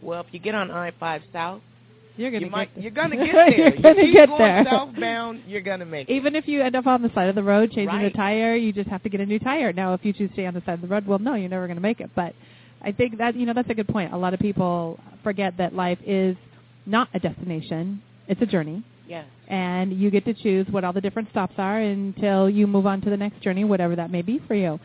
well, 0.00 0.20
if 0.20 0.26
you 0.32 0.38
get 0.38 0.54
on 0.54 0.70
I-5 0.70 1.22
South, 1.32 1.60
you're 2.18 2.30
gonna 2.30 2.44
you 2.46 2.50
might, 2.50 2.74
get 2.74 2.82
you're 2.82 2.90
gonna 2.92 3.16
get 3.16 3.32
there. 3.32 3.50
you're 3.58 3.74
you 3.76 3.82
gonna 3.82 4.12
get 4.12 4.28
going 4.28 4.38
there. 4.38 4.64
southbound, 4.70 5.42
you're 5.46 5.60
gonna 5.62 5.86
make 5.86 6.08
it. 6.10 6.12
Even 6.12 6.34
if 6.34 6.46
you 6.48 6.62
end 6.62 6.76
up 6.76 6.86
on 6.86 7.00
the 7.02 7.10
side 7.14 7.28
of 7.28 7.34
the 7.34 7.42
road 7.42 7.70
changing 7.70 7.86
Right. 7.96 8.12
the 8.12 8.16
tire, 8.16 8.54
you 8.56 8.72
just 8.72 8.88
have 8.90 9.02
to 9.04 9.08
get 9.08 9.20
a 9.20 9.26
new 9.26 9.38
tire. 9.38 9.72
Now, 9.72 9.94
if 9.94 10.04
you 10.04 10.12
choose 10.12 10.28
to 10.30 10.34
stay 10.34 10.46
on 10.46 10.54
the 10.54 10.60
side 10.66 10.74
of 10.74 10.80
the 10.82 10.88
road, 10.88 11.06
well, 11.06 11.18
no, 11.18 11.34
you're 11.34 11.48
never 11.48 11.66
going 11.66 11.76
to 11.76 11.82
make 11.82 12.00
it. 12.00 12.10
But 12.14 12.34
I 12.82 12.92
think 12.92 13.18
that 13.18 13.34
you 13.36 13.46
know 13.46 13.54
that's 13.54 13.70
a 13.70 13.74
good 13.74 13.88
point. 13.88 14.12
A 14.12 14.16
lot 14.18 14.34
of 14.34 14.40
people 14.40 15.00
forget 15.22 15.56
that 15.58 15.74
life 15.74 15.98
is 16.06 16.36
not 16.86 17.08
a 17.14 17.18
destination; 17.18 18.02
it's 18.28 18.40
a 18.42 18.46
journey, 18.46 18.82
Yes. 19.08 19.26
and 19.48 19.92
you 19.92 20.10
get 20.10 20.24
to 20.26 20.34
choose 20.34 20.66
what 20.70 20.84
all 20.84 20.92
the 20.92 21.00
different 21.00 21.28
stops 21.30 21.54
are 21.58 21.78
until 21.80 22.48
you 22.50 22.66
move 22.66 22.86
on 22.86 23.00
to 23.02 23.10
the 23.10 23.16
next 23.16 23.40
journey, 23.42 23.64
whatever 23.64 23.96
that 23.96 24.10
may 24.10 24.22
be 24.22 24.40
for 24.46 24.54
you. 24.54 24.78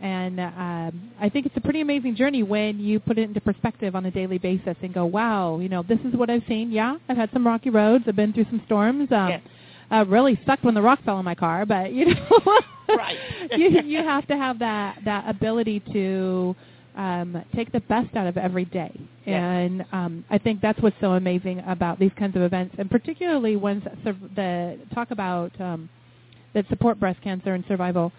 And 0.00 0.38
um, 0.38 1.10
I 1.20 1.28
think 1.28 1.46
it's 1.46 1.56
a 1.56 1.60
pretty 1.60 1.80
amazing 1.80 2.14
journey 2.14 2.42
when 2.44 2.78
you 2.78 3.00
put 3.00 3.18
it 3.18 3.22
into 3.22 3.40
perspective 3.40 3.96
on 3.96 4.06
a 4.06 4.10
daily 4.10 4.38
basis 4.38 4.76
and 4.82 4.94
go, 4.94 5.04
wow, 5.06 5.58
you 5.58 5.68
know, 5.68 5.82
this 5.82 5.98
is 6.04 6.14
what 6.14 6.30
I've 6.30 6.42
seen. 6.48 6.70
Yeah, 6.70 6.96
I've 7.08 7.16
had 7.16 7.30
some 7.32 7.44
rocky 7.46 7.70
roads. 7.70 8.04
I've 8.06 8.14
been 8.16 8.32
through 8.32 8.44
some 8.44 8.62
storms. 8.66 9.10
Um, 9.10 9.28
Yes. 9.30 9.40
uh, 9.90 10.04
really 10.06 10.38
sucked 10.46 10.64
when 10.64 10.74
the 10.74 10.82
rock 10.82 11.02
fell 11.04 11.16
on 11.16 11.24
my 11.24 11.34
car, 11.34 11.66
but 11.66 11.92
you 11.92 12.06
know, 12.14 12.38
Right. 12.88 13.18
you 13.56 13.80
you 13.84 13.98
have 13.98 14.26
to 14.28 14.36
have 14.36 14.58
that 14.60 14.98
that 15.04 15.28
ability 15.28 15.80
to 15.92 16.54
um, 16.96 17.42
take 17.54 17.70
the 17.72 17.80
best 17.80 18.14
out 18.16 18.26
of 18.26 18.36
every 18.36 18.64
day, 18.66 18.92
Yes. 19.26 19.40
and 19.42 19.84
um, 19.92 20.24
I 20.30 20.38
think 20.38 20.60
that's 20.60 20.80
what's 20.80 20.96
so 21.00 21.12
amazing 21.12 21.60
about 21.66 21.98
these 21.98 22.12
kinds 22.18 22.34
of 22.36 22.42
events, 22.42 22.74
and 22.78 22.90
particularly 22.90 23.56
ones 23.56 23.82
that, 23.84 23.96
sur- 24.04 24.28
that 24.36 24.78
talk 24.94 25.10
about 25.10 25.58
um, 25.60 25.88
that 26.54 26.66
support 26.68 26.98
breast 27.00 27.20
cancer 27.22 27.54
and 27.54 27.64
survival. 27.68 28.12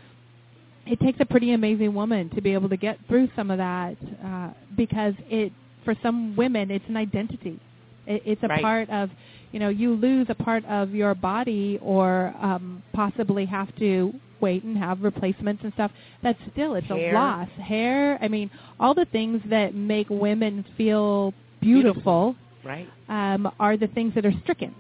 It 0.89 0.99
takes 0.99 1.19
a 1.19 1.25
pretty 1.25 1.53
amazing 1.53 1.93
woman 1.93 2.29
to 2.31 2.41
be 2.41 2.51
able 2.53 2.69
to 2.69 2.77
get 2.77 2.97
through 3.07 3.29
some 3.35 3.51
of 3.51 3.57
that 3.59 3.95
uh, 4.25 4.49
because 4.75 5.13
it, 5.29 5.51
for 5.85 5.95
some 6.01 6.35
women, 6.35 6.71
it's 6.71 6.85
an 6.87 6.97
identity. 6.97 7.59
It, 8.07 8.23
it's 8.25 8.43
a 8.43 8.47
Right. 8.47 8.61
part 8.63 8.89
of, 8.89 9.09
you 9.51 9.59
know, 9.59 9.69
you 9.69 9.93
lose 9.93 10.27
a 10.29 10.35
part 10.35 10.65
of 10.65 10.93
your 10.95 11.13
body 11.13 11.77
or 11.81 12.33
um, 12.41 12.81
possibly 12.93 13.45
have 13.45 13.73
to 13.77 14.13
wait 14.41 14.63
and 14.63 14.75
have 14.77 15.01
replacements 15.03 15.63
and 15.63 15.71
stuff. 15.73 15.91
That's 16.23 16.39
still 16.53 16.75
it's 16.75 16.87
Hair. 16.87 17.11
a 17.11 17.13
loss. 17.13 17.49
Hair, 17.61 18.17
I 18.21 18.27
mean, 18.27 18.49
all 18.79 18.93
the 18.95 19.05
things 19.11 19.41
that 19.49 19.75
make 19.75 20.07
women 20.09 20.65
feel 20.77 21.33
beautiful, 21.61 22.35
Right. 22.63 22.87
um, 23.09 23.51
are 23.59 23.77
the 23.77 23.87
things 23.87 24.13
that 24.15 24.25
are 24.25 24.33
stricken. 24.43 24.73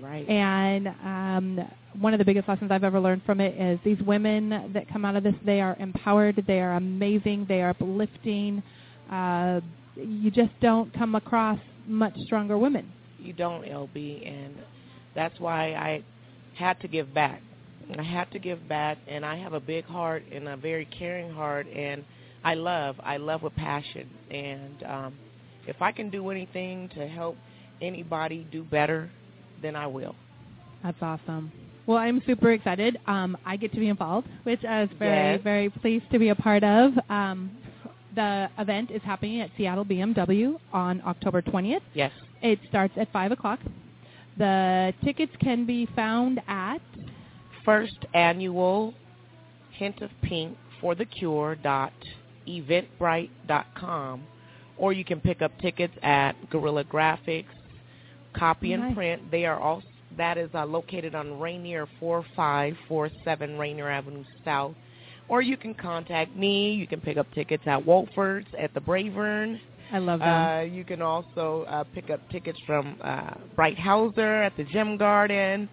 Right. 0.00 0.28
And 0.28 0.88
um, 1.04 1.68
one 2.00 2.14
of 2.14 2.18
the 2.18 2.24
biggest 2.24 2.48
lessons 2.48 2.70
I've 2.70 2.84
ever 2.84 3.00
learned 3.00 3.22
from 3.24 3.40
it 3.40 3.58
is 3.60 3.78
these 3.84 4.00
women 4.06 4.70
that 4.72 4.88
come 4.90 5.04
out 5.04 5.16
of 5.16 5.22
this, 5.22 5.34
they 5.44 5.60
are 5.60 5.76
empowered, 5.78 6.42
they 6.46 6.60
are 6.60 6.74
amazing, 6.74 7.46
they 7.48 7.62
are 7.62 7.70
uplifting. 7.70 8.62
Uh, 9.10 9.60
you 9.96 10.30
just 10.30 10.52
don't 10.60 10.92
come 10.94 11.14
across 11.14 11.58
much 11.86 12.14
stronger 12.24 12.56
women. 12.56 12.90
you 13.18 13.32
don't, 13.32 13.64
LB, 13.64 14.26
and 14.26 14.56
that's 15.14 15.38
why 15.38 15.74
I 15.74 16.02
had 16.56 16.80
to 16.80 16.88
give 16.88 17.12
back. 17.12 17.42
I 17.98 18.02
had 18.02 18.30
to 18.32 18.38
give 18.38 18.66
back, 18.68 18.98
and 19.06 19.24
I 19.24 19.36
have 19.36 19.52
a 19.52 19.60
big 19.60 19.84
heart 19.84 20.22
and 20.32 20.48
a 20.48 20.56
very 20.56 20.86
caring 20.86 21.30
heart, 21.32 21.66
and 21.66 22.04
I 22.44 22.54
love, 22.54 22.96
I 23.02 23.18
love 23.18 23.42
with 23.42 23.54
passion. 23.54 24.08
And 24.30 24.82
um, 24.84 25.14
if 25.66 25.82
I 25.82 25.92
can 25.92 26.08
do 26.08 26.30
anything 26.30 26.88
to 26.94 27.06
help 27.06 27.36
anybody 27.80 28.46
do 28.50 28.64
better, 28.64 29.10
then 29.60 29.76
I 29.76 29.86
will. 29.88 30.14
That's 30.82 30.96
awesome. 31.02 31.52
Well, 31.86 31.98
I'm 31.98 32.22
super 32.26 32.52
excited. 32.52 32.98
Um, 33.06 33.36
I 33.44 33.56
get 33.56 33.72
to 33.72 33.80
be 33.80 33.88
involved, 33.88 34.28
which 34.44 34.64
I 34.64 34.82
was 34.82 34.90
very, 34.98 35.32
Yes. 35.34 35.40
very 35.42 35.68
pleased 35.70 36.04
to 36.12 36.18
be 36.18 36.28
a 36.28 36.34
part 36.34 36.62
of. 36.62 36.92
Um, 37.10 37.50
the 38.14 38.48
event 38.58 38.90
is 38.90 39.02
happening 39.02 39.40
at 39.40 39.50
Seattle 39.56 39.84
BMW 39.84 40.58
on 40.72 41.02
October 41.06 41.42
20th. 41.42 41.80
Yes. 41.94 42.12
It 42.42 42.58
starts 42.68 42.94
at 42.98 43.10
5 43.12 43.32
o'clock. 43.32 43.58
The 44.36 44.94
tickets 45.04 45.32
can 45.40 45.64
be 45.66 45.86
found 45.96 46.40
at 46.48 46.80
First 47.64 48.06
annual 48.12 48.92
Hint 49.70 50.02
of 50.02 50.10
Pink 50.22 50.56
for 50.80 50.94
the 50.96 51.04
Cure 51.04 51.54
dot 51.54 51.92
eventbrite 52.48 53.30
dot 53.46 53.66
com, 53.76 54.24
or 54.76 54.92
you 54.92 55.04
can 55.04 55.20
pick 55.20 55.42
up 55.42 55.56
tickets 55.60 55.94
at 56.02 56.32
Gorilla 56.50 56.82
Graphics, 56.82 57.44
Copy 58.34 58.72
and 58.72 58.96
Print. 58.96 59.30
They 59.30 59.44
are 59.46 59.60
all 59.60 59.80
that 60.16 60.38
is 60.38 60.50
uh, 60.54 60.64
located 60.66 61.14
on 61.14 61.38
Rainier 61.40 61.86
4547 62.00 63.58
Rainier 63.58 63.88
Avenue 63.88 64.24
South. 64.44 64.74
Or 65.28 65.40
you 65.40 65.56
can 65.56 65.74
contact 65.74 66.36
me. 66.36 66.72
You 66.72 66.86
can 66.86 67.00
pick 67.00 67.16
up 67.16 67.26
tickets 67.32 67.62
at 67.66 67.84
Wolford's 67.84 68.48
at 68.58 68.74
the 68.74 68.80
Bravern. 68.80 69.58
I 69.92 69.98
love 69.98 70.20
them. 70.20 70.28
Uh, 70.28 70.60
you 70.62 70.84
can 70.84 71.02
also 71.02 71.64
uh, 71.68 71.84
pick 71.94 72.10
up 72.10 72.20
tickets 72.30 72.58
from 72.66 72.96
uh, 73.02 73.34
Bright 73.54 73.78
Hauser 73.78 74.42
at 74.42 74.56
the 74.56 74.64
Gym 74.64 74.96
Garden. 74.96 75.68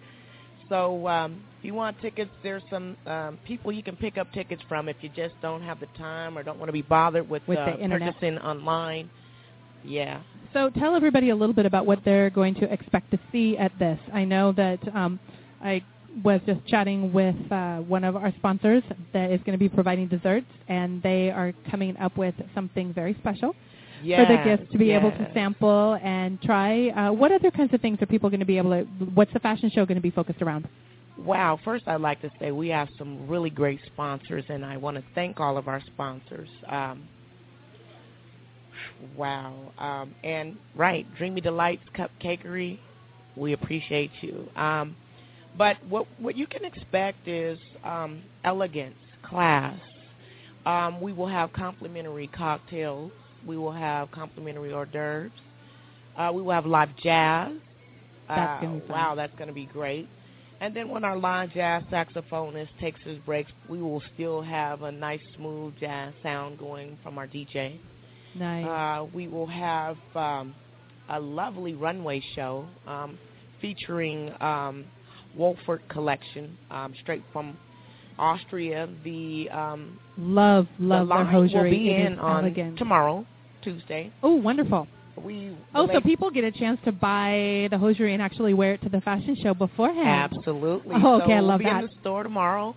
So 0.68 1.06
um, 1.08 1.42
if 1.58 1.64
you 1.64 1.74
want 1.74 2.00
tickets, 2.00 2.30
there's 2.42 2.62
some 2.70 2.96
um, 3.06 3.38
people 3.44 3.72
you 3.72 3.82
can 3.82 3.96
pick 3.96 4.18
up 4.18 4.32
tickets 4.32 4.62
from 4.68 4.88
if 4.88 4.96
you 5.00 5.08
just 5.16 5.34
don't 5.42 5.62
have 5.62 5.80
the 5.80 5.86
time 5.98 6.38
or 6.38 6.42
don't 6.42 6.58
want 6.58 6.68
to 6.68 6.72
be 6.72 6.82
bothered 6.82 7.28
with, 7.28 7.42
With 7.48 7.58
uh, 7.58 7.66
the 7.66 7.80
internet. 7.82 8.14
purchasing 8.14 8.38
online. 8.38 9.10
Yeah. 9.84 10.20
So 10.52 10.68
tell 10.70 10.96
everybody 10.96 11.30
a 11.30 11.36
little 11.36 11.54
bit 11.54 11.64
about 11.66 11.86
what 11.86 12.00
they're 12.04 12.30
going 12.30 12.54
to 12.56 12.72
expect 12.72 13.10
to 13.12 13.18
see 13.30 13.56
at 13.56 13.72
this. 13.78 13.98
I 14.12 14.24
know 14.24 14.52
that 14.52 14.80
um, 14.94 15.20
I 15.62 15.82
was 16.24 16.40
just 16.44 16.66
chatting 16.66 17.12
with 17.12 17.36
uh, 17.52 17.76
one 17.78 18.02
of 18.02 18.16
our 18.16 18.32
sponsors 18.38 18.82
that 19.12 19.30
is 19.30 19.40
going 19.44 19.52
to 19.52 19.58
be 19.58 19.68
providing 19.68 20.08
desserts, 20.08 20.46
and 20.68 21.00
they 21.02 21.30
are 21.30 21.52
coming 21.70 21.96
up 21.98 22.16
with 22.16 22.34
something 22.52 22.92
very 22.92 23.14
special. 23.20 23.54
yes, 24.02 24.26
for 24.26 24.36
the 24.36 24.42
guests 24.42 24.66
to 24.72 24.78
be 24.78 24.90
able 24.90 25.12
to 25.12 25.30
sample 25.32 25.98
and 26.02 26.40
try. 26.42 26.88
Uh, 26.88 27.12
what 27.12 27.30
other 27.30 27.52
kinds 27.52 27.72
of 27.72 27.80
things 27.80 28.02
are 28.02 28.06
people 28.06 28.28
going 28.28 28.40
to 28.40 28.46
be 28.46 28.58
able 28.58 28.70
to? 28.70 28.82
What's 29.14 29.32
the 29.32 29.40
fashion 29.40 29.70
show 29.72 29.86
going 29.86 29.96
to 29.96 30.02
be 30.02 30.10
focused 30.10 30.42
around? 30.42 30.68
Wow. 31.16 31.60
First, 31.64 31.86
I'd 31.86 32.00
like 32.00 32.20
to 32.22 32.30
say 32.40 32.50
we 32.50 32.68
have 32.68 32.88
some 32.98 33.28
really 33.28 33.50
great 33.50 33.80
sponsors, 33.86 34.44
and 34.48 34.64
I 34.64 34.78
want 34.78 34.96
to 34.96 35.04
thank 35.14 35.38
all 35.38 35.56
of 35.58 35.68
our 35.68 35.80
sponsors. 35.86 36.48
Um, 36.68 37.06
wow. 39.16 39.54
Um, 39.78 40.14
and 40.24 40.56
right, 40.76 41.06
Dreamy 41.16 41.40
Delights 41.40 41.82
Cupcakery, 41.96 42.78
we 43.36 43.52
appreciate 43.52 44.10
you. 44.20 44.48
Um, 44.56 44.96
but 45.56 45.76
what 45.88 46.06
what 46.18 46.36
you 46.36 46.46
can 46.46 46.64
expect 46.64 47.26
is 47.26 47.58
um, 47.84 48.22
elegance, 48.44 48.94
class. 49.22 49.78
Um, 50.66 51.00
we 51.00 51.12
will 51.12 51.26
have 51.28 51.52
complimentary 51.52 52.28
cocktails. 52.28 53.12
We 53.46 53.56
will 53.56 53.72
have 53.72 54.10
complimentary 54.10 54.72
hors 54.72 54.86
d'oeuvres. 54.86 55.32
Uh, 56.16 56.30
we 56.34 56.42
will 56.42 56.52
have 56.52 56.66
live 56.66 56.90
jazz. 57.02 57.52
That's 58.28 58.62
Uh, 58.62 58.66
gonna 58.66 58.80
wow, 58.88 59.14
that's 59.14 59.34
going 59.36 59.48
to 59.48 59.54
be 59.54 59.66
great. 59.66 60.08
And 60.60 60.76
then 60.76 60.88
when 60.90 61.04
our 61.04 61.16
live 61.16 61.52
jazz 61.52 61.82
saxophonist 61.90 62.68
takes 62.78 63.00
his 63.02 63.18
breaks, 63.20 63.50
we 63.68 63.80
will 63.80 64.02
still 64.14 64.42
have 64.42 64.82
a 64.82 64.92
nice, 64.92 65.20
smooth 65.36 65.74
jazz 65.80 66.12
sound 66.22 66.58
going 66.58 66.98
from 67.02 67.18
our 67.18 67.26
DJ. 67.26 67.78
Nice. 68.34 68.66
Uh, 68.66 69.06
we 69.12 69.28
will 69.28 69.46
have 69.46 69.96
um, 70.14 70.54
a 71.08 71.18
lovely 71.18 71.74
runway 71.74 72.22
show 72.34 72.66
um, 72.86 73.18
featuring 73.60 74.32
um, 74.40 74.84
Wolford 75.36 75.82
Collection, 75.88 76.56
um, 76.70 76.94
straight 77.00 77.22
from 77.32 77.56
Austria. 78.18 78.88
The 79.04 79.48
um, 79.50 79.98
love, 80.18 80.66
love 80.78 81.08
their 81.08 81.16
line 81.16 81.26
hosiery. 81.26 81.70
will 81.70 81.70
be 81.70 81.94
in 81.94 82.18
on 82.18 82.44
elegant. 82.44 82.78
tomorrow, 82.78 83.26
Tuesday. 83.62 84.12
Oh, 84.22 84.34
wonderful. 84.34 84.86
We 85.22 85.54
Oh, 85.74 85.86
so 85.92 86.00
people 86.00 86.30
get 86.30 86.44
a 86.44 86.52
chance 86.52 86.80
to 86.84 86.92
buy 86.92 87.68
the 87.70 87.76
hosiery 87.78 88.14
and 88.14 88.22
actually 88.22 88.54
wear 88.54 88.74
it 88.74 88.82
to 88.82 88.88
the 88.88 89.00
fashion 89.02 89.36
show 89.42 89.52
beforehand. 89.52 90.32
Absolutely. 90.32 90.96
Oh, 91.02 91.16
okay, 91.16 91.26
so 91.26 91.32
I 91.32 91.40
love 91.40 91.48
we'll 91.48 91.58
be 91.58 91.64
that. 91.64 91.84
in 91.84 91.86
the 91.86 92.00
store 92.00 92.22
tomorrow. 92.22 92.74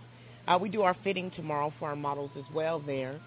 Uh, 0.47 0.57
we 0.61 0.67
do 0.67 0.81
our 0.81 0.95
fitting 1.03 1.31
tomorrow 1.35 1.71
for 1.79 1.87
our 1.87 1.95
models 1.95 2.31
as 2.37 2.43
well 2.53 2.81
there. 2.85 3.21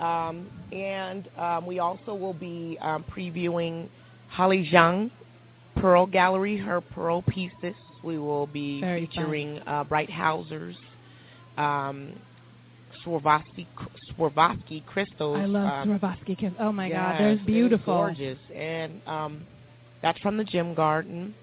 Um, 0.00 0.50
and 0.72 1.28
um, 1.38 1.66
we 1.66 1.78
also 1.78 2.14
will 2.14 2.34
be 2.34 2.78
um, 2.80 3.04
previewing 3.14 3.88
Holly 4.28 4.68
Zhang 4.72 5.10
Pearl 5.76 6.06
Gallery, 6.06 6.56
her 6.56 6.80
pearl 6.80 7.22
pieces. 7.22 7.74
We 8.02 8.18
will 8.18 8.46
be 8.46 8.80
Very 8.80 9.06
featuring 9.06 9.60
uh, 9.66 9.84
Bright 9.84 10.10
Hausers, 10.10 10.76
um, 11.56 12.12
Swarovski, 13.04 13.66
Swarovski 14.18 14.84
crystals. 14.86 15.36
I 15.42 15.46
love 15.46 15.68
um, 15.88 16.00
Swarovski. 16.00 16.38
kiss- 16.38 16.52
Oh 16.58 16.72
my 16.72 16.88
God, 16.88 17.10
Yes, 17.12 17.18
they're 17.18 17.36
they're 17.36 17.44
beautiful. 17.46 17.94
gorgeous, 17.94 18.38
and 18.54 19.00
um, 19.06 19.46
that's 20.02 20.18
from 20.20 20.36
the 20.36 20.44
Gym 20.44 20.74
Garden. 20.74 21.34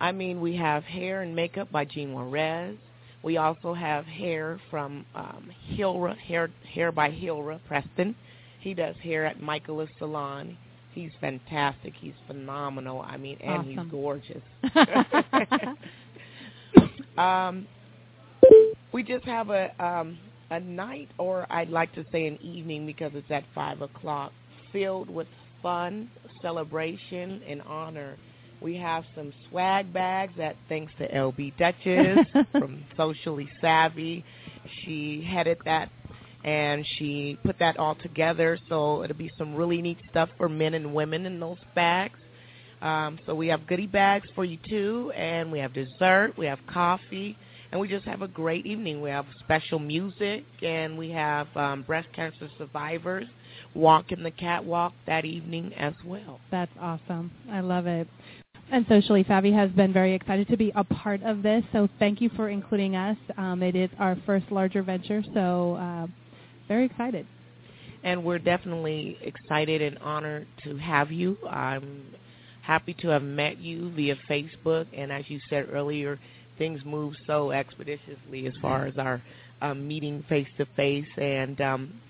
I 0.00 0.12
mean, 0.12 0.40
we 0.40 0.56
have 0.56 0.84
hair 0.84 1.22
and 1.22 1.34
makeup 1.34 1.70
by 1.70 1.84
Jean 1.84 2.12
Juarez. 2.12 2.76
We 3.24 3.38
also 3.38 3.72
have 3.72 4.04
hair 4.04 4.60
from 4.70 5.06
um, 5.14 5.50
Hilra, 5.70 6.14
hair 6.18 6.50
hair 6.74 6.92
by 6.92 7.10
Hilra 7.10 7.58
Preston. 7.66 8.14
He 8.60 8.74
does 8.74 8.94
hair 9.02 9.24
at 9.24 9.40
Michaelis 9.40 9.88
Salon. 9.98 10.58
He's 10.92 11.10
fantastic. 11.22 11.94
He's 11.98 12.12
phenomenal. 12.26 13.00
I 13.00 13.16
mean, 13.16 13.38
and 13.40 13.60
Awesome. 13.60 13.78
he's 13.78 13.90
gorgeous. 13.90 14.42
um, 17.18 17.66
we 18.92 19.02
just 19.02 19.24
have 19.24 19.48
a 19.48 19.70
um, 19.82 20.18
a 20.50 20.60
night, 20.60 21.08
or 21.16 21.50
I'd 21.50 21.70
like 21.70 21.94
to 21.94 22.04
say 22.12 22.26
an 22.26 22.36
evening, 22.42 22.84
because 22.84 23.12
it's 23.14 23.30
at 23.30 23.44
five 23.54 23.80
o'clock, 23.80 24.32
filled 24.70 25.08
with 25.08 25.28
fun, 25.62 26.10
celebration, 26.42 27.40
and 27.48 27.62
honor. 27.62 28.18
We 28.64 28.76
have 28.76 29.04
some 29.14 29.30
swag 29.50 29.92
bags 29.92 30.32
that, 30.38 30.56
thanks 30.70 30.90
to 30.96 31.06
LB 31.12 31.58
Dutchess 31.58 32.26
from 32.52 32.82
Socially 32.96 33.46
Savvy, 33.60 34.24
she 34.80 35.22
headed 35.22 35.58
that 35.66 35.90
and 36.44 36.82
she 36.96 37.38
put 37.44 37.58
that 37.58 37.78
all 37.78 37.94
together. 37.94 38.58
So 38.70 39.04
it'll 39.04 39.18
be 39.18 39.30
some 39.36 39.54
really 39.54 39.82
neat 39.82 39.98
stuff 40.10 40.30
for 40.38 40.48
men 40.48 40.72
and 40.72 40.94
women 40.94 41.26
in 41.26 41.38
those 41.38 41.58
bags. 41.74 42.18
Um, 42.80 43.18
so 43.26 43.34
we 43.34 43.48
have 43.48 43.66
goodie 43.66 43.86
bags 43.86 44.28
for 44.34 44.46
you 44.46 44.58
too, 44.66 45.12
and 45.14 45.52
we 45.52 45.58
have 45.58 45.74
dessert, 45.74 46.32
we 46.38 46.46
have 46.46 46.58
coffee, 46.66 47.36
and 47.70 47.78
we 47.78 47.86
just 47.86 48.06
have 48.06 48.22
a 48.22 48.28
great 48.28 48.64
evening. 48.64 49.02
We 49.02 49.10
have 49.10 49.26
special 49.40 49.78
music, 49.78 50.44
and 50.62 50.96
we 50.96 51.10
have 51.10 51.48
um, 51.54 51.82
breast 51.82 52.08
cancer 52.14 52.48
survivors 52.56 53.26
walking 53.74 54.22
the 54.22 54.30
catwalk 54.30 54.94
that 55.06 55.26
evening 55.26 55.74
as 55.74 55.94
well. 56.04 56.40
That's 56.50 56.72
awesome. 56.80 57.30
I 57.50 57.60
love 57.60 57.86
it. 57.86 58.08
And 58.70 58.84
Socially 58.88 59.24
Savvy 59.28 59.52
has 59.52 59.70
been 59.72 59.92
very 59.92 60.14
excited 60.14 60.48
to 60.48 60.56
be 60.56 60.72
a 60.74 60.82
part 60.82 61.22
of 61.22 61.42
this, 61.42 61.62
so 61.72 61.88
thank 61.98 62.20
you 62.20 62.30
for 62.30 62.48
including 62.48 62.96
us. 62.96 63.16
Um, 63.36 63.62
it 63.62 63.76
is 63.76 63.90
our 63.98 64.16
first 64.26 64.50
larger 64.50 64.82
venture, 64.82 65.22
so 65.32 65.74
uh, 65.74 66.06
very 66.66 66.86
excited. 66.86 67.26
And 68.02 68.24
we're 68.24 68.38
definitely 68.38 69.16
excited 69.22 69.80
and 69.80 69.98
honored 69.98 70.46
to 70.64 70.76
have 70.78 71.12
you. 71.12 71.38
I'm 71.48 72.04
happy 72.62 72.94
to 73.00 73.08
have 73.08 73.22
met 73.22 73.58
you 73.58 73.92
via 73.92 74.16
Facebook, 74.28 74.86
and 74.92 75.12
as 75.12 75.24
you 75.28 75.38
said 75.48 75.68
earlier, 75.70 76.18
things 76.58 76.80
move 76.84 77.14
so 77.26 77.50
expeditiously 77.50 78.46
as 78.46 78.54
far 78.60 78.86
as 78.86 78.96
our 78.98 79.22
um, 79.62 79.86
meeting 79.86 80.24
face 80.28 80.48
to 80.58 80.66
face, 80.74 81.06
and 81.16 81.60
um, 81.60 82.00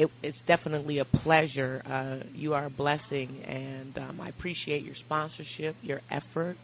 it, 0.00 0.10
it's 0.22 0.38
definitely 0.46 0.98
a 0.98 1.04
pleasure. 1.04 1.82
Uh, 1.84 2.26
you 2.34 2.54
are 2.54 2.64
a 2.64 2.70
blessing, 2.70 3.42
and 3.46 3.96
um, 3.98 4.18
I 4.20 4.30
appreciate 4.30 4.82
your 4.82 4.94
sponsorship, 5.04 5.76
your 5.82 6.00
effort, 6.10 6.56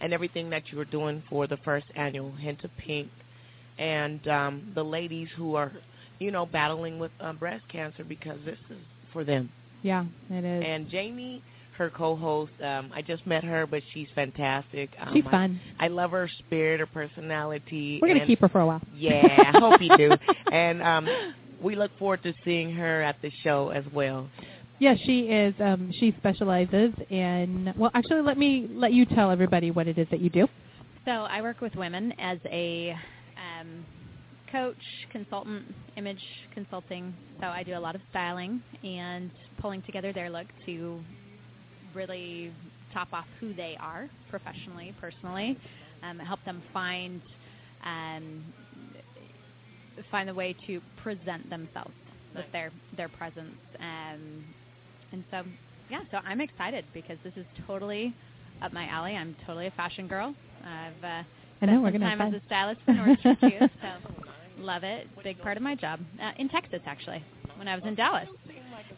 and 0.00 0.12
everything 0.12 0.48
that 0.50 0.62
you 0.70 0.78
are 0.78 0.84
doing 0.84 1.24
for 1.28 1.48
the 1.48 1.56
first 1.58 1.86
annual 1.96 2.30
Hint 2.32 2.62
of 2.62 2.70
Pink, 2.78 3.08
and 3.78 4.26
um, 4.28 4.70
the 4.76 4.82
ladies 4.84 5.26
who 5.36 5.56
are, 5.56 5.72
you 6.20 6.30
know, 6.30 6.46
battling 6.46 7.00
with 7.00 7.10
uh, 7.20 7.32
breast 7.32 7.64
cancer 7.68 8.04
because 8.04 8.38
this 8.44 8.58
is 8.70 8.78
for 9.12 9.24
them. 9.24 9.50
Yeah, 9.82 10.04
it 10.30 10.44
is. 10.44 10.64
And 10.64 10.88
Jamie, 10.88 11.42
her 11.78 11.90
co-host, 11.90 12.52
um, 12.62 12.92
I 12.94 13.02
just 13.02 13.26
met 13.26 13.42
her, 13.42 13.66
but 13.66 13.82
she's 13.92 14.06
fantastic. 14.14 14.90
Um, 15.00 15.14
She's 15.14 15.24
I- 15.26 15.30
fun. 15.32 15.60
I 15.80 15.88
love 15.88 16.12
her 16.12 16.30
spirit, 16.38 16.78
her 16.78 16.86
personality. 16.86 17.98
We're 18.00 18.06
gonna 18.08 18.20
and- 18.20 18.28
keep 18.28 18.38
her 18.40 18.48
for 18.48 18.60
a 18.60 18.66
while. 18.66 18.82
Yeah, 18.94 19.50
I 19.52 19.58
hope 19.58 19.80
you 19.82 19.96
do. 19.96 20.10
And 20.52 20.80
um, 20.82 21.08
we 21.62 21.76
look 21.76 21.90
forward 21.98 22.22
to 22.22 22.32
seeing 22.44 22.72
her 22.74 23.02
at 23.02 23.16
the 23.22 23.30
show 23.42 23.70
as 23.70 23.84
well. 23.92 24.28
Yes, 24.78 24.98
she 25.04 25.20
is. 25.20 25.54
Um, 25.60 25.92
she 25.98 26.14
specializes 26.18 26.92
in. 27.10 27.74
Well, 27.76 27.90
actually, 27.94 28.22
let 28.22 28.38
me 28.38 28.66
let 28.72 28.92
you 28.92 29.04
tell 29.04 29.30
everybody 29.30 29.70
what 29.70 29.86
it 29.86 29.98
is 29.98 30.08
that 30.10 30.20
you 30.20 30.30
do. 30.30 30.48
So 31.04 31.10
I 31.10 31.42
work 31.42 31.60
with 31.60 31.74
women 31.74 32.12
as 32.18 32.38
a 32.46 32.96
um, 33.36 33.84
coach, 34.50 34.76
consultant, 35.12 35.66
image 35.96 36.22
consulting. 36.54 37.14
So 37.40 37.46
I 37.46 37.62
do 37.62 37.76
a 37.76 37.78
lot 37.78 37.94
of 37.94 38.00
styling 38.10 38.62
and 38.82 39.30
pulling 39.60 39.82
together 39.82 40.12
their 40.12 40.30
look 40.30 40.46
to 40.66 41.00
really 41.94 42.52
top 42.92 43.08
off 43.12 43.26
who 43.38 43.54
they 43.54 43.76
are 43.80 44.08
professionally, 44.30 44.94
personally, 45.00 45.58
um, 46.02 46.18
help 46.18 46.42
them 46.44 46.62
find 46.72 47.20
um, 47.84 48.44
find 50.10 50.28
a 50.30 50.34
way 50.34 50.54
to 50.66 50.80
present 51.02 51.48
themselves 51.50 51.92
with 52.34 52.46
their 52.52 52.70
their 52.96 53.08
presence. 53.08 53.56
Um, 53.78 54.44
and 55.12 55.24
so, 55.30 55.42
yeah, 55.90 56.00
so 56.10 56.18
I'm 56.18 56.40
excited 56.40 56.84
because 56.94 57.18
this 57.24 57.32
is 57.36 57.44
totally 57.66 58.14
up 58.62 58.72
my 58.72 58.86
alley. 58.86 59.16
I'm 59.16 59.34
totally 59.46 59.66
a 59.66 59.72
fashion 59.72 60.06
girl. 60.06 60.34
I've 60.64 61.04
uh, 61.04 61.22
I 61.62 61.66
know 61.66 61.72
spent 61.72 61.82
we're 61.82 61.92
some 61.92 62.00
time 62.00 62.18
have 62.18 62.34
as 62.34 62.40
a 62.40 62.46
stylist 62.46 62.80
for 62.84 62.92
Nordstrom 62.92 63.40
too, 63.40 63.66
so 63.82 64.22
love 64.58 64.84
it. 64.84 65.08
Big 65.22 65.40
part 65.40 65.56
of 65.56 65.62
my 65.62 65.74
job 65.74 66.00
uh, 66.22 66.32
in 66.38 66.48
Texas 66.48 66.80
actually. 66.86 67.24
When 67.56 67.68
I 67.68 67.74
was 67.74 67.84
in 67.84 67.94
Dallas. 67.94 68.28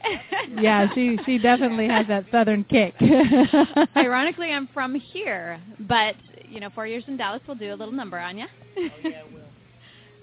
yeah, 0.61 0.87
she 0.95 1.19
she 1.27 1.39
definitely 1.39 1.89
has 1.89 2.07
that 2.09 2.25
southern 2.31 2.65
kick. 2.65 2.95
Ironically, 3.97 4.51
I'm 4.51 4.69
from 4.73 4.95
here, 4.95 5.61
but 5.81 6.15
you 6.49 6.61
know, 6.61 6.71
four 6.71 6.87
years 6.87 7.05
in 7.09 7.17
Dallas 7.17 7.41
will 7.47 7.55
do 7.55 7.73
a 7.73 7.77
little 7.77 7.93
number 7.93 8.19
on 8.19 8.39
you. 8.39 8.47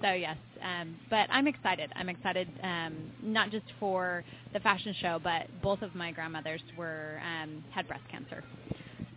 so 0.01 0.11
yes, 0.11 0.37
um, 0.63 0.95
but 1.09 1.27
I'm 1.31 1.47
excited. 1.47 1.91
I'm 1.95 2.09
excited 2.09 2.47
um, 2.63 2.95
not 3.21 3.51
just 3.51 3.65
for 3.79 4.23
the 4.53 4.59
fashion 4.59 4.93
show, 5.01 5.19
but 5.23 5.47
both 5.61 5.81
of 5.81 5.95
my 5.95 6.11
grandmothers 6.11 6.61
were 6.77 7.19
um, 7.25 7.63
had 7.71 7.87
breast 7.87 8.03
cancer, 8.09 8.43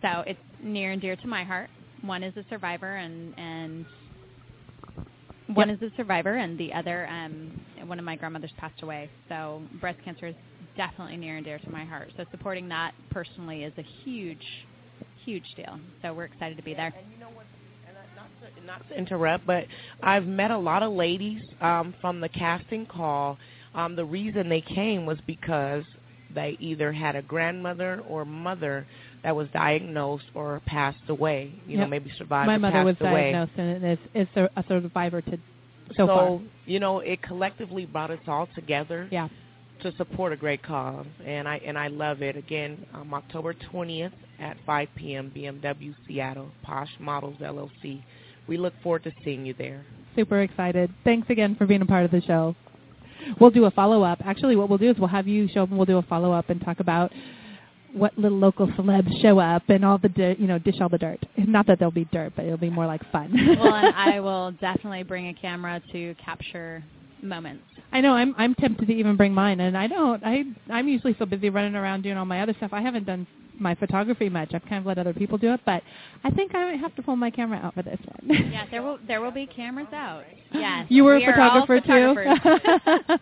so 0.01 0.23
it's 0.27 0.39
near 0.61 0.91
and 0.91 1.01
dear 1.01 1.15
to 1.15 1.27
my 1.27 1.43
heart. 1.43 1.69
One 2.01 2.23
is 2.23 2.35
a 2.35 2.45
survivor, 2.49 2.95
and 2.95 3.33
and 3.37 3.85
one 5.47 5.69
is 5.69 5.81
a 5.81 5.89
survivor, 5.95 6.35
and 6.35 6.57
the 6.57 6.73
other, 6.73 7.07
um, 7.07 7.59
one 7.85 7.99
of 7.99 8.05
my 8.05 8.15
grandmothers 8.15 8.51
passed 8.57 8.81
away. 8.81 9.09
So 9.29 9.61
breast 9.79 9.99
cancer 10.03 10.27
is 10.27 10.35
definitely 10.77 11.17
near 11.17 11.37
and 11.37 11.45
dear 11.45 11.59
to 11.59 11.69
my 11.69 11.85
heart. 11.85 12.11
So 12.17 12.25
supporting 12.31 12.69
that 12.69 12.93
personally 13.11 13.63
is 13.63 13.73
a 13.77 13.83
huge, 14.03 14.45
huge 15.25 15.45
deal. 15.55 15.79
So 16.01 16.13
we're 16.13 16.25
excited 16.25 16.57
to 16.57 16.63
be 16.63 16.73
there. 16.73 16.93
And 16.97 17.11
you 17.11 17.19
know 17.19 17.29
what? 17.29 17.45
Not 18.65 18.87
to, 18.89 18.97
interrupt, 18.97 19.45
but 19.45 19.65
I've 20.01 20.25
met 20.25 20.51
a 20.51 20.57
lot 20.57 20.83
of 20.83 20.93
ladies 20.93 21.41
um, 21.61 21.93
from 22.01 22.21
the 22.21 22.29
casting 22.29 22.85
call 22.85 23.37
Um, 23.75 23.95
the 23.95 24.05
reason 24.05 24.49
they 24.49 24.61
came 24.61 25.05
was 25.05 25.17
because 25.27 25.83
they 26.33 26.55
either 26.59 26.91
had 26.91 27.15
a 27.15 27.21
grandmother 27.21 28.01
or 28.07 28.23
mother 28.25 28.85
that 29.23 29.35
was 29.35 29.47
diagnosed 29.53 30.25
or 30.35 30.61
passed 30.65 31.09
away. 31.09 31.53
You 31.67 31.77
know, 31.77 31.87
maybe 31.87 32.11
survived 32.17 32.47
My 32.47 32.57
mother 32.57 32.73
passed 32.73 32.85
was 32.85 32.95
away. 33.01 33.31
diagnosed 33.31 33.51
and 33.57 33.85
is, 33.85 33.99
is 34.13 34.27
a, 34.55 34.63
survivor 34.67 35.21
to 35.21 35.37
so, 35.97 36.07
far. 36.07 36.39
you 36.65 36.79
know, 36.79 36.99
it 36.99 37.21
collectively 37.21 37.85
brought 37.85 38.11
us 38.11 38.19
all 38.27 38.47
together 38.55 39.07
Yeah. 39.11 39.27
to 39.81 39.91
support 39.97 40.31
a 40.33 40.37
great 40.37 40.63
cause, 40.63 41.05
and 41.25 41.47
I 41.47 41.57
and 41.57 41.77
I 41.77 41.87
love 41.87 42.21
it. 42.21 42.37
Again, 42.37 42.85
um, 42.93 43.13
October 43.13 43.53
20th 43.53 44.13
at 44.39 44.55
5 44.65 44.87
p.m. 44.95 45.31
BMW 45.35 45.93
Seattle 46.07 46.51
Posh 46.63 46.89
Models 46.99 47.37
LLC. 47.41 48.01
We 48.47 48.57
look 48.57 48.73
forward 48.83 49.03
to 49.03 49.11
seeing 49.23 49.45
you 49.45 49.53
there. 49.57 49.85
Super 50.15 50.41
excited. 50.41 50.93
Thanks 51.03 51.29
again 51.29 51.55
for 51.55 51.65
being 51.65 51.81
a 51.81 51.85
part 51.85 52.05
of 52.05 52.11
the 52.11 52.21
show. 52.21 52.55
We'll 53.39 53.51
do 53.51 53.65
a 53.65 53.71
follow 53.71 54.03
up. 54.03 54.19
Actually, 54.25 54.55
what 54.55 54.69
we'll 54.69 54.77
do 54.77 54.89
is 54.89 54.97
we'll 54.99 55.07
have 55.07 55.27
you 55.27 55.47
show 55.47 55.63
up 55.63 55.69
and 55.69 55.77
we'll 55.77 55.85
do 55.85 55.97
a 55.97 56.01
follow 56.03 56.31
up 56.33 56.49
and 56.49 56.61
talk 56.61 56.79
about 56.79 57.11
what 57.93 58.17
little 58.17 58.37
local 58.37 58.67
celebs 58.67 59.21
show 59.21 59.39
up 59.39 59.63
and 59.69 59.85
all 59.85 59.97
the 59.97 60.09
di- 60.09 60.35
you 60.39 60.47
know 60.47 60.59
dish 60.59 60.75
all 60.81 60.89
the 60.89 60.97
dirt. 60.97 61.23
Not 61.37 61.67
that 61.67 61.79
there'll 61.79 61.91
be 61.91 62.05
dirt, 62.05 62.33
but 62.35 62.45
it'll 62.45 62.57
be 62.57 62.69
more 62.69 62.85
like 62.87 63.01
fun. 63.11 63.31
well, 63.59 63.73
and 63.73 63.95
I 63.95 64.19
will 64.19 64.51
definitely 64.53 65.03
bring 65.03 65.27
a 65.29 65.33
camera 65.33 65.81
to 65.91 66.15
capture 66.15 66.83
moments. 67.21 67.63
I 67.91 68.01
know 68.01 68.13
I'm 68.13 68.33
I'm 68.37 68.55
tempted 68.55 68.87
to 68.87 68.93
even 68.93 69.15
bring 69.15 69.33
mine, 69.33 69.59
and 69.59 69.77
I 69.77 69.87
don't. 69.87 70.21
I 70.25 70.43
I'm 70.69 70.87
usually 70.87 71.15
so 71.17 71.25
busy 71.25 71.49
running 71.49 71.75
around 71.75 72.01
doing 72.01 72.17
all 72.17 72.25
my 72.25 72.41
other 72.41 72.53
stuff. 72.57 72.73
I 72.73 72.81
haven't 72.81 73.05
done 73.05 73.25
my 73.59 73.75
photography 73.75 74.29
much. 74.29 74.53
I've 74.53 74.63
kind 74.65 74.77
of 74.79 74.85
let 74.85 74.97
other 74.97 75.13
people 75.13 75.37
do 75.37 75.53
it, 75.53 75.61
but 75.65 75.83
I 76.23 76.31
think 76.31 76.53
I 76.55 76.71
might 76.71 76.79
have 76.79 76.95
to 76.95 77.01
pull 77.01 77.15
my 77.15 77.29
camera 77.29 77.59
out 77.63 77.73
for 77.75 77.83
this 77.83 77.99
one. 78.05 78.51
Yeah, 78.51 78.65
there 78.71 78.81
will 78.83 78.97
there 79.07 79.21
will 79.21 79.31
be 79.31 79.45
cameras 79.45 79.87
out. 79.93 80.23
Yes, 80.53 80.85
You 80.89 81.03
were 81.03 81.17
we 81.17 81.25
a 81.25 81.29
are 81.29 81.39
all 81.41 81.65
photographer 81.65 82.15
photographers. 82.45 82.99
too. 83.07 83.15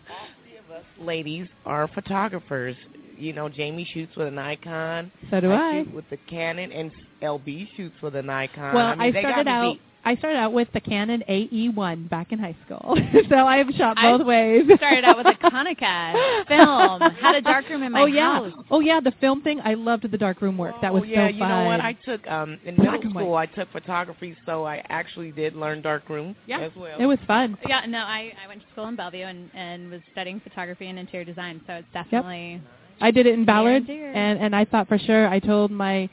Ladies 1.04 1.48
are 1.66 1.88
photographers. 1.88 2.76
You 3.18 3.32
know, 3.32 3.48
Jamie 3.48 3.86
shoots 3.92 4.16
with 4.16 4.28
an 4.28 4.34
Nikon. 4.36 5.12
so 5.30 5.40
do 5.40 5.52
I. 5.52 5.84
shoot 5.84 5.94
with 5.94 6.08
the 6.10 6.16
Canon, 6.28 6.72
and 6.72 6.90
LB 7.22 7.68
shoots 7.76 7.94
with 8.02 8.16
a 8.16 8.22
Nikon. 8.22 8.74
Well, 8.74 8.86
I, 8.86 8.96
mean, 8.96 9.16
I 9.16 9.20
started 9.20 9.44
got 9.44 9.48
out. 9.48 9.72
beat. 9.74 9.80
I 10.04 10.16
started 10.16 10.38
out 10.38 10.52
with 10.52 10.68
the 10.74 10.80
Canon 10.80 11.22
AE1 11.28 12.08
back 12.10 12.32
in 12.32 12.38
high 12.38 12.56
school, 12.66 12.96
so 13.28 13.36
I've 13.36 13.70
shot 13.76 13.96
I 13.96 14.16
both 14.16 14.26
ways. 14.26 14.64
Started 14.76 15.04
out 15.04 15.16
with 15.16 15.26
a 15.28 15.34
Konica 15.34 16.46
film. 16.48 17.00
Had 17.20 17.36
a 17.36 17.40
darkroom 17.40 17.82
in 17.84 17.92
my 17.92 18.00
oh 18.00 18.06
yeah, 18.06 18.34
house. 18.50 18.52
oh 18.70 18.80
yeah, 18.80 18.98
the 19.00 19.12
film 19.20 19.42
thing. 19.42 19.60
I 19.64 19.74
loved 19.74 20.10
the 20.10 20.18
darkroom 20.18 20.58
work. 20.58 20.74
that 20.82 20.92
was 20.92 21.02
oh, 21.02 21.06
yeah, 21.06 21.28
so 21.28 21.34
you 21.34 21.40
know 21.46 21.64
what? 21.66 21.80
I 21.80 21.92
took 22.04 22.26
um 22.28 22.58
in 22.64 22.74
Black 22.74 22.92
middle 22.92 23.02
and 23.06 23.14
white. 23.14 23.22
school. 23.22 23.34
I 23.36 23.46
took 23.46 23.70
photography, 23.70 24.36
so 24.44 24.64
I 24.66 24.82
actually 24.88 25.30
did 25.30 25.54
learn 25.54 25.82
darkroom 25.82 26.34
Yeah, 26.46 26.60
as 26.60 26.72
well. 26.76 26.98
it 26.98 27.06
was 27.06 27.18
fun. 27.26 27.56
Yeah, 27.68 27.84
no, 27.86 27.98
I, 27.98 28.32
I 28.44 28.48
went 28.48 28.60
to 28.62 28.66
school 28.72 28.88
in 28.88 28.96
Bellevue 28.96 29.24
and, 29.24 29.50
and 29.54 29.90
was 29.90 30.00
studying 30.10 30.40
photography 30.40 30.88
and 30.88 30.98
interior 30.98 31.24
design, 31.24 31.60
so 31.66 31.74
it's 31.74 31.88
definitely 31.92 32.60
I 33.00 33.10
did 33.12 33.26
it 33.26 33.34
in 33.34 33.44
Ballard, 33.44 33.86
dear. 33.86 34.12
and 34.12 34.40
and 34.40 34.54
I 34.56 34.64
thought 34.64 34.88
for 34.88 34.98
sure. 34.98 35.28
I 35.28 35.38
told 35.38 35.70
my 35.70 36.08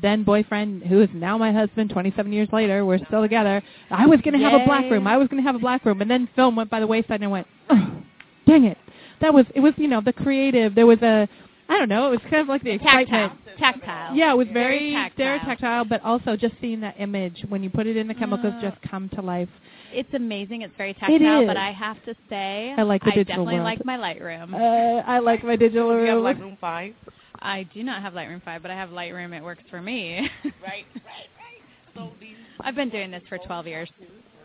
then 0.00 0.24
boyfriend, 0.24 0.82
who 0.84 1.00
is 1.02 1.08
now 1.14 1.38
my 1.38 1.52
husband, 1.52 1.90
27 1.90 2.32
years 2.32 2.48
later, 2.52 2.84
we're 2.84 2.98
still 3.06 3.22
together. 3.22 3.62
I 3.90 4.06
was 4.06 4.20
going 4.20 4.38
to 4.38 4.44
have 4.44 4.60
a 4.60 4.64
black 4.64 4.90
room. 4.90 5.06
I 5.06 5.16
was 5.16 5.28
going 5.28 5.42
to 5.42 5.46
have 5.46 5.54
a 5.56 5.58
black 5.60 5.84
room, 5.84 6.00
and 6.02 6.10
then 6.10 6.28
film 6.36 6.56
went 6.56 6.70
by 6.70 6.80
the 6.80 6.86
wayside, 6.86 7.16
and 7.22 7.24
I 7.24 7.28
went, 7.28 7.46
oh, 7.70 8.02
dang 8.46 8.64
it. 8.64 8.78
That 9.20 9.32
was 9.32 9.46
it. 9.54 9.60
Was 9.60 9.72
you 9.78 9.88
know 9.88 10.02
the 10.02 10.12
creative? 10.12 10.74
There 10.74 10.86
was 10.86 11.00
a, 11.00 11.26
I 11.70 11.78
don't 11.78 11.88
know. 11.88 12.08
It 12.08 12.10
was 12.10 12.20
kind 12.30 12.36
of 12.42 12.48
like 12.48 12.62
the 12.62 12.72
excitement. 12.72 13.32
tactile. 13.56 13.56
Tactile. 13.58 14.14
Yeah, 14.14 14.32
it 14.32 14.36
was 14.36 14.46
Very 14.52 14.92
very, 14.92 14.92
tactile. 14.92 15.38
tactile, 15.46 15.84
but 15.86 16.02
also 16.04 16.36
just 16.36 16.54
seeing 16.60 16.80
that 16.80 16.96
image 16.98 17.42
when 17.48 17.62
you 17.62 17.70
put 17.70 17.86
it 17.86 17.96
in 17.96 18.06
the 18.08 18.14
chemicals 18.14 18.52
Uh, 18.58 18.60
just 18.60 18.76
come 18.82 19.08
to 19.14 19.22
life. 19.22 19.48
It's 19.94 20.12
amazing. 20.12 20.60
It's 20.60 20.74
very 20.76 20.92
tactile, 20.92 21.40
is. 21.42 21.46
but 21.46 21.56
I 21.56 21.72
have 21.72 21.96
to 22.04 22.14
say, 22.28 22.74
I 22.76 22.82
like 22.82 23.02
the 23.04 23.12
digital 23.12 23.46
definitely 23.46 23.54
world. 23.54 23.64
like 23.64 23.84
my 23.86 23.96
Lightroom. 23.96 24.52
Uh, 24.52 25.02
I 25.06 25.18
like 25.20 25.42
my 25.42 25.56
digital 25.64 25.88
room. 25.94 26.04
you 26.04 26.12
have 26.12 26.22
room. 26.22 26.52
Lightroom 26.52 26.58
five. 26.58 26.92
I 27.40 27.64
do 27.74 27.82
not 27.82 28.02
have 28.02 28.12
Lightroom 28.12 28.42
5, 28.44 28.62
but 28.62 28.70
I 28.70 28.74
have 28.74 28.90
Lightroom. 28.90 29.36
It 29.36 29.42
works 29.42 29.62
for 29.70 29.80
me. 29.80 30.28
Right, 30.62 30.84
right, 30.94 31.28
right. 31.36 31.94
So 31.94 32.12
these 32.20 32.36
I've 32.60 32.74
been 32.74 32.90
doing 32.90 33.10
this 33.10 33.22
for 33.28 33.38
12 33.38 33.66
years. 33.66 33.90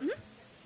Mhm. 0.02 0.08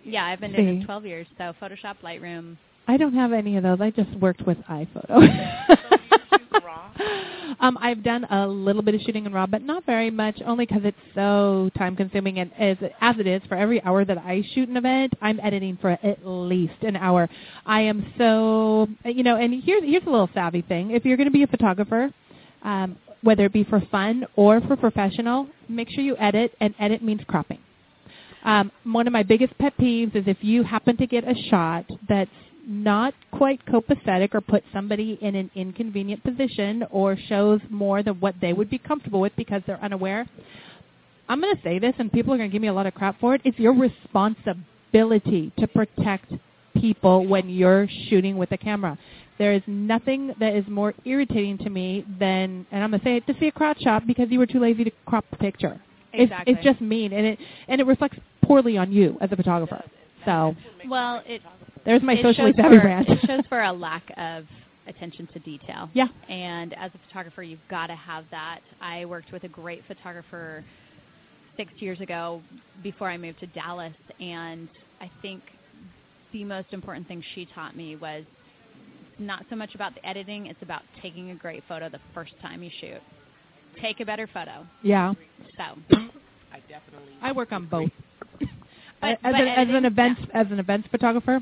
Yeah, 0.03 0.25
I've 0.25 0.39
been 0.39 0.51
doing 0.51 0.73
See. 0.73 0.77
this 0.79 0.85
12 0.85 1.05
years. 1.05 1.27
So 1.37 1.53
Photoshop, 1.61 1.95
Lightroom. 2.03 2.57
I 2.87 2.97
don't 2.97 3.13
have 3.13 3.33
any 3.33 3.57
of 3.57 3.63
those. 3.63 3.81
I 3.81 3.89
just 3.89 4.11
worked 4.19 4.45
with 4.45 4.57
iPhoto. 4.69 5.71
um, 7.59 7.77
I've 7.81 8.03
done 8.03 8.25
a 8.25 8.47
little 8.47 8.81
bit 8.81 8.95
of 8.95 9.01
shooting 9.01 9.25
in 9.25 9.33
RAW, 9.33 9.45
but 9.45 9.61
not 9.61 9.85
very 9.85 10.11
much, 10.11 10.39
only 10.45 10.65
because 10.65 10.83
it's 10.83 10.97
so 11.13 11.69
time 11.77 11.95
consuming. 11.95 12.39
And 12.39 12.51
as 12.59 12.77
as 13.01 13.15
it 13.19 13.27
is, 13.27 13.41
for 13.47 13.55
every 13.55 13.81
hour 13.83 14.05
that 14.05 14.17
I 14.17 14.43
shoot 14.53 14.69
an 14.69 14.77
event, 14.77 15.13
I'm 15.21 15.39
editing 15.41 15.77
for 15.81 15.91
at 15.91 16.19
least 16.25 16.81
an 16.81 16.95
hour. 16.95 17.29
I 17.65 17.81
am 17.81 18.13
so, 18.17 18.87
you 19.05 19.23
know. 19.23 19.37
And 19.37 19.63
here's 19.63 19.83
here's 19.83 20.03
a 20.03 20.09
little 20.09 20.29
savvy 20.33 20.61
thing: 20.61 20.91
if 20.91 21.05
you're 21.05 21.17
going 21.17 21.29
to 21.29 21.33
be 21.33 21.43
a 21.43 21.47
photographer, 21.47 22.11
um, 22.63 22.97
whether 23.21 23.45
it 23.45 23.53
be 23.53 23.63
for 23.63 23.81
fun 23.91 24.25
or 24.35 24.61
for 24.61 24.75
professional, 24.75 25.47
make 25.69 25.89
sure 25.89 26.03
you 26.03 26.15
edit. 26.17 26.53
And 26.59 26.73
edit 26.79 27.03
means 27.03 27.21
cropping. 27.27 27.59
Um, 28.43 28.71
one 28.83 29.07
of 29.07 29.13
my 29.13 29.23
biggest 29.23 29.57
pet 29.57 29.73
peeves 29.77 30.15
is 30.15 30.25
if 30.27 30.37
you 30.41 30.61
happen 30.63 30.97
to 30.97 31.07
get 31.07 31.23
a 31.27 31.33
shot 31.49 31.85
that's 32.07 32.29
not 32.67 33.13
quite 33.31 33.65
copacetic 33.65 34.33
or 34.33 34.41
put 34.41 34.63
somebody 34.73 35.17
in 35.21 35.35
an 35.35 35.51
inconvenient 35.55 36.23
position 36.23 36.83
or 36.89 37.17
shows 37.27 37.61
more 37.69 38.03
than 38.03 38.15
what 38.19 38.35
they 38.41 38.53
would 38.53 38.69
be 38.69 38.77
comfortable 38.77 39.21
with 39.21 39.33
because 39.35 39.61
they're 39.67 39.83
unaware. 39.83 40.27
I'm 41.27 41.41
going 41.41 41.55
to 41.55 41.61
say 41.63 41.79
this, 41.79 41.93
and 41.97 42.11
people 42.11 42.33
are 42.33 42.37
going 42.37 42.49
to 42.49 42.53
give 42.53 42.61
me 42.61 42.67
a 42.67 42.73
lot 42.73 42.85
of 42.85 42.93
crap 42.93 43.19
for 43.19 43.35
it. 43.35 43.41
It's 43.43 43.57
your 43.57 43.73
responsibility 43.73 45.51
to 45.57 45.67
protect 45.67 46.31
people 46.75 47.27
when 47.27 47.49
you're 47.49 47.87
shooting 48.09 48.37
with 48.37 48.51
a 48.51 48.57
camera. 48.57 48.97
There 49.37 49.53
is 49.53 49.63
nothing 49.67 50.33
that 50.39 50.55
is 50.55 50.65
more 50.67 50.93
irritating 51.03 51.57
to 51.59 51.69
me 51.69 52.05
than, 52.19 52.65
and 52.71 52.83
I'm 52.83 52.91
going 52.91 52.99
to 52.99 53.05
say 53.05 53.17
it, 53.17 53.27
to 53.27 53.33
see 53.39 53.47
a 53.47 53.51
crotch 53.51 53.81
shot 53.81 54.07
because 54.07 54.27
you 54.29 54.39
were 54.39 54.45
too 54.45 54.59
lazy 54.59 54.83
to 54.85 54.91
crop 55.05 55.25
the 55.31 55.37
picture. 55.37 55.81
Exactly. 56.13 56.53
It's, 56.53 56.59
it's 56.59 56.65
just 56.65 56.81
mean, 56.81 57.11
and 57.11 57.25
it 57.25 57.39
and 57.67 57.81
it 57.81 57.85
reflects 57.85 58.17
poorly 58.43 58.77
on 58.77 58.91
you 58.91 59.17
as 59.19 59.31
a 59.31 59.35
photographer. 59.35 59.83
So 60.25 60.55
Well, 60.87 61.21
it 61.25 61.41
there's 61.85 62.01
my 62.01 62.13
it 62.13 62.23
socially 62.23 62.51
shows 62.51 62.55
savvy 62.63 62.77
for, 62.79 62.85
rant. 62.85 63.09
it 63.09 63.19
shows 63.25 63.41
for 63.49 63.61
a 63.61 63.71
lack 63.71 64.03
of 64.17 64.45
attention 64.87 65.27
to 65.33 65.39
detail. 65.39 65.89
Yeah. 65.93 66.07
And 66.29 66.73
as 66.77 66.91
a 66.93 66.99
photographer, 67.07 67.43
you've 67.43 67.59
got 67.69 67.87
to 67.87 67.95
have 67.95 68.25
that. 68.31 68.59
I 68.81 69.05
worked 69.05 69.31
with 69.31 69.43
a 69.43 69.47
great 69.47 69.83
photographer 69.87 70.63
six 71.57 71.71
years 71.77 71.99
ago 72.01 72.41
before 72.83 73.09
I 73.09 73.17
moved 73.17 73.39
to 73.39 73.47
Dallas, 73.47 73.93
and 74.19 74.67
I 75.01 75.09
think 75.21 75.41
the 76.33 76.43
most 76.43 76.67
important 76.71 77.07
thing 77.07 77.23
she 77.33 77.47
taught 77.55 77.75
me 77.77 77.95
was 77.95 78.25
not 79.17 79.45
so 79.49 79.55
much 79.55 79.73
about 79.75 79.95
the 79.95 80.05
editing; 80.05 80.47
it's 80.47 80.61
about 80.61 80.81
taking 81.01 81.31
a 81.31 81.35
great 81.35 81.63
photo 81.67 81.87
the 81.89 82.01
first 82.13 82.33
time 82.41 82.61
you 82.61 82.69
shoot. 82.81 83.01
Take 83.81 83.99
a 84.01 84.05
better 84.05 84.27
photo. 84.33 84.65
yeah, 84.83 85.13
So, 85.57 85.63
I 86.51 86.59
definitely. 86.69 87.13
I 87.21 87.31
work 87.31 87.51
on 87.51 87.65
both. 87.67 87.89
But- 89.01 89.09
as, 89.11 89.17
but 89.23 89.35
an, 89.35 89.47
as 89.47 89.67
an 89.67 89.75
editing- 89.75 89.85
events 89.85 90.21
as 90.33 90.47
an 90.51 90.59
events 90.59 90.87
photographer, 90.89 91.39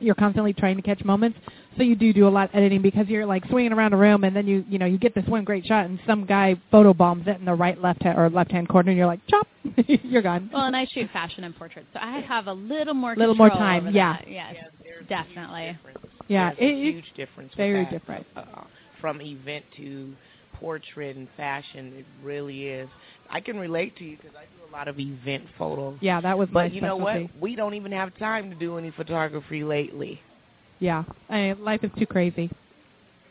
you're 0.00 0.14
constantly 0.14 0.52
trying 0.52 0.76
to 0.76 0.82
catch 0.82 1.04
moments. 1.04 1.38
So 1.76 1.82
you 1.84 1.94
do 1.94 2.12
do 2.12 2.26
a 2.26 2.30
lot 2.30 2.48
of 2.50 2.54
editing 2.54 2.82
because 2.82 3.06
you're 3.08 3.24
like 3.26 3.44
swinging 3.48 3.72
around 3.72 3.92
a 3.92 3.96
room, 3.96 4.24
and 4.24 4.34
then 4.34 4.46
you 4.46 4.64
you 4.68 4.78
know 4.78 4.86
you 4.86 4.98
get 4.98 5.14
this 5.14 5.26
one 5.26 5.44
great 5.44 5.64
shot, 5.66 5.86
and 5.86 6.00
some 6.06 6.26
guy 6.26 6.56
photo 6.70 6.92
bombs 6.92 7.26
it 7.26 7.38
in 7.38 7.44
the 7.44 7.54
right 7.54 7.80
left 7.80 8.02
ha- 8.02 8.14
or 8.16 8.28
left 8.30 8.50
hand 8.50 8.68
corner, 8.68 8.90
and 8.90 8.98
you're 8.98 9.06
like, 9.06 9.20
chop, 9.28 9.46
you're 9.86 10.22
gone. 10.22 10.50
well, 10.52 10.64
and 10.64 10.76
I 10.76 10.86
shoot 10.92 11.08
fashion 11.12 11.44
and 11.44 11.54
portraits, 11.56 11.88
so 11.92 12.00
I 12.02 12.20
have 12.20 12.46
a 12.48 12.52
little 12.52 12.94
more 12.94 13.14
Little 13.16 13.34
more 13.36 13.50
time, 13.50 13.86
over 13.86 13.96
yeah. 13.96 14.16
that. 14.18 14.28
Yes, 14.30 14.54
Yeah, 14.84 14.92
definitely. 15.08 15.78
Yeah, 16.28 16.50
There's 16.54 16.58
a 16.60 16.64
it- 16.64 16.88
it- 16.88 16.92
huge 16.94 17.12
difference. 17.16 17.50
with 17.50 17.56
very 17.58 17.84
that. 17.84 17.90
different. 17.90 18.26
Uh, 18.36 18.44
from 19.00 19.20
event 19.22 19.64
to 19.78 20.12
portrait 20.54 21.16
and 21.16 21.26
fashion, 21.36 21.92
it 21.96 22.06
really 22.22 22.66
is. 22.66 22.88
I 23.30 23.40
can 23.40 23.58
relate 23.58 23.96
to 23.96 24.04
you 24.04 24.16
because 24.16 24.36
I 24.36 24.42
do 24.44 24.59
a 24.70 24.72
lot 24.72 24.88
of 24.88 24.98
event 24.98 25.44
photos. 25.58 25.98
Yeah, 26.00 26.20
that 26.20 26.38
was 26.38 26.48
my 26.50 26.64
But 26.64 26.74
you 26.74 26.80
know 26.80 26.96
what? 26.96 27.22
We 27.40 27.56
don't 27.56 27.74
even 27.74 27.92
have 27.92 28.16
time 28.18 28.50
to 28.50 28.56
do 28.56 28.78
any 28.78 28.90
photography 28.90 29.64
lately. 29.64 30.20
Yeah, 30.78 31.04
I 31.28 31.36
mean, 31.36 31.64
life 31.64 31.80
is 31.82 31.90
too 31.98 32.06
crazy. 32.06 32.50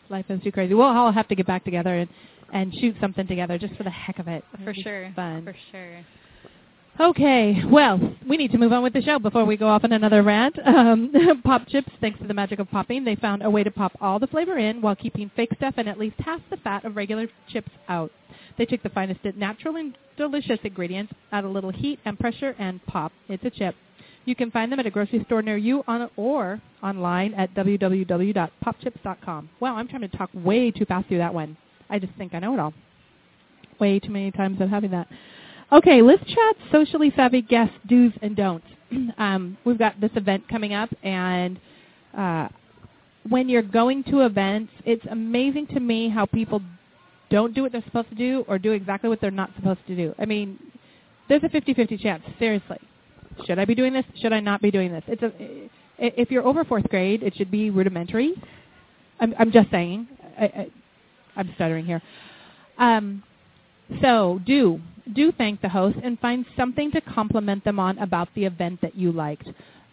Life 0.09 0.25
is 0.29 0.41
too 0.43 0.51
crazy. 0.51 0.73
We'll 0.73 0.85
all 0.85 1.11
have 1.11 1.27
to 1.29 1.35
get 1.35 1.47
back 1.47 1.63
together 1.63 1.99
and 1.99 2.09
and 2.51 2.73
shoot 2.81 2.95
something 2.99 3.27
together 3.27 3.59
just 3.59 3.75
for 3.75 3.83
the 3.83 3.91
heck 3.91 4.17
of 4.17 4.27
it. 4.27 4.43
For 4.63 4.73
sure. 4.73 5.11
fun. 5.15 5.43
For 5.45 5.55
sure. 5.71 6.03
Okay, 6.99 7.63
well, 7.71 7.97
we 8.27 8.35
need 8.35 8.51
to 8.51 8.57
move 8.57 8.73
on 8.73 8.83
with 8.83 8.91
the 8.91 9.01
show 9.01 9.19
before 9.19 9.45
we 9.45 9.55
go 9.55 9.69
off 9.69 9.85
on 9.85 9.93
another 9.93 10.21
rant. 10.21 10.57
Um, 10.69 11.11
pop 11.43 11.67
chips, 11.67 11.89
thanks 11.99 12.19
to 12.19 12.27
the 12.27 12.33
magic 12.33 12.59
of 12.59 12.69
popping, 12.69 13.03
they 13.03 13.15
found 13.15 13.43
a 13.43 13.49
way 13.49 13.63
to 13.63 13.71
pop 13.71 13.91
all 13.99 14.17
the 14.17 14.27
flavor 14.27 14.57
in 14.57 14.81
while 14.81 14.95
keeping 14.95 15.29
fake 15.35 15.49
stuff 15.57 15.73
and 15.77 15.89
at 15.89 15.99
least 15.99 16.15
half 16.19 16.39
the 16.49 16.57
fat 16.57 16.85
of 16.85 16.95
regular 16.95 17.27
chips 17.49 17.71
out. 17.89 18.11
They 18.57 18.65
took 18.65 18.81
the 18.83 18.89
finest 18.89 19.19
natural 19.35 19.75
and 19.75 19.97
delicious 20.17 20.59
ingredients, 20.63 21.11
add 21.31 21.43
a 21.43 21.49
little 21.49 21.71
heat 21.71 21.99
and 22.05 22.17
pressure, 22.19 22.55
and 22.59 22.85
pop. 22.85 23.11
It's 23.27 23.43
a 23.43 23.49
chip. 23.49 23.75
You 24.25 24.35
can 24.35 24.51
find 24.51 24.71
them 24.71 24.79
at 24.79 24.85
a 24.85 24.91
grocery 24.91 25.23
store 25.25 25.41
near 25.41 25.57
you 25.57 25.83
on 25.87 26.09
or 26.15 26.61
online 26.83 27.33
at 27.33 27.53
www.popchips.com. 27.55 29.49
Wow, 29.59 29.75
I'm 29.75 29.87
trying 29.87 30.01
to 30.01 30.17
talk 30.17 30.29
way 30.33 30.71
too 30.71 30.85
fast 30.85 31.07
through 31.07 31.17
that 31.19 31.33
one. 31.33 31.57
I 31.89 31.99
just 31.99 32.13
think 32.13 32.33
I 32.33 32.39
know 32.39 32.53
it 32.53 32.59
all. 32.59 32.73
Way 33.79 33.99
too 33.99 34.11
many 34.11 34.31
times 34.31 34.57
I'm 34.61 34.69
having 34.69 34.91
that. 34.91 35.07
Okay, 35.71 36.01
let's 36.01 36.23
chat 36.25 36.55
socially 36.71 37.13
savvy 37.15 37.43
guest 37.43 37.71
do's 37.87 38.11
and 38.23 38.35
don'ts. 38.35 38.65
um, 39.19 39.55
we've 39.65 39.77
got 39.77 39.99
this 40.01 40.09
event 40.15 40.47
coming 40.49 40.73
up, 40.73 40.89
and 41.03 41.59
uh, 42.17 42.47
when 43.27 43.47
you're 43.47 43.61
going 43.61 44.03
to 44.05 44.21
events, 44.21 44.71
it's 44.83 45.05
amazing 45.11 45.67
to 45.67 45.79
me 45.79 46.09
how 46.09 46.25
people 46.25 46.59
don't 47.29 47.53
do 47.53 47.61
what 47.61 47.71
they're 47.71 47.83
supposed 47.83 48.09
to 48.09 48.15
do 48.15 48.43
or 48.47 48.57
do 48.57 48.71
exactly 48.71 49.09
what 49.09 49.21
they're 49.21 49.29
not 49.29 49.51
supposed 49.55 49.79
to 49.85 49.95
do. 49.95 50.15
I 50.17 50.25
mean, 50.25 50.57
there's 51.27 51.43
a 51.43 51.49
50-50 51.49 52.01
chance. 52.01 52.23
Seriously, 52.39 52.79
should 53.45 53.59
I 53.59 53.65
be 53.65 53.75
doing 53.75 53.93
this? 53.93 54.05
Should 54.19 54.33
I 54.33 54.39
not 54.39 54.63
be 54.63 54.71
doing 54.71 54.91
this? 54.91 55.03
It's 55.07 55.21
a 55.21 55.31
if 56.01 56.31
you're 56.31 56.47
over 56.47 56.63
fourth 56.63 56.89
grade, 56.89 57.23
it 57.23 57.35
should 57.35 57.51
be 57.51 57.69
rudimentary. 57.69 58.33
I'm, 59.19 59.35
I'm 59.37 59.51
just 59.51 59.69
saying. 59.69 60.07
I, 60.39 60.45
I, 60.45 60.67
I'm 61.35 61.51
stuttering 61.55 61.85
here. 61.85 62.01
Um, 62.77 63.21
so 64.01 64.39
do 64.45 64.79
do 65.13 65.31
thank 65.31 65.59
the 65.61 65.69
host 65.69 65.97
and 66.03 66.19
find 66.19 66.45
something 66.55 66.91
to 66.91 67.01
compliment 67.01 67.63
them 67.63 67.79
on 67.79 67.97
about 67.97 68.29
the 68.35 68.45
event 68.45 68.79
that 68.81 68.95
you 68.95 69.11
liked. 69.11 69.47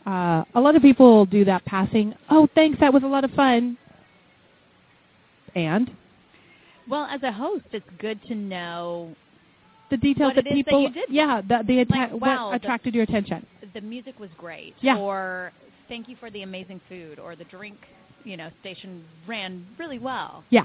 Uh, 0.06 0.44
a 0.54 0.61
lot 0.61 0.76
of 0.76 0.82
people 0.82 1.24
do 1.24 1.44
that 1.44 1.64
passing. 1.64 2.14
Oh, 2.30 2.46
thanks, 2.54 2.78
that 2.80 2.92
was 2.92 3.02
a 3.02 3.06
lot 3.06 3.24
of 3.24 3.30
fun. 3.32 3.78
And 5.54 5.90
Well, 6.88 7.06
as 7.06 7.22
a 7.22 7.32
host, 7.32 7.64
it's 7.72 7.88
good 7.98 8.20
to 8.28 8.35
know 8.35 9.16
the 9.90 9.96
details 9.96 10.32
that 10.37 10.44
that 10.44 10.52
people, 10.52 10.90
did 10.90 11.09
yeah, 11.09 11.40
the, 11.40 11.62
the 11.66 11.80
atta- 11.80 11.90
Like, 11.90 12.20
wow, 12.20 12.46
what 12.46 12.50
the- 12.50 12.56
attracted 12.56 12.94
your 12.94 13.04
attention. 13.04 13.46
the 13.72 13.80
music 13.80 14.18
was 14.20 14.30
great, 14.37 14.74
Yeah. 14.80 14.98
or 14.98 15.52
thank 15.88 16.09
you 16.09 16.16
for 16.16 16.30
the 16.30 16.42
amazing 16.42 16.80
food, 16.88 17.18
or 17.18 17.37
the 17.37 17.44
drink, 17.44 17.76
you 18.24 18.37
know, 18.37 18.50
station 18.61 19.04
ran 19.26 19.64
really 19.78 19.98
well. 19.98 20.44
Yeah. 20.50 20.64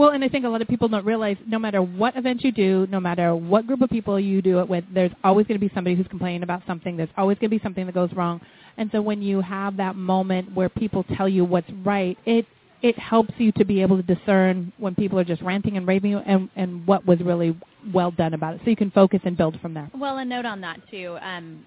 Well, 0.00 0.12
and 0.12 0.24
I 0.24 0.30
think 0.30 0.46
a 0.46 0.48
lot 0.48 0.62
of 0.62 0.68
people 0.68 0.88
don't 0.88 1.04
realize 1.04 1.36
no 1.46 1.58
matter 1.58 1.82
what 1.82 2.16
event 2.16 2.42
you 2.42 2.52
do, 2.52 2.86
no 2.90 3.00
matter 3.00 3.34
what 3.34 3.66
group 3.66 3.82
of 3.82 3.90
people 3.90 4.18
you 4.18 4.40
do 4.40 4.58
it 4.60 4.66
with, 4.66 4.82
there's 4.94 5.12
always 5.24 5.46
going 5.46 5.60
to 5.60 5.68
be 5.68 5.70
somebody 5.74 5.94
who's 5.94 6.06
complaining 6.06 6.42
about 6.42 6.62
something. 6.66 6.96
There's 6.96 7.10
always 7.18 7.36
going 7.36 7.50
to 7.50 7.56
be 7.58 7.62
something 7.62 7.84
that 7.84 7.94
goes 7.94 8.10
wrong. 8.14 8.40
And 8.78 8.88
so 8.92 9.02
when 9.02 9.20
you 9.20 9.42
have 9.42 9.76
that 9.76 9.96
moment 9.96 10.54
where 10.54 10.70
people 10.70 11.04
tell 11.18 11.28
you 11.28 11.44
what's 11.44 11.70
right, 11.84 12.16
it 12.24 12.46
it 12.80 12.98
helps 12.98 13.34
you 13.36 13.52
to 13.52 13.64
be 13.66 13.82
able 13.82 14.02
to 14.02 14.14
discern 14.14 14.72
when 14.78 14.94
people 14.94 15.18
are 15.18 15.24
just 15.24 15.42
ranting 15.42 15.76
and 15.76 15.86
raving 15.86 16.14
and 16.14 16.48
and 16.56 16.86
what 16.86 17.04
was 17.04 17.20
really 17.20 17.54
well 17.92 18.10
done 18.10 18.32
about 18.32 18.54
it. 18.54 18.62
So 18.64 18.70
you 18.70 18.76
can 18.76 18.90
focus 18.92 19.20
and 19.24 19.36
build 19.36 19.60
from 19.60 19.74
there. 19.74 19.90
Well, 19.94 20.16
a 20.16 20.24
note 20.24 20.46
on 20.46 20.62
that 20.62 20.80
too. 20.90 21.18
Um, 21.20 21.66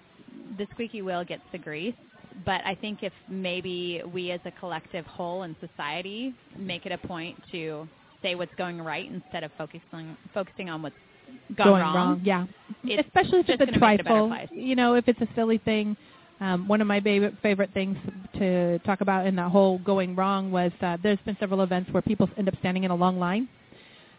the 0.58 0.66
squeaky 0.72 1.02
wheel 1.02 1.22
gets 1.22 1.44
the 1.52 1.58
grease, 1.58 1.94
but 2.44 2.62
I 2.66 2.74
think 2.74 3.04
if 3.04 3.12
maybe 3.28 4.02
we 4.12 4.32
as 4.32 4.40
a 4.44 4.50
collective 4.50 5.06
whole 5.06 5.44
in 5.44 5.54
society 5.60 6.34
make 6.58 6.84
it 6.84 6.90
a 6.90 6.98
point 6.98 7.40
to 7.52 7.86
say 8.24 8.34
what's 8.34 8.54
going 8.56 8.80
right 8.80 9.08
instead 9.08 9.44
of 9.44 9.52
focusing 9.56 10.16
focusing 10.32 10.68
on 10.68 10.82
what's 10.82 10.96
gone 11.56 11.66
going 11.66 11.82
wrong. 11.82 12.20
Yeah, 12.24 12.46
it's 12.82 13.06
especially 13.06 13.40
if 13.40 13.46
just 13.46 13.60
it's 13.60 13.70
a 13.70 13.78
gonna 13.78 13.94
it 13.94 14.00
a 14.00 14.04
trifle. 14.04 14.36
You 14.50 14.74
know, 14.74 14.94
if 14.94 15.06
it's 15.06 15.20
a 15.20 15.28
silly 15.36 15.58
thing. 15.58 15.96
Um, 16.40 16.66
one 16.66 16.80
of 16.80 16.88
my 16.88 17.00
favorite 17.00 17.34
favorite 17.42 17.70
things 17.72 17.96
to 18.38 18.80
talk 18.80 19.02
about 19.02 19.24
in 19.26 19.36
that 19.36 19.52
whole 19.52 19.78
going 19.78 20.16
wrong 20.16 20.50
was 20.50 20.72
uh, 20.82 20.96
there's 21.00 21.18
been 21.24 21.36
several 21.38 21.62
events 21.62 21.90
where 21.92 22.02
people 22.02 22.28
end 22.36 22.48
up 22.48 22.54
standing 22.58 22.82
in 22.82 22.90
a 22.90 22.94
long 22.94 23.20
line. 23.20 23.48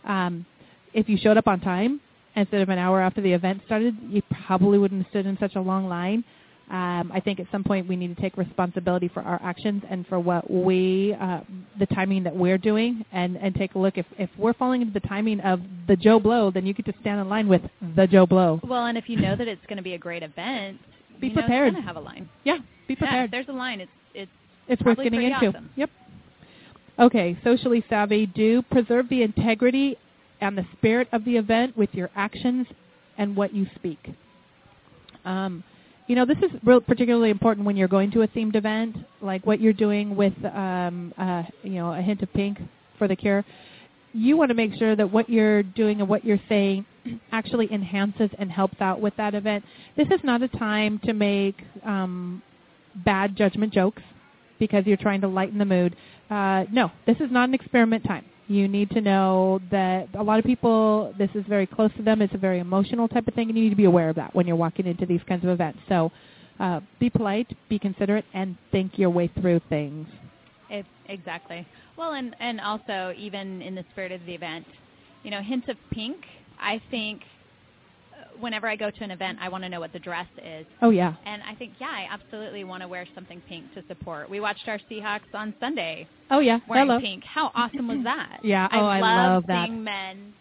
Um, 0.05 0.45
if 0.93 1.09
you 1.09 1.17
showed 1.17 1.35
up 1.35 1.47
on 1.47 1.59
time 1.59 1.99
instead 2.37 2.61
of 2.61 2.69
an 2.69 2.77
hour 2.79 3.01
after 3.01 3.21
the 3.21 3.33
event 3.33 3.61
started, 3.65 3.95
you 4.07 4.21
probably 4.47 4.77
wouldn't 4.77 5.03
have 5.03 5.09
stood 5.09 5.25
in 5.25 5.37
such 5.39 5.55
a 5.55 5.61
long 5.61 5.89
line. 5.89 6.23
Um, 6.69 7.11
I 7.13 7.19
think 7.19 7.39
at 7.39 7.45
some 7.51 7.63
point 7.63 7.87
we 7.87 7.95
need 7.95 8.15
to 8.15 8.19
take 8.19 8.37
responsibility 8.37 9.07
for 9.07 9.21
our 9.21 9.39
actions 9.43 9.83
and 9.87 10.05
for 10.07 10.19
what 10.19 10.49
we, 10.49 11.15
uh, 11.21 11.41
the 11.77 11.85
timing 11.85 12.23
that 12.23 12.35
we're 12.35 12.57
doing, 12.57 13.05
and, 13.11 13.37
and 13.37 13.53
take 13.53 13.75
a 13.75 13.79
look. 13.79 13.99
If, 13.99 14.07
if 14.17 14.31
we're 14.35 14.53
falling 14.53 14.81
into 14.81 14.93
the 14.93 15.07
timing 15.07 15.39
of 15.41 15.61
the 15.87 15.95
Joe 15.95 16.19
Blow, 16.19 16.49
then 16.49 16.65
you 16.65 16.73
get 16.73 16.87
to 16.87 16.93
stand 17.01 17.21
in 17.21 17.29
line 17.29 17.47
with 17.47 17.61
the 17.95 18.07
Joe 18.07 18.25
Blow. 18.25 18.59
Well, 18.63 18.85
and 18.85 18.97
if 18.97 19.07
you 19.07 19.17
know 19.17 19.35
that 19.35 19.47
it's 19.47 19.63
going 19.67 19.77
to 19.77 19.83
be 19.83 19.93
a 19.93 19.97
great 19.99 20.23
event, 20.23 20.79
Be 21.21 21.27
you 21.27 21.35
know 21.35 21.41
prepared. 21.41 21.73
It's 21.73 21.77
to 21.77 21.83
have 21.83 21.97
a 21.97 21.99
line. 21.99 22.27
Yeah, 22.43 22.57
be 22.87 22.95
prepared. 22.95 23.25
if 23.25 23.31
there's 23.31 23.49
a 23.49 23.53
line. 23.53 23.79
It's 23.81 23.91
it's 24.15 24.31
it's 24.67 24.81
worth 24.81 24.97
getting 24.97 25.21
into. 25.21 25.47
awesome. 25.49 25.69
Yep. 25.75 25.89
Okay, 26.97 27.37
socially 27.43 27.83
savvy. 27.89 28.25
Do 28.25 28.63
preserve 28.63 29.07
the 29.09 29.21
integrity 29.21 29.97
and 30.41 30.57
the 30.57 30.65
spirit 30.77 31.07
of 31.11 31.23
the 31.25 31.37
event 31.37 31.77
with 31.77 31.89
your 31.93 32.09
actions 32.15 32.65
and 33.17 33.35
what 33.35 33.53
you 33.53 33.67
speak. 33.75 33.99
Um, 35.25 35.63
you 36.07 36.15
know, 36.15 36.25
this 36.25 36.37
is 36.37 36.51
real 36.63 36.81
particularly 36.81 37.31
important 37.31 37.65
when 37.65 37.75
you're 37.75 37.87
going 37.87 38.11
to 38.11 38.21
a 38.21 38.27
themed 38.27 38.55
event, 38.55 38.95
like 39.21 39.45
what 39.45 39.59
you're 39.59 39.73
doing 39.73 40.15
with, 40.15 40.33
um, 40.45 41.13
uh, 41.17 41.43
you 41.63 41.71
know, 41.71 41.93
a 41.93 42.01
hint 42.01 42.21
of 42.21 42.31
pink 42.33 42.59
for 42.97 43.07
the 43.07 43.15
cure. 43.15 43.43
You 44.13 44.37
want 44.37 44.49
to 44.49 44.55
make 44.55 44.75
sure 44.75 44.95
that 44.95 45.11
what 45.11 45.29
you're 45.29 45.63
doing 45.63 45.99
and 46.01 46.07
what 46.07 46.23
you're 46.23 46.39
saying 46.47 46.85
actually 47.31 47.71
enhances 47.73 48.29
and 48.37 48.51
helps 48.51 48.79
out 48.81 49.01
with 49.01 49.15
that 49.17 49.33
event. 49.33 49.65
This 49.97 50.07
is 50.07 50.19
not 50.23 50.43
a 50.43 50.47
time 50.47 50.99
to 51.05 51.13
make 51.13 51.55
um, 51.83 52.41
bad 53.03 53.35
judgment 53.35 53.73
jokes 53.73 54.03
because 54.59 54.85
you're 54.85 54.97
trying 54.97 55.21
to 55.21 55.27
lighten 55.27 55.57
the 55.57 55.65
mood. 55.65 55.95
Uh, 56.29 56.65
no, 56.71 56.91
this 57.07 57.17
is 57.17 57.31
not 57.31 57.49
an 57.49 57.55
experiment 57.55 58.03
time. 58.03 58.25
You 58.47 58.67
need 58.67 58.91
to 58.91 59.01
know 59.01 59.59
that 59.71 60.07
a 60.13 60.21
lot 60.21 60.37
of 60.37 60.45
people, 60.45 61.13
this 61.17 61.29
is 61.33 61.43
very 61.47 61.65
close 61.65 61.91
to 61.97 62.03
them. 62.03 62.21
It's 62.21 62.33
a 62.35 62.37
very 62.37 62.59
emotional 62.59 63.07
type 63.07 63.27
of 63.27 63.33
thing, 63.33 63.49
and 63.49 63.57
you 63.57 63.63
need 63.63 63.71
to 63.71 63.75
be 63.75 63.85
aware 63.85 64.09
of 64.09 64.15
that 64.17 64.35
when 64.35 64.45
you're 64.45 64.55
walking 64.55 64.85
into 64.85 65.05
these 65.05 65.21
kinds 65.27 65.43
of 65.43 65.49
events. 65.49 65.79
So 65.89 66.11
uh, 66.59 66.81
be 66.99 67.09
polite, 67.09 67.51
be 67.69 67.79
considerate, 67.79 68.25
and 68.33 68.55
think 68.71 68.99
your 68.99 69.09
way 69.09 69.31
through 69.41 69.61
things. 69.67 70.07
It, 70.69 70.85
exactly. 71.09 71.67
Well, 71.97 72.13
and 72.13 72.35
and 72.39 72.61
also 72.61 73.13
even 73.17 73.61
in 73.61 73.75
the 73.75 73.85
spirit 73.91 74.11
of 74.11 74.23
the 74.25 74.33
event, 74.33 74.65
you 75.23 75.31
know, 75.31 75.41
hints 75.41 75.67
of 75.69 75.77
pink. 75.91 76.17
I 76.59 76.81
think 76.91 77.21
whenever 78.39 78.67
I 78.67 78.75
go 78.75 78.89
to 78.91 79.03
an 79.03 79.11
event, 79.11 79.37
I 79.41 79.49
want 79.49 79.63
to 79.63 79.69
know 79.69 79.79
what 79.79 79.93
the 79.93 79.99
dress 79.99 80.27
is. 80.43 80.65
Oh, 80.81 80.89
yeah. 80.89 81.13
And 81.25 81.41
I 81.43 81.55
think, 81.55 81.73
yeah, 81.79 81.87
I 81.87 82.07
absolutely 82.11 82.63
want 82.63 82.81
to 82.81 82.87
wear 82.87 83.07
something 83.15 83.41
pink 83.47 83.73
to 83.75 83.83
support. 83.87 84.29
We 84.29 84.39
watched 84.39 84.67
our 84.67 84.79
Seahawks 84.89 85.33
on 85.33 85.53
Sunday 85.59 86.07
Oh, 86.31 86.39
yeah. 86.39 86.59
wearing 86.67 86.87
Hello. 86.87 86.99
pink. 86.99 87.23
How 87.23 87.51
awesome 87.55 87.87
was 87.87 87.99
that? 88.03 88.39
Yeah, 88.43 88.67
oh, 88.71 88.85
I 88.85 88.99
love, 89.01 89.33
love 89.33 89.43
that. 89.47 89.67
seeing 89.67 89.83
men 89.83 90.33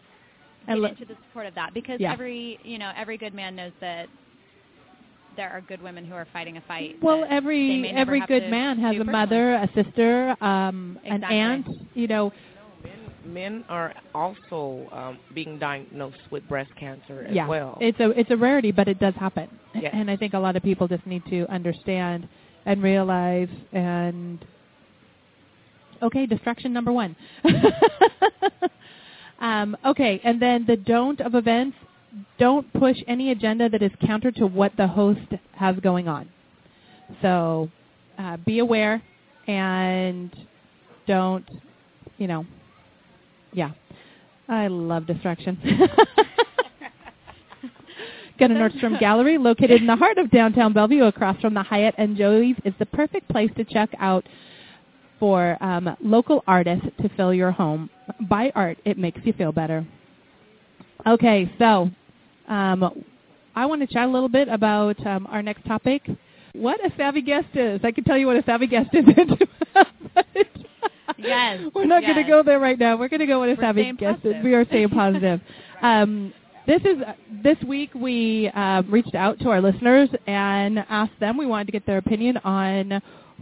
I 0.66 0.72
get 0.74 0.78
lo- 0.80 0.88
into 0.88 1.04
the 1.04 1.14
support 1.28 1.46
of 1.46 1.54
that 1.57 1.74
because 1.74 2.00
Yeah. 2.00 2.12
every 2.12 2.59
you 2.64 2.78
know 2.78 2.90
every 2.96 3.18
good 3.18 3.35
man 3.35 3.54
knows 3.57 3.72
that 3.80 4.07
there 5.37 5.50
are 5.50 5.61
good 5.62 5.83
women 5.83 6.04
who 6.04 6.14
are 6.14 6.26
fighting 6.33 6.57
a 6.57 6.61
fight. 6.62 6.96
Well, 7.02 7.24
every 7.28 7.90
every 7.94 8.22
good 8.26 8.48
man 8.50 8.78
has 8.78 8.96
a 9.00 9.04
mother, 9.04 9.54
a 9.54 9.68
sister, 9.74 10.37
um, 10.42 10.98
an 11.04 11.24
aunt. 11.24 11.66
You 11.94 12.07
know, 12.07 12.33
Men, 13.26 13.64
are 13.68 13.94
also 14.14 14.88
um, 14.92 15.18
being 15.34 15.58
diagnosed 15.58 16.18
with 16.30 16.46
breast 16.48 16.70
cancer 16.78 17.26
as 17.28 17.34
yeah, 17.34 17.46
well. 17.46 17.78
it's 17.80 17.98
a 18.00 18.10
it's 18.10 18.30
a 18.30 18.37
rarity, 18.37 18.72
but 18.72 18.88
it 18.88 18.98
does 18.98 19.14
happen. 19.14 19.48
Yes. 19.74 19.92
And 19.94 20.10
I 20.10 20.16
think 20.16 20.34
a 20.34 20.38
lot 20.38 20.56
of 20.56 20.62
people 20.62 20.88
just 20.88 21.06
need 21.06 21.24
to 21.26 21.46
understand 21.50 22.28
and 22.66 22.82
realize 22.82 23.48
and 23.72 24.44
okay, 26.02 26.26
distraction 26.26 26.72
number 26.72 26.92
one. 26.92 27.16
um, 29.40 29.76
okay, 29.87 30.20
and 30.24 30.40
then 30.40 30.64
the 30.66 30.76
don't 30.76 31.20
of 31.20 31.34
events. 31.34 31.76
Don't 32.38 32.72
push 32.74 32.96
any 33.08 33.32
agenda 33.32 33.68
that 33.68 33.82
is 33.82 33.90
counter 34.06 34.30
to 34.30 34.46
what 34.46 34.70
the 34.76 34.87
host 34.87 35.32
has 35.56 35.74
going 35.80 36.06
on. 36.06 36.28
So 37.22 37.68
uh, 38.18 38.37
be 38.37 38.60
aware 38.60 39.02
and 39.46 40.34
don't, 41.06 41.44
you 42.18 42.26
know, 42.26 42.46
yeah. 43.54 43.70
I 44.48 44.66
love 44.68 45.06
distraction. 45.06 45.58
Go 48.38 48.48
to 48.48 48.54
Nordstrom 48.54 48.98
Gallery, 48.98 49.38
located 49.38 49.80
in 49.80 49.86
the 49.86 49.94
heart 49.94 50.18
of 50.18 50.30
downtown 50.30 50.72
Bellevue, 50.72 51.04
across 51.04 51.40
from 51.40 51.54
the 51.54 51.62
Hyatt 51.62 51.94
and 51.98 52.16
Joey's, 52.16 52.56
is 52.64 52.74
the 52.80 52.86
perfect 52.86 53.28
place 53.28 53.50
to 53.56 53.64
check 53.64 53.90
out 54.00 54.26
for 55.20 55.56
um, 55.62 55.96
local 56.02 56.42
artists 56.48 56.86
to 57.00 57.08
fill 57.10 57.32
your 57.32 57.52
home. 57.52 57.88
Buy 58.28 58.50
art; 58.56 58.76
it 58.84 58.98
makes 58.98 59.20
you 59.24 59.32
feel 59.34 59.52
better. 59.52 59.86
Okay, 61.06 61.50
so 61.58 61.88
um, 62.48 63.04
I 63.54 63.66
want 63.66 63.82
to 63.82 63.86
chat 63.86 64.08
a 64.08 64.10
little 64.10 64.28
bit 64.28 64.48
about 64.48 65.04
um, 65.06 65.28
our 65.28 65.42
next 65.42 65.64
topic. 65.64 66.02
What 66.54 66.84
a 66.84 66.92
savvy 66.96 67.22
guest 67.22 67.54
is. 67.54 67.80
I 67.84 67.92
can 67.92 68.02
tell 68.02 68.18
you 68.18 68.26
what 68.26 68.36
a 68.36 68.42
savvy 68.44 68.66
guest 68.66 68.90
is. 68.92 69.04
Yes, 71.16 71.61
We're 71.74 71.87
not 71.87 72.03
going 72.03 72.16
to 72.16 72.24
go 72.24 72.42
there 72.42 72.59
right 72.59 72.79
now. 72.79 72.96
We're 72.96 73.09
going 73.09 73.20
to 73.20 73.27
go 73.27 73.40
with 73.40 73.59
a 73.59 73.61
savvy 73.61 73.92
guest. 73.92 74.20
We 74.24 74.55
are 74.55 74.64
staying 74.66 74.90
positive. 74.90 75.40
um, 75.83 76.33
this 76.66 76.81
is 76.83 76.96
this 77.42 77.57
week 77.66 77.94
we 77.94 78.50
uh, 78.55 78.83
reached 78.88 79.14
out 79.14 79.38
to 79.40 79.50
our 79.50 79.61
listeners 79.61 80.09
and 80.27 80.79
asked 80.88 81.18
them. 81.20 81.37
We 81.37 81.46
wanted 81.46 81.66
to 81.66 81.72
get 81.72 81.87
their 81.87 81.98
opinion 81.98 82.38
on 82.38 82.92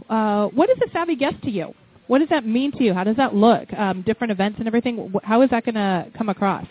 uh, 0.09 0.47
what 0.47 0.69
is 0.69 0.77
a 0.85 0.91
savvy 0.91 1.15
guest 1.15 1.41
to 1.43 1.51
you. 1.51 1.73
What 2.07 2.19
does 2.19 2.29
that 2.29 2.45
mean 2.45 2.71
to 2.73 2.83
you? 2.83 2.93
How 2.93 3.05
does 3.05 3.15
that 3.15 3.33
look? 3.33 3.71
Um, 3.73 4.01
different 4.01 4.31
events 4.31 4.59
and 4.59 4.67
everything. 4.67 5.13
How 5.23 5.41
is 5.41 5.49
that 5.51 5.63
going 5.65 5.75
to 5.75 6.07
come 6.17 6.29
across? 6.29 6.65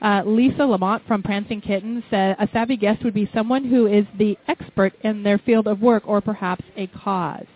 Uh, 0.00 0.22
Lisa 0.26 0.64
Lamont 0.64 1.00
from 1.06 1.22
Prancing 1.22 1.60
Kitten 1.60 2.02
said 2.10 2.34
a 2.40 2.48
savvy 2.52 2.76
guest 2.76 3.04
would 3.04 3.14
be 3.14 3.30
someone 3.32 3.64
who 3.64 3.86
is 3.86 4.04
the 4.18 4.36
expert 4.48 4.92
in 5.04 5.22
their 5.22 5.38
field 5.38 5.68
of 5.68 5.80
work 5.80 6.02
or 6.06 6.20
perhaps 6.20 6.64
a 6.76 6.88
cause. 6.88 7.46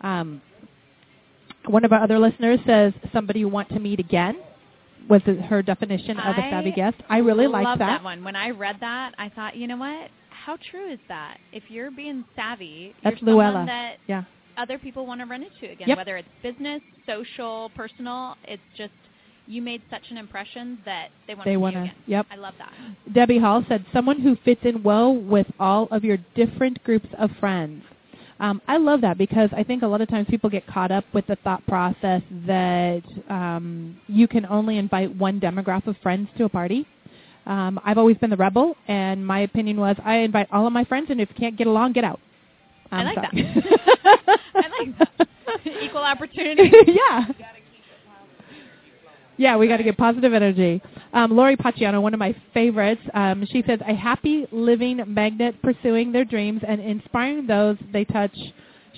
Um, 0.00 0.42
one 1.68 1.84
of 1.84 1.92
our 1.92 2.02
other 2.02 2.18
listeners 2.18 2.58
says 2.66 2.92
somebody 3.12 3.40
you 3.40 3.48
want 3.48 3.68
to 3.70 3.78
meet 3.80 4.00
again 4.00 4.36
was 5.08 5.22
her 5.22 5.62
definition 5.62 6.18
of 6.18 6.36
a 6.36 6.40
savvy 6.50 6.72
guest. 6.72 6.96
I 7.08 7.18
really 7.18 7.46
like 7.46 7.64
love 7.64 7.78
that. 7.78 8.02
one. 8.02 8.24
When 8.24 8.34
I 8.36 8.50
read 8.50 8.76
that, 8.80 9.12
I 9.18 9.28
thought, 9.28 9.56
you 9.56 9.66
know 9.68 9.76
what? 9.76 10.10
How 10.30 10.56
true 10.70 10.92
is 10.92 10.98
that? 11.08 11.38
If 11.52 11.64
you're 11.68 11.90
being 11.90 12.24
savvy, 12.34 12.94
That's 13.04 13.20
you're 13.20 13.28
someone 13.28 13.36
Luella. 13.52 13.66
that 13.66 13.96
Yeah. 14.08 14.24
other 14.56 14.78
people 14.78 15.06
want 15.06 15.20
to 15.20 15.26
run 15.26 15.42
into 15.44 15.70
again, 15.72 15.88
Yep. 15.88 15.96
whether 15.98 16.16
it's 16.16 16.28
business, 16.42 16.82
social, 17.06 17.70
personal. 17.76 18.36
It's 18.48 18.62
just 18.76 18.92
you 19.48 19.62
made 19.62 19.80
such 19.90 20.10
an 20.10 20.18
impression 20.18 20.78
that 20.84 21.10
they 21.28 21.34
want 21.34 21.44
They 21.44 21.52
to 21.52 21.56
wanna- 21.58 21.76
you 21.78 21.84
again. 21.84 21.94
yep. 22.06 22.26
I 22.32 22.36
love 22.36 22.54
that. 22.58 22.72
Debbie 23.12 23.38
Hall 23.38 23.64
said, 23.68 23.84
someone 23.92 24.18
who 24.20 24.34
fits 24.34 24.64
in 24.64 24.82
well 24.82 25.14
with 25.14 25.46
all 25.60 25.86
of 25.92 26.04
your 26.04 26.16
different 26.34 26.82
groups 26.82 27.06
of 27.16 27.30
friends. 27.38 27.84
Um, 28.38 28.60
I 28.68 28.76
love 28.76 29.00
that 29.00 29.16
because 29.16 29.48
I 29.56 29.62
think 29.62 29.82
a 29.82 29.86
lot 29.86 30.00
of 30.02 30.08
times 30.08 30.26
people 30.28 30.50
get 30.50 30.66
caught 30.66 30.90
up 30.90 31.04
with 31.14 31.26
the 31.26 31.36
thought 31.36 31.66
process 31.66 32.20
that 32.46 33.02
um, 33.30 33.98
you 34.08 34.28
can 34.28 34.44
only 34.46 34.76
invite 34.76 35.14
one 35.16 35.40
demographic 35.40 35.86
of 35.86 35.96
friends 36.02 36.28
to 36.36 36.44
a 36.44 36.48
party. 36.48 36.86
Um, 37.46 37.80
I've 37.84 37.96
always 37.96 38.16
been 38.18 38.30
the 38.30 38.36
rebel, 38.36 38.76
and 38.88 39.24
my 39.26 39.40
opinion 39.40 39.78
was 39.78 39.96
I 40.04 40.16
invite 40.16 40.48
all 40.52 40.66
of 40.66 40.72
my 40.72 40.84
friends, 40.84 41.06
and 41.10 41.20
if 41.20 41.28
you 41.30 41.34
can't 41.36 41.56
get 41.56 41.66
along, 41.66 41.92
get 41.92 42.04
out. 42.04 42.20
I 42.90 42.96
I'm 42.98 43.06
like 43.06 43.14
sorry. 43.16 43.42
that. 43.42 44.40
I 44.54 44.84
like 44.84 44.98
that. 44.98 45.28
Equal 45.82 46.02
opportunity. 46.02 46.70
yeah. 46.86 47.24
Yeah, 49.38 49.56
we 49.56 49.68
got 49.68 49.76
to 49.78 49.82
get 49.82 49.96
positive 49.96 50.32
energy. 50.32 50.82
Um, 51.16 51.34
Lori 51.34 51.56
Paciano, 51.56 52.02
one 52.02 52.12
of 52.12 52.20
my 52.20 52.36
favorites, 52.52 53.00
um, 53.14 53.46
she 53.50 53.64
says, 53.66 53.80
a 53.88 53.94
happy 53.94 54.46
living 54.52 55.02
magnet 55.06 55.54
pursuing 55.62 56.12
their 56.12 56.26
dreams 56.26 56.60
and 56.68 56.78
inspiring 56.78 57.46
those 57.46 57.78
they 57.90 58.04
touch. 58.04 58.36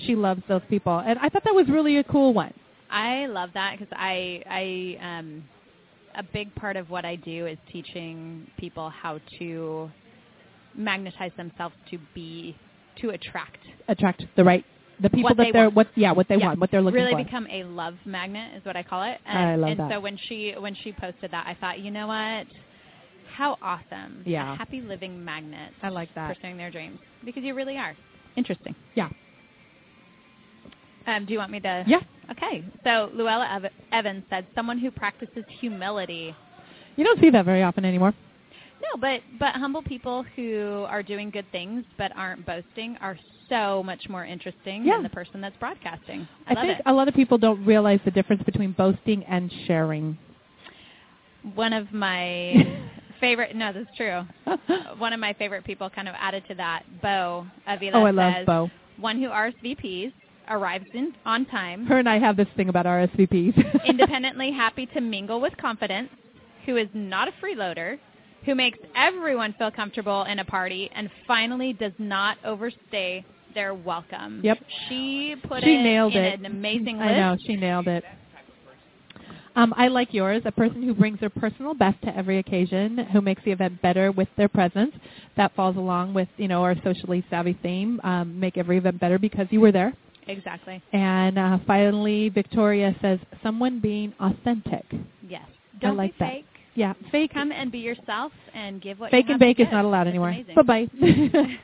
She 0.05 0.15
loves 0.15 0.43
those 0.49 0.61
people. 0.69 0.99
And 0.99 1.17
I 1.19 1.29
thought 1.29 1.45
that 1.45 1.55
was 1.55 1.69
really 1.69 1.97
a 1.99 2.03
cool 2.03 2.33
one. 2.33 2.53
I 2.91 3.27
love 3.27 3.51
that 3.53 3.79
because 3.79 3.93
I, 3.97 4.43
I, 4.49 5.17
um, 5.19 5.45
a 6.13 6.23
big 6.23 6.53
part 6.55 6.75
of 6.75 6.89
what 6.89 7.05
I 7.05 7.15
do 7.15 7.45
is 7.45 7.57
teaching 7.71 8.45
people 8.57 8.89
how 8.89 9.21
to 9.37 9.89
magnetize 10.75 11.31
themselves 11.37 11.75
to 11.89 11.99
be, 12.13 12.53
to 12.99 13.11
attract 13.11 13.59
Attract 13.87 14.25
the 14.35 14.43
right, 14.43 14.65
the 15.01 15.09
people 15.09 15.29
that 15.35 15.37
they 15.37 15.51
they're, 15.51 15.69
what, 15.69 15.87
yeah, 15.95 16.11
what 16.11 16.27
they 16.27 16.35
Yeah, 16.35 16.47
want, 16.47 16.59
what 16.59 16.71
they're 16.71 16.81
looking 16.81 16.95
really 16.95 17.11
for. 17.11 17.17
Really 17.17 17.23
become 17.25 17.47
a 17.49 17.63
love 17.63 17.95
magnet 18.05 18.55
is 18.57 18.65
what 18.65 18.75
I 18.75 18.83
call 18.83 19.03
it. 19.03 19.17
And, 19.25 19.37
I 19.37 19.55
love 19.55 19.69
and 19.71 19.79
that. 19.79 19.91
so 19.91 19.99
when 19.99 20.17
she 20.27 20.53
when 20.57 20.75
she 20.75 20.91
posted 20.91 21.31
that, 21.31 21.45
I 21.47 21.55
thought, 21.59 21.79
you 21.79 21.91
know 21.91 22.07
what? 22.07 22.47
How 23.35 23.57
awesome! 23.61 24.23
Yeah. 24.25 24.53
a 24.53 24.57
happy 24.57 24.81
living 24.81 25.23
magnet. 25.23 25.71
I 25.81 25.89
like 25.89 26.13
that. 26.15 26.35
pursuing 26.35 26.57
their 26.57 26.71
dreams 26.71 26.99
because 27.23 27.43
you 27.43 27.53
really 27.53 27.77
are. 27.77 27.95
Interesting. 28.35 28.75
Yeah. 28.95 29.09
Um, 31.07 31.25
do 31.25 31.33
you 31.33 31.39
want 31.39 31.51
me 31.51 31.59
to? 31.61 31.83
Yeah. 31.87 32.01
Okay. 32.31 32.63
So 32.83 33.09
Luella 33.13 33.47
Ev- 33.55 33.71
Evans 33.91 34.23
said, 34.29 34.45
"Someone 34.55 34.77
who 34.77 34.91
practices 34.91 35.43
humility." 35.59 36.35
You 36.97 37.03
don't 37.05 37.19
see 37.21 37.29
that 37.29 37.45
very 37.45 37.63
often 37.63 37.85
anymore. 37.85 38.13
No, 38.81 38.99
but 38.99 39.21
but 39.39 39.53
humble 39.55 39.81
people 39.81 40.23
who 40.35 40.85
are 40.87 41.01
doing 41.03 41.29
good 41.29 41.49
things 41.51 41.83
but 41.97 42.11
aren't 42.15 42.45
boasting 42.45 42.97
are 43.01 43.17
so 43.49 43.83
much 43.83 44.07
more 44.09 44.25
interesting 44.25 44.85
Yeah. 44.85 44.95
than 44.95 45.03
the 45.03 45.09
person 45.09 45.41
that's 45.41 45.57
broadcasting. 45.57 46.27
I, 46.47 46.53
I 46.53 46.55
think 46.55 46.79
it. 46.79 46.83
a 46.85 46.93
lot 46.93 47.07
of 47.07 47.13
people 47.13 47.37
don't 47.37 47.63
realize 47.65 47.99
the 48.05 48.11
difference 48.11 48.43
between 48.43 48.71
boasting 48.73 49.23
and 49.25 49.51
sharing. 49.65 50.17
One 51.55 51.73
of 51.73 51.91
my 51.91 52.81
favorite. 53.19 53.55
No, 53.55 53.71
that's 53.73 53.95
true. 53.95 54.23
One 54.97 55.13
of 55.13 55.19
my 55.19 55.33
favorite 55.33 55.63
people 55.63 55.89
kind 55.89 56.07
of 56.07 56.15
added 56.17 56.43
to 56.49 56.55
that. 56.55 56.83
Bo 57.01 57.45
Avila 57.67 57.99
oh, 57.99 58.05
I 58.05 58.11
love 58.11 58.33
says, 58.33 58.45
Bo. 58.45 58.71
One 58.97 59.21
who 59.21 59.29
RSVPs 59.29 60.11
arrives 60.49 60.85
in 60.93 61.13
on 61.25 61.45
time, 61.45 61.85
Her 61.85 61.99
and 61.99 62.09
I 62.09 62.17
have 62.19 62.35
this 62.35 62.47
thing 62.57 62.69
about 62.69 62.85
RSVPs. 62.85 63.85
independently 63.85 64.51
happy 64.51 64.85
to 64.87 65.01
mingle 65.01 65.39
with 65.39 65.55
confidence, 65.57 66.09
who 66.65 66.75
is 66.75 66.87
not 66.93 67.27
a 67.27 67.31
freeloader, 67.43 67.99
who 68.45 68.55
makes 68.55 68.79
everyone 68.95 69.53
feel 69.57 69.71
comfortable 69.71 70.23
in 70.23 70.39
a 70.39 70.45
party, 70.45 70.89
and 70.95 71.09
finally 71.27 71.73
does 71.73 71.93
not 71.99 72.37
overstay 72.43 73.23
their 73.53 73.73
welcome. 73.73 74.41
Yep. 74.43 74.57
She 74.87 75.35
put 75.47 75.63
she 75.63 75.75
it 75.75 75.83
nailed 75.83 76.13
in 76.13 76.23
it. 76.23 76.39
an 76.39 76.45
amazing 76.45 76.97
list. 76.97 77.09
I 77.09 77.17
know 77.17 77.37
she 77.45 77.55
nailed 77.55 77.87
it. 77.87 78.03
Um, 79.55 79.73
I 79.75 79.87
like 79.87 80.13
yours, 80.13 80.41
a 80.45 80.51
person 80.51 80.83
who 80.83 80.93
brings 80.93 81.19
their 81.19 81.29
personal 81.29 81.73
best 81.73 82.01
to 82.03 82.15
every 82.15 82.37
occasion, 82.37 82.97
who 83.11 83.19
makes 83.19 83.43
the 83.43 83.51
event 83.51 83.81
better 83.81 84.11
with 84.11 84.29
their 84.37 84.47
presence. 84.47 84.93
That 85.35 85.53
falls 85.55 85.75
along 85.75 86.13
with, 86.13 86.29
you 86.37 86.47
know, 86.47 86.63
our 86.63 86.75
socially 86.83 87.25
savvy 87.29 87.57
theme, 87.61 87.99
um, 88.03 88.39
make 88.39 88.57
every 88.57 88.77
event 88.77 88.99
better 88.99 89.19
because 89.19 89.47
you 89.49 89.59
were 89.59 89.71
there. 89.71 89.93
Exactly. 90.27 90.81
And 90.93 91.37
uh, 91.39 91.57
finally, 91.65 92.29
Victoria 92.29 92.95
says, 93.01 93.19
someone 93.41 93.79
being 93.79 94.13
authentic. 94.19 94.85
Yes. 95.27 95.43
I 95.75 95.79
Don't 95.79 95.97
like 95.97 96.13
be 96.13 96.19
that. 96.19 96.31
fake. 96.31 96.45
Yeah, 96.75 96.93
fake. 97.11 97.33
Come 97.33 97.51
and 97.51 97.71
be 97.71 97.79
yourself 97.79 98.31
and 98.53 98.81
give 98.81 98.99
what 98.99 99.11
fake 99.11 99.25
and 99.27 99.39
bake 99.39 99.59
is 99.59 99.67
not 99.71 99.83
allowed 99.83 100.07
anymore. 100.07 100.33
Bye 100.55 100.61
bye. 100.61 100.87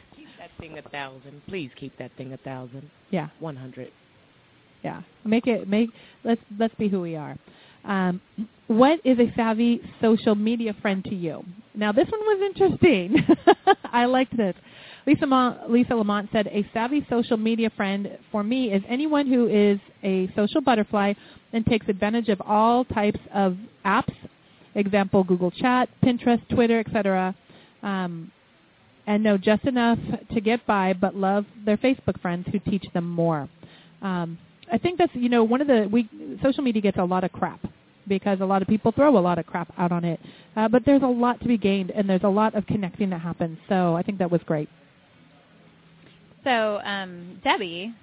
Thing 0.60 0.78
a 0.78 0.82
thousand. 0.90 1.42
Please 1.48 1.72
keep 1.80 1.98
that 1.98 2.12
thing 2.18 2.34
a 2.34 2.38
thousand. 2.38 2.90
yeah. 3.12 3.30
One 3.40 3.56
hundred. 3.56 3.92
Yeah, 4.84 5.02
make 5.24 5.48
it 5.48 5.68
make 5.68 5.90
let's 6.24 6.42
let's 6.60 6.76
be 6.76 6.88
who 6.88 7.02
we 7.02 7.16
are. 7.16 7.38
Um, 7.84 8.22
what 8.68 9.00
is 9.04 9.18
a 9.20 9.32
savvy 9.36 9.82
social 10.02 10.36
media 10.36 10.76
friend 10.82 11.04
to 11.06 11.16
you? 11.16 11.44
Now 11.74 11.92
this 11.92 12.08
one 12.10 12.22
was 12.22 12.42
interesting. 12.46 13.18
I 13.92 14.06
liked 14.06 14.36
this. 14.38 14.56
Lisa 15.08 15.26
Mo- 15.28 15.58
Lisa 15.70 15.94
Lamont 15.96 16.30
said 16.32 16.48
a 16.48 16.68
savvy 16.74 17.06
social 17.10 17.38
media 17.38 17.70
friend 17.76 18.18
for 18.32 18.44
me 18.44 18.72
is 18.72 18.82
anyone 18.88 19.28
who 19.28 19.48
is 19.48 19.80
a 20.04 20.28
social 20.36 20.62
butterfly 20.62 21.14
and 21.54 21.66
takes 21.66 21.88
advantage 21.90 22.30
of 22.30 22.42
all 22.42 22.86
types 22.86 23.20
of 23.34 23.58
apps. 23.86 24.14
Example: 24.76 25.24
Google 25.24 25.52
Chat, 25.52 25.90
Pinterest, 26.04 26.48
Twitter, 26.50 26.80
etc. 26.80 27.36
Um, 27.82 28.32
and 29.08 29.24
know 29.24 29.38
just 29.38 29.64
enough 29.66 30.00
to 30.34 30.42
get 30.42 30.66
by, 30.66 30.94
but 30.94 31.16
love 31.16 31.46
their 31.66 31.78
Facebook 31.78 32.20
friends 32.22 32.46
who 32.52 32.60
teach 32.60 32.86
them 32.94 33.10
more. 33.10 33.50
Um, 34.02 34.38
I 34.72 34.78
think 34.78 34.98
that's 34.98 35.14
you 35.14 35.30
know 35.30 35.44
one 35.44 35.62
of 35.62 35.68
the 35.68 35.88
we 35.92 36.10
social 36.42 36.64
media 36.64 36.82
gets 36.82 36.98
a 36.98 37.04
lot 37.04 37.24
of 37.24 37.32
crap 37.32 37.60
because 38.08 38.40
a 38.42 38.46
lot 38.46 38.62
of 38.62 38.68
people 38.68 38.92
throw 38.92 39.18
a 39.18 39.20
lot 39.20 39.40
of 39.40 39.46
crap 39.46 39.74
out 39.78 39.92
on 39.92 40.04
it, 40.04 40.20
uh, 40.56 40.68
but 40.68 40.84
there's 40.86 41.04
a 41.04 41.08
lot 41.08 41.40
to 41.42 41.48
be 41.48 41.58
gained 41.58 41.92
and 41.92 42.10
there's 42.10 42.24
a 42.24 42.30
lot 42.30 42.56
of 42.56 42.66
connecting 42.68 43.10
that 43.10 43.22
happens. 43.22 43.58
So 43.70 43.96
I 43.96 44.04
think 44.04 44.20
that 44.20 44.30
was 44.30 44.42
great. 44.46 44.70
So 46.44 46.80
um, 46.84 47.42
Debbie 47.44 47.94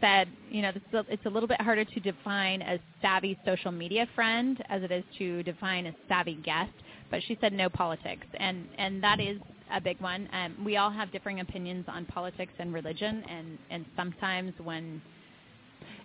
said, 0.00 0.28
you 0.50 0.62
know, 0.62 0.72
this 0.72 0.82
it's 1.08 1.24
a 1.26 1.28
little 1.28 1.48
bit 1.48 1.60
harder 1.60 1.84
to 1.84 2.00
define 2.00 2.62
a 2.62 2.78
savvy 3.00 3.38
social 3.44 3.72
media 3.72 4.06
friend 4.14 4.62
as 4.68 4.82
it 4.82 4.90
is 4.90 5.04
to 5.18 5.42
define 5.42 5.86
a 5.86 5.92
savvy 6.08 6.38
guest. 6.42 6.72
But 7.10 7.22
she 7.26 7.36
said 7.40 7.52
no 7.52 7.68
politics, 7.68 8.26
and 8.38 8.66
and 8.78 9.02
that 9.02 9.20
is 9.20 9.38
a 9.72 9.80
big 9.80 10.00
one. 10.00 10.28
Um, 10.32 10.54
we 10.64 10.76
all 10.76 10.90
have 10.90 11.10
differing 11.12 11.40
opinions 11.40 11.84
on 11.88 12.04
politics 12.06 12.52
and 12.58 12.72
religion, 12.74 13.24
and 13.28 13.58
and 13.70 13.84
sometimes 13.96 14.52
when 14.62 15.00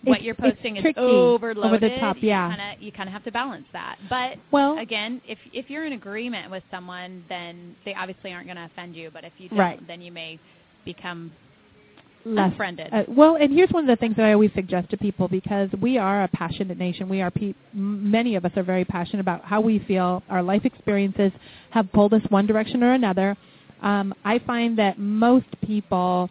what 0.04 0.18
It's- 0.20 0.26
you're 0.26 0.36
posting 0.36 0.78
is 0.78 0.86
overloaded, 0.98 1.66
over 1.66 1.78
the 1.80 2.00
top, 2.00 2.18
yeah. 2.22 2.50
you 2.50 2.56
kind 2.56 2.76
of 2.78 2.82
you 2.84 2.92
kind 2.92 3.10
of 3.10 3.14
have 3.14 3.24
to 3.26 3.32
balance 3.32 3.66
that. 3.74 3.98
But 4.10 4.38
Well, 4.52 4.78
again, 4.78 5.22
if 5.28 5.40
if 5.52 5.70
you're 5.70 5.86
in 5.86 5.94
agreement 5.94 6.52
with 6.52 6.64
someone, 6.72 7.24
then 7.28 7.76
they 7.86 7.94
obviously 7.96 8.32
aren't 8.34 8.46
going 8.48 8.58
to 8.58 8.66
offend 8.66 8.96
you. 8.96 9.10
But 9.12 9.24
if 9.24 9.34
you 9.38 9.50
don't, 9.50 9.58
Right. 9.60 9.88
then 9.88 10.02
you 10.02 10.12
may 10.12 10.40
become 10.86 11.32
less 12.24 12.52
unfriended. 12.52 12.90
Uh, 12.92 13.04
well, 13.08 13.36
and 13.36 13.52
here's 13.54 13.70
one 13.70 13.84
of 13.84 13.88
the 13.88 13.96
things 14.00 14.16
that 14.16 14.26
I 14.26 14.34
always 14.34 14.52
suggest 14.54 14.90
to 14.92 14.98
people 14.98 15.28
because 15.28 15.70
we 15.80 15.98
are 15.98 16.24
a 16.24 16.28
passionate 16.28 16.78
nation. 16.78 17.08
We 17.08 17.22
are 17.22 17.30
pe- 17.32 17.54
many 17.74 18.36
of 18.36 18.46
us 18.46 18.52
are 18.56 18.64
very 18.64 18.84
passionate 18.86 19.20
about 19.22 19.44
how 19.46 19.62
we 19.62 19.80
feel. 19.80 20.24
Our 20.30 20.42
life 20.42 20.66
experiences 20.66 21.32
have 21.72 21.92
pulled 21.92 22.14
us 22.14 22.24
one 22.30 22.46
direction 22.48 22.84
or 22.84 22.94
another. 22.94 23.36
Um, 23.82 24.14
I 24.24 24.40
find 24.40 24.78
that 24.80 24.98
most 24.98 25.48
people 25.66 26.30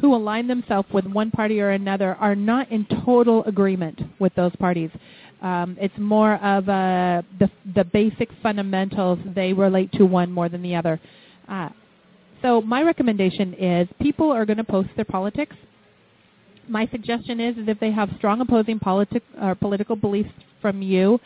who 0.00 0.14
align 0.14 0.46
themselves 0.46 0.88
with 0.92 1.06
one 1.06 1.30
party 1.30 1.60
or 1.60 1.70
another 1.70 2.14
are 2.16 2.36
not 2.36 2.70
in 2.70 2.86
total 3.04 3.44
agreement 3.44 4.00
with 4.18 4.34
those 4.34 4.54
parties. 4.56 4.90
Um, 5.42 5.76
it's 5.80 5.94
more 5.98 6.34
of 6.36 6.68
a, 6.68 7.24
the 7.38 7.50
the 7.74 7.84
basic 7.84 8.28
fundamentals. 8.42 9.18
They 9.34 9.52
relate 9.52 9.92
to 9.92 10.04
one 10.04 10.32
more 10.32 10.48
than 10.48 10.62
the 10.62 10.74
other. 10.74 11.00
Uh, 11.48 11.68
so 12.42 12.60
my 12.60 12.82
recommendation 12.82 13.54
is 13.54 13.88
people 14.00 14.30
are 14.30 14.44
going 14.44 14.58
to 14.58 14.64
post 14.64 14.88
their 14.96 15.04
politics. 15.04 15.56
My 16.68 16.86
suggestion 16.88 17.40
is, 17.40 17.56
is 17.56 17.68
if 17.68 17.80
they 17.80 17.90
have 17.90 18.10
strong 18.18 18.40
opposing 18.40 18.78
politic 18.78 19.22
or 19.40 19.54
political 19.54 19.96
beliefs 19.96 20.30
from 20.60 20.82
you, 20.82 21.18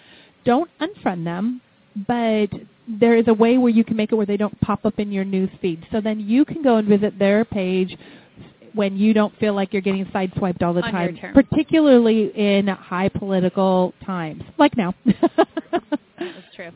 don't 0.44 0.70
unfriend 0.80 1.24
them, 1.24 1.60
but 2.06 2.48
there 2.88 3.16
is 3.16 3.24
a 3.28 3.34
way 3.34 3.58
where 3.58 3.70
you 3.70 3.84
can 3.84 3.96
make 3.96 4.12
it 4.12 4.14
where 4.16 4.26
they 4.26 4.36
don't 4.36 4.58
pop 4.60 4.84
up 4.84 4.98
in 4.98 5.12
your 5.12 5.24
news 5.24 5.50
feed. 5.60 5.86
So 5.92 6.00
then 6.00 6.20
you 6.20 6.44
can 6.44 6.62
go 6.62 6.76
and 6.76 6.88
visit 6.88 7.18
their 7.18 7.44
page 7.44 7.96
when 8.74 8.96
you 8.96 9.12
don't 9.12 9.36
feel 9.38 9.54
like 9.54 9.72
you're 9.72 9.82
getting 9.82 10.04
sideswiped 10.06 10.62
all 10.62 10.72
the 10.72 10.82
On 10.82 10.92
time, 10.92 11.18
particularly 11.34 12.32
in 12.34 12.66
high 12.68 13.08
political 13.08 13.92
times, 14.04 14.42
like 14.58 14.76
now. 14.76 14.94
That's 15.04 16.56
true. 16.56 16.70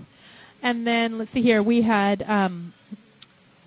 And 0.62 0.86
then 0.86 1.18
let's 1.18 1.32
see 1.32 1.42
here. 1.42 1.62
We 1.62 1.82
had 1.82 2.22
um, 2.22 2.72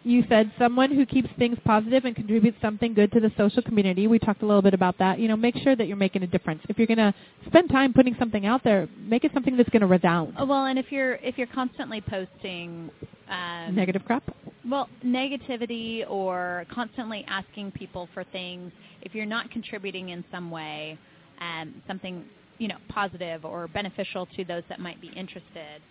You 0.04 0.24
said 0.30 0.52
someone 0.58 0.91
who 0.93 1.06
keeps 1.06 1.28
things 1.38 1.58
positive 1.66 2.06
and 2.06 2.16
contributes 2.16 2.58
something 2.62 2.93
good 2.93 3.12
to 3.12 3.20
the 3.20 3.32
social 3.38 3.62
community. 3.62 4.08
We 4.08 4.18
talked 4.18 4.41
a 4.43 4.45
little 4.45 4.62
bit 4.62 4.74
about 4.74 4.97
that. 5.00 5.20
You 5.20 5.28
know, 5.28 5.36
make 5.36 5.58
sure 5.58 5.76
that 5.76 5.88
you're 5.88 5.97
making 5.97 6.24
a 6.24 6.28
difference. 6.28 6.62
If 6.70 6.78
you're 6.78 6.88
going 6.88 6.97
to 6.97 7.14
spend 7.47 7.70
time 7.70 7.91
putting 7.93 8.16
something 8.18 8.45
out 8.45 8.64
there, 8.64 8.88
make 8.97 9.26
it 9.26 9.32
something 9.34 9.58
that's 9.58 9.70
going 9.70 9.82
to 9.82 9.88
resound. 9.88 10.36
Oh, 10.38 10.45
well, 10.45 10.66
and 10.66 10.80
if 10.80 10.91
you're 10.91 11.16
if 11.16 11.38
you're 11.38 11.47
constantly 11.47 12.00
posting 12.02 12.89
um, 13.30 13.76
Negative 13.76 14.04
crap. 14.06 14.24
well, 14.68 14.89
negativity 15.06 16.10
or 16.10 16.66
constantly 16.74 17.26
asking 17.28 17.72
people 17.72 18.08
for 18.14 18.24
things, 18.24 18.72
if 19.02 19.14
you're 19.14 19.26
not 19.26 19.52
contributing 19.52 20.10
in 20.10 20.24
some 20.32 20.50
way, 20.50 20.97
um, 21.41 21.76
something 21.88 22.24
you 22.58 22.68
know 22.68 22.78
positive 22.88 23.45
or 23.45 23.68
beneficial 23.68 24.28
to 24.36 24.43
those 24.45 24.64
that 24.70 24.80
might 24.80 25.00
be 25.02 25.10
interested, 25.10 25.82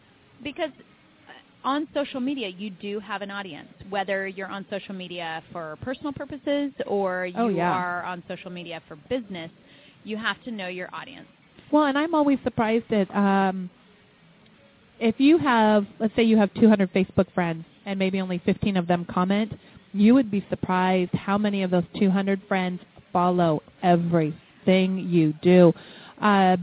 because 0.42 0.70
on 1.64 1.88
social 1.94 2.20
media 2.20 2.48
you 2.48 2.70
do 2.70 3.00
have 3.00 3.22
an 3.22 3.30
audience, 3.30 3.68
whether 3.90 4.26
you're 4.26 4.48
on 4.48 4.64
social 4.70 4.94
media 4.94 5.42
for 5.52 5.76
personal 5.82 6.12
purposes 6.12 6.72
or 6.86 7.26
you 7.26 7.34
Oh, 7.36 7.48
yeah. 7.48 7.70
are 7.72 8.04
on 8.04 8.22
social 8.28 8.50
media 8.50 8.80
for 8.86 8.96
business. 9.08 9.50
You 10.04 10.16
have 10.16 10.42
to 10.44 10.50
know 10.50 10.68
your 10.68 10.88
audience. 10.92 11.26
Well, 11.70 11.84
and 11.84 11.98
I'm 11.98 12.14
always 12.14 12.38
surprised 12.44 12.90
at 12.92 13.14
um, 13.14 13.68
if 15.00 15.16
you 15.18 15.38
have, 15.38 15.86
let's 16.00 16.14
say 16.16 16.22
you 16.22 16.36
have 16.36 16.52
200 16.54 16.92
Facebook 16.92 17.32
friends 17.34 17.64
and 17.86 17.98
maybe 17.98 18.20
only 18.20 18.40
15 18.44 18.76
of 18.76 18.86
them 18.86 19.04
comment, 19.04 19.52
you 19.92 20.14
would 20.14 20.30
be 20.30 20.44
surprised 20.50 21.12
how 21.12 21.38
many 21.38 21.62
of 21.62 21.70
those 21.70 21.84
200 21.98 22.40
friends 22.48 22.80
follow 23.12 23.62
everything 23.82 24.98
you 24.98 25.32
do. 25.42 25.72
Uh, 26.20 26.56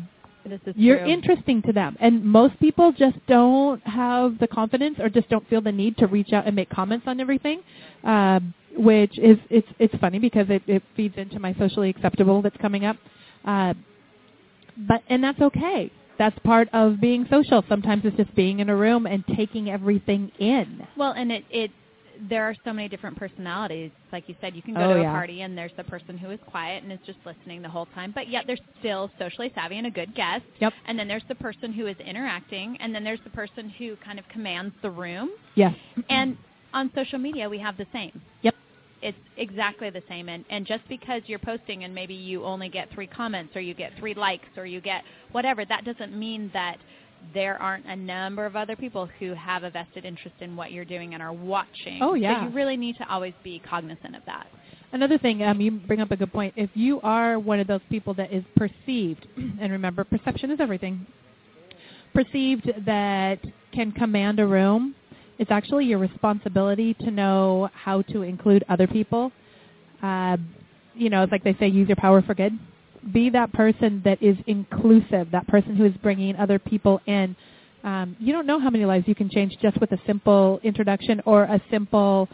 you're 0.75 0.99
true. 0.99 1.07
interesting 1.07 1.61
to 1.63 1.73
them, 1.73 1.95
and 1.99 2.23
most 2.23 2.59
people 2.59 2.91
just 2.91 3.17
don't 3.27 3.81
have 3.87 4.37
the 4.39 4.47
confidence 4.47 4.97
or 4.99 5.09
just 5.09 5.29
don't 5.29 5.47
feel 5.49 5.61
the 5.61 5.71
need 5.71 5.97
to 5.97 6.07
reach 6.07 6.33
out 6.33 6.45
and 6.45 6.55
make 6.55 6.69
comments 6.69 7.05
on 7.07 7.19
everything. 7.19 7.61
Um, 8.03 8.53
which 8.77 9.17
is 9.19 9.37
it's 9.49 9.67
it's 9.79 9.95
funny 9.95 10.19
because 10.19 10.47
it, 10.49 10.61
it 10.67 10.83
feeds 10.95 11.15
into 11.17 11.39
my 11.39 11.53
socially 11.55 11.89
acceptable 11.89 12.41
that's 12.41 12.57
coming 12.57 12.85
up. 12.85 12.97
Uh, 13.45 13.73
but 14.77 15.01
and 15.07 15.23
that's 15.23 15.39
okay. 15.39 15.91
That's 16.17 16.37
part 16.39 16.69
of 16.73 17.01
being 17.01 17.25
social. 17.29 17.63
Sometimes 17.67 18.03
it's 18.05 18.15
just 18.15 18.33
being 18.35 18.59
in 18.59 18.69
a 18.69 18.75
room 18.75 19.05
and 19.05 19.23
taking 19.35 19.69
everything 19.69 20.31
in. 20.39 20.85
Well, 20.95 21.11
and 21.11 21.31
it, 21.31 21.43
it 21.49 21.71
there 22.29 22.43
are 22.43 22.55
so 22.63 22.73
many 22.73 22.87
different 22.89 23.17
personalities. 23.17 23.91
Like 24.11 24.27
you 24.27 24.35
said, 24.41 24.55
you 24.55 24.61
can 24.61 24.73
go 24.73 24.81
Oh, 24.81 24.93
to 24.95 25.01
yeah. 25.01 25.09
a 25.09 25.11
party 25.11 25.41
and 25.41 25.57
there's 25.57 25.71
the 25.77 25.83
person 25.83 26.17
who 26.17 26.29
is 26.31 26.39
quiet 26.47 26.83
and 26.83 26.91
is 26.91 26.99
just 27.05 27.19
listening 27.25 27.61
the 27.61 27.69
whole 27.69 27.87
time, 27.87 28.11
but 28.13 28.29
yet 28.29 28.45
they're 28.47 28.57
still 28.79 29.11
socially 29.19 29.51
savvy 29.55 29.77
and 29.77 29.87
a 29.87 29.91
good 29.91 30.15
guest. 30.15 30.43
Yep. 30.59 30.73
And 30.87 30.97
then 30.97 31.07
there's 31.07 31.23
the 31.27 31.35
person 31.35 31.73
who 31.73 31.87
is 31.87 31.95
interacting, 32.05 32.77
and 32.79 32.93
then 32.93 33.03
there's 33.03 33.19
the 33.23 33.29
person 33.31 33.69
who 33.69 33.95
kind 33.97 34.19
of 34.19 34.27
commands 34.29 34.73
the 34.81 34.89
room. 34.89 35.31
Yes. 35.55 35.73
And 36.09 36.37
on 36.73 36.91
social 36.95 37.19
media, 37.19 37.49
we 37.49 37.59
have 37.59 37.77
the 37.77 37.87
same. 37.93 38.21
Yep. 38.41 38.55
It's 39.01 39.17
exactly 39.37 39.89
the 39.89 40.01
same. 40.09 40.29
And, 40.29 40.45
and 40.49 40.65
just 40.65 40.87
because 40.89 41.21
you're 41.27 41.39
posting 41.39 41.83
and 41.83 41.93
maybe 41.93 42.13
you 42.13 42.43
only 42.43 42.69
get 42.69 42.89
three 42.91 43.07
comments 43.07 43.55
or 43.55 43.61
you 43.61 43.73
get 43.73 43.91
three 43.99 44.13
likes 44.13 44.47
or 44.57 44.65
you 44.65 44.81
get 44.81 45.03
whatever, 45.31 45.63
that 45.65 45.85
doesn't 45.85 46.17
mean 46.17 46.49
that 46.53 46.77
there 47.33 47.61
aren't 47.61 47.85
a 47.85 47.95
number 47.95 48.45
of 48.45 48.55
other 48.55 48.75
people 48.75 49.09
who 49.19 49.33
have 49.33 49.63
a 49.63 49.69
vested 49.69 50.05
interest 50.05 50.35
in 50.39 50.55
what 50.55 50.71
you're 50.71 50.85
doing 50.85 51.13
and 51.13 51.23
are 51.23 51.33
watching. 51.33 51.99
Oh, 52.01 52.13
yeah. 52.13 52.41
So 52.41 52.49
you 52.49 52.55
really 52.55 52.77
need 52.77 52.97
to 52.97 53.09
always 53.09 53.33
be 53.43 53.61
cognizant 53.67 54.15
of 54.15 54.23
that. 54.25 54.47
Another 54.91 55.17
thing, 55.17 55.43
um, 55.43 55.59
you 55.59 55.71
bring 55.71 55.99
up 55.99 56.11
a 56.11 56.15
good 56.15 56.31
point. 56.31 56.53
If 56.55 56.69
you 56.73 57.01
are 57.01 57.37
one 57.37 57.59
of 57.59 57.67
those 57.67 57.81
people 57.89 58.13
that 58.15 58.31
is 58.31 58.43
perceived, 58.55 59.27
and 59.37 59.71
remember, 59.71 60.03
perception 60.03 60.51
is 60.51 60.59
everything, 60.59 61.05
perceived 62.13 62.71
that 62.85 63.39
can 63.73 63.91
command 63.91 64.39
a 64.39 64.47
room, 64.47 64.95
it's 65.37 65.51
actually 65.51 65.85
your 65.85 65.99
responsibility 65.99 66.93
to 66.95 67.11
know 67.11 67.69
how 67.73 68.01
to 68.03 68.21
include 68.21 68.63
other 68.69 68.87
people. 68.87 69.31
Uh, 70.01 70.37
you 70.93 71.09
know, 71.09 71.23
it's 71.23 71.31
like 71.31 71.43
they 71.43 71.55
say, 71.59 71.67
use 71.67 71.89
your 71.89 71.97
power 71.97 72.21
for 72.21 72.33
good. 72.33 72.57
Be 73.13 73.29
that 73.29 73.53
person 73.53 74.01
that 74.03 74.21
is 74.21 74.35
inclusive, 74.47 75.29
that 75.31 75.47
person 75.47 75.75
who 75.75 75.85
is 75.85 75.93
bringing 76.01 76.35
other 76.37 76.59
people 76.59 76.99
in. 77.05 77.35
Um, 77.83 78.15
you 78.19 78.33
don't 78.33 78.47
know 78.47 78.59
how 78.59 78.71
many 78.71 78.83
lives 78.85 79.07
you 79.07 79.13
can 79.13 79.29
change 79.29 79.53
just 79.61 79.79
with 79.79 79.91
a 79.91 79.99
simple 80.07 80.59
introduction 80.63 81.21
or 81.25 81.43
a 81.43 81.61
simple, 81.69 82.27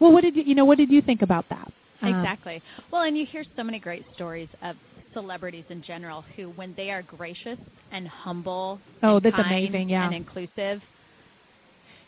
well, 0.00 0.12
what 0.12 0.22
did 0.22 0.34
you, 0.34 0.42
you 0.44 0.54
know, 0.54 0.64
what 0.64 0.78
did 0.78 0.90
you 0.90 1.02
think 1.02 1.20
about 1.20 1.44
that? 1.50 1.70
Uh, 2.02 2.06
Exactly. 2.08 2.62
Well, 2.90 3.02
and 3.02 3.16
you 3.16 3.26
hear 3.26 3.44
so 3.54 3.62
many 3.62 3.78
great 3.78 4.04
stories 4.14 4.48
of 4.62 4.76
celebrities 5.12 5.64
in 5.68 5.82
general 5.82 6.24
who, 6.36 6.50
when 6.50 6.74
they 6.76 6.90
are 6.90 7.02
gracious 7.02 7.58
and 7.92 8.08
humble, 8.08 8.80
Oh, 9.02 9.16
and 9.16 9.24
that's 9.26 9.38
amazing, 9.38 9.90
yeah. 9.90 10.06
and 10.06 10.14
inclusive. 10.14 10.80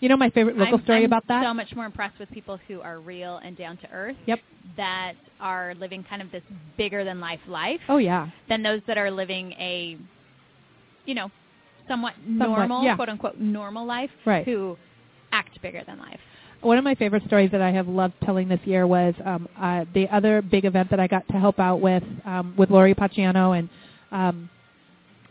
You 0.00 0.08
know 0.08 0.16
my 0.16 0.30
favorite 0.30 0.56
local 0.56 0.78
I'm, 0.78 0.84
story 0.84 0.98
I'm 1.00 1.04
about 1.06 1.26
that? 1.28 1.42
So 1.44 1.54
much 1.54 1.74
more 1.74 1.86
impressed 1.86 2.18
with 2.18 2.30
people 2.30 2.58
who 2.68 2.80
are 2.80 3.00
real 3.00 3.38
and 3.38 3.56
down 3.56 3.78
to 3.78 3.90
earth. 3.90 4.16
Yep. 4.26 4.40
That 4.76 5.14
are 5.40 5.74
living 5.76 6.04
kind 6.08 6.20
of 6.20 6.30
this 6.30 6.42
bigger 6.76 7.04
than 7.04 7.20
life 7.20 7.40
life 7.46 7.80
oh 7.88 7.98
yeah. 7.98 8.28
than 8.48 8.62
those 8.62 8.80
that 8.86 8.98
are 8.98 9.10
living 9.10 9.52
a, 9.52 9.96
you 11.04 11.14
know, 11.14 11.30
somewhat 11.88 12.14
Somewhat, 12.26 12.58
normal, 12.58 12.82
yeah. 12.82 12.96
quote 12.96 13.08
unquote, 13.08 13.38
normal 13.38 13.86
life. 13.86 14.10
Right. 14.24 14.44
Who 14.44 14.76
act 15.32 15.60
bigger 15.62 15.82
than 15.86 15.98
life. 15.98 16.20
One 16.62 16.78
of 16.78 16.84
my 16.84 16.94
favorite 16.94 17.22
stories 17.26 17.50
that 17.52 17.60
I 17.60 17.70
have 17.70 17.86
loved 17.86 18.14
telling 18.24 18.48
this 18.48 18.60
year 18.64 18.86
was 18.86 19.14
um, 19.24 19.48
uh, 19.60 19.84
the 19.94 20.08
other 20.08 20.42
big 20.42 20.64
event 20.64 20.90
that 20.90 20.98
I 20.98 21.06
got 21.06 21.26
to 21.28 21.34
help 21.34 21.58
out 21.58 21.80
with 21.80 22.02
um, 22.24 22.54
with 22.56 22.70
Lori 22.70 22.94
Paciano 22.94 23.56
and 23.56 23.68
um, 24.10 24.50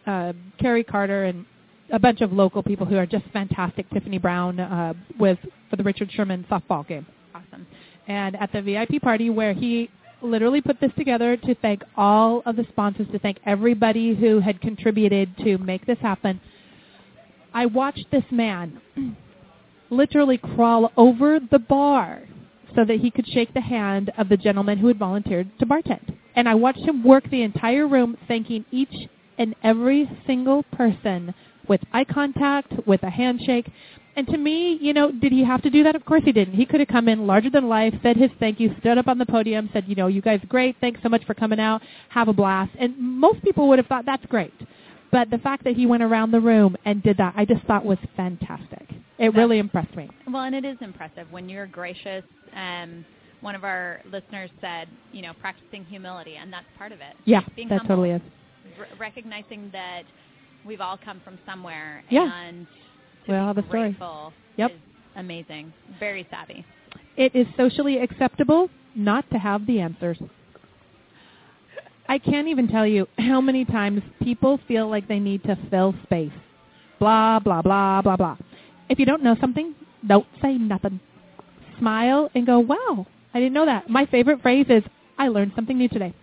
uh, 0.06 0.34
Carrie 0.60 0.84
Carter 0.84 1.26
and 1.26 1.46
a 1.92 2.00
bunch 2.00 2.22
of 2.22 2.32
local 2.32 2.64
people 2.64 2.86
who 2.86 2.98
are 2.98 3.06
just 3.06 3.26
fantastic. 3.32 3.90
Tiffany 3.92 4.18
Brown 4.18 4.60
uh, 4.60 4.94
with 5.20 5.38
for 5.70 5.76
the 5.76 5.84
Richard 5.84 6.12
Sherman 6.12 6.46
softball 6.50 6.88
game. 6.88 7.06
Awesome. 7.34 7.68
and 8.08 8.36
at 8.38 8.52
the 8.54 8.62
VIP 8.62 9.02
party 9.02 9.30
where 9.30 9.54
he 9.54 9.90
literally 10.22 10.62
put 10.62 10.80
this 10.80 10.92
together 10.98 11.36
to 11.38 11.56
thank 11.56 11.84
all 11.96 12.42
of 12.46 12.56
the 12.56 12.66
sponsors, 12.70 13.08
to 13.12 13.20
thank 13.20 13.38
everybody 13.46 14.16
who 14.16 14.40
had 14.40 14.62
contributed 14.62 15.36
to 15.40 15.58
make 15.58 15.86
this 15.86 16.00
happen. 16.00 16.40
I 17.54 17.66
watched 17.66 18.06
this 18.12 18.24
man 18.32 18.82
literally 19.90 20.38
crawl 20.38 20.92
over 20.98 21.40
the 21.40 21.60
bar 21.60 22.24
so 22.76 22.84
that 22.84 23.00
he 23.00 23.12
could 23.12 23.28
shake 23.28 23.54
the 23.54 23.62
hand 23.62 24.12
of 24.18 24.30
the 24.30 24.38
gentleman 24.38 24.78
who 24.78 24.88
had 24.88 25.00
volunteered 25.00 25.50
to 25.60 25.66
bartend. 25.66 26.16
And 26.36 26.50
I 26.50 26.56
watched 26.56 26.86
him 26.86 27.04
work 27.04 27.30
the 27.30 27.44
entire 27.44 27.88
room 27.88 28.18
thanking 28.28 28.66
each 28.72 28.94
and 29.38 29.56
every 29.64 30.10
single 30.28 30.64
person 30.64 31.34
with 31.68 31.82
eye 31.94 32.04
contact, 32.06 32.74
with 32.86 33.04
a 33.04 33.10
handshake. 33.10 33.70
And 34.18 34.26
to 34.28 34.38
me, 34.38 34.78
you 34.82 34.94
know, 34.94 35.12
did 35.12 35.32
he 35.34 35.44
have 35.44 35.62
to 35.64 35.70
do 35.70 35.84
that? 35.84 35.96
Of 35.96 36.06
course 36.06 36.22
he 36.24 36.32
didn't. 36.32 36.54
He 36.54 36.66
could 36.66 36.80
have 36.80 36.88
come 36.88 37.10
in 37.10 37.28
larger 37.28 37.50
than 37.50 37.68
life, 37.68 37.94
said 38.02 38.16
his 38.16 38.32
thank 38.40 38.60
you, 38.60 38.74
stood 38.80 38.98
up 38.98 39.08
on 39.08 39.18
the 39.18 39.26
podium, 39.26 39.70
said, 39.74 39.84
you 39.88 39.96
know, 39.96 40.08
you 40.08 40.22
guys 40.22 40.40
great. 40.48 40.78
Thanks 40.80 41.02
so 41.04 41.10
much 41.10 41.26
for 41.26 41.34
coming 41.34 41.60
out. 41.60 41.82
Have 42.10 42.30
a 42.30 42.34
blast. 42.34 42.72
And 42.80 42.98
most 42.98 43.44
people 43.44 43.68
would 43.68 43.78
have 43.80 43.88
thought 43.88 44.06
that's 44.06 44.26
great. 44.28 44.54
But 45.12 45.30
the 45.30 45.38
fact 45.40 45.64
that 45.66 45.76
he 45.76 45.86
went 45.86 46.02
around 46.04 46.32
the 46.32 46.40
room 46.40 46.76
and 46.86 47.04
did 47.04 47.18
that, 47.18 47.34
I 47.36 47.46
just 47.46 47.64
thought 47.66 47.86
was 47.86 47.98
fantastic. 48.16 48.88
It 49.18 49.34
really 49.34 49.60
impressed 49.60 49.96
me. 49.96 50.10
Well, 50.30 50.44
and 50.44 50.56
it 50.56 50.66
is 50.66 50.78
impressive 50.82 51.28
when 51.32 51.48
you're 51.48 51.68
gracious. 51.68 52.24
Um, 52.54 53.06
one 53.42 53.56
of 53.56 53.64
our 53.64 54.02
listeners 54.12 54.50
said, 54.60 54.88
you 55.12 55.22
know, 55.22 55.32
practicing 55.40 55.86
humility, 55.86 56.36
and 56.36 56.52
that's 56.52 56.66
part 56.78 56.92
of 56.92 57.00
it. 57.00 57.16
Yeah, 57.26 57.42
Being 57.56 57.70
that 57.70 57.80
humble. 57.80 57.96
totally 57.98 58.12
is. 58.12 58.22
R- 58.80 58.88
recognizing 59.00 59.70
that 59.72 60.04
we've 60.66 60.82
all 60.82 60.98
come 60.98 61.22
from 61.24 61.38
somewhere, 61.46 62.04
Yeah. 62.10 62.32
and 62.48 62.68
to 63.26 63.32
We 63.32 63.38
all 63.38 63.48
have 63.48 63.58
a 63.58 63.68
story. 63.68 63.96
Yep. 64.58 64.72
amazing. 65.16 65.74
Very 66.00 66.28
savvy. 66.30 66.66
It 67.18 67.36
is 67.36 67.48
socially 67.56 68.00
acceptable 68.00 68.70
not 68.96 69.30
to 69.32 69.38
have 69.38 69.66
the 69.66 69.80
answers. 69.80 70.18
I 72.08 72.18
can't 72.20 72.48
even 72.48 72.68
tell 72.68 72.86
you 72.86 73.08
how 73.18 73.42
many 73.42 73.66
times 73.66 74.02
people 74.22 74.60
feel 74.68 74.88
like 74.90 75.08
they 75.08 75.20
need 75.20 75.44
to 75.44 75.58
fill 75.70 75.96
space. 76.04 76.32
Blah, 77.00 77.40
blah, 77.40 77.62
blah, 77.62 78.02
blah, 78.02 78.16
blah. 78.16 78.38
If 78.90 79.00
you 79.00 79.06
don't 79.06 79.24
know 79.24 79.36
something, 79.42 79.74
don't 80.08 80.28
say 80.42 80.58
nothing. 80.58 81.00
Smile 81.80 82.30
and 82.36 82.46
go, 82.46 82.60
wow, 82.60 83.08
I 83.34 83.40
didn't 83.40 83.54
know 83.54 83.66
that. 83.66 83.90
My 83.90 84.06
favorite 84.06 84.42
phrase 84.42 84.68
is, 84.70 84.84
I 85.18 85.30
learned 85.30 85.54
something 85.56 85.78
new 85.78 85.90
today. 85.90 86.14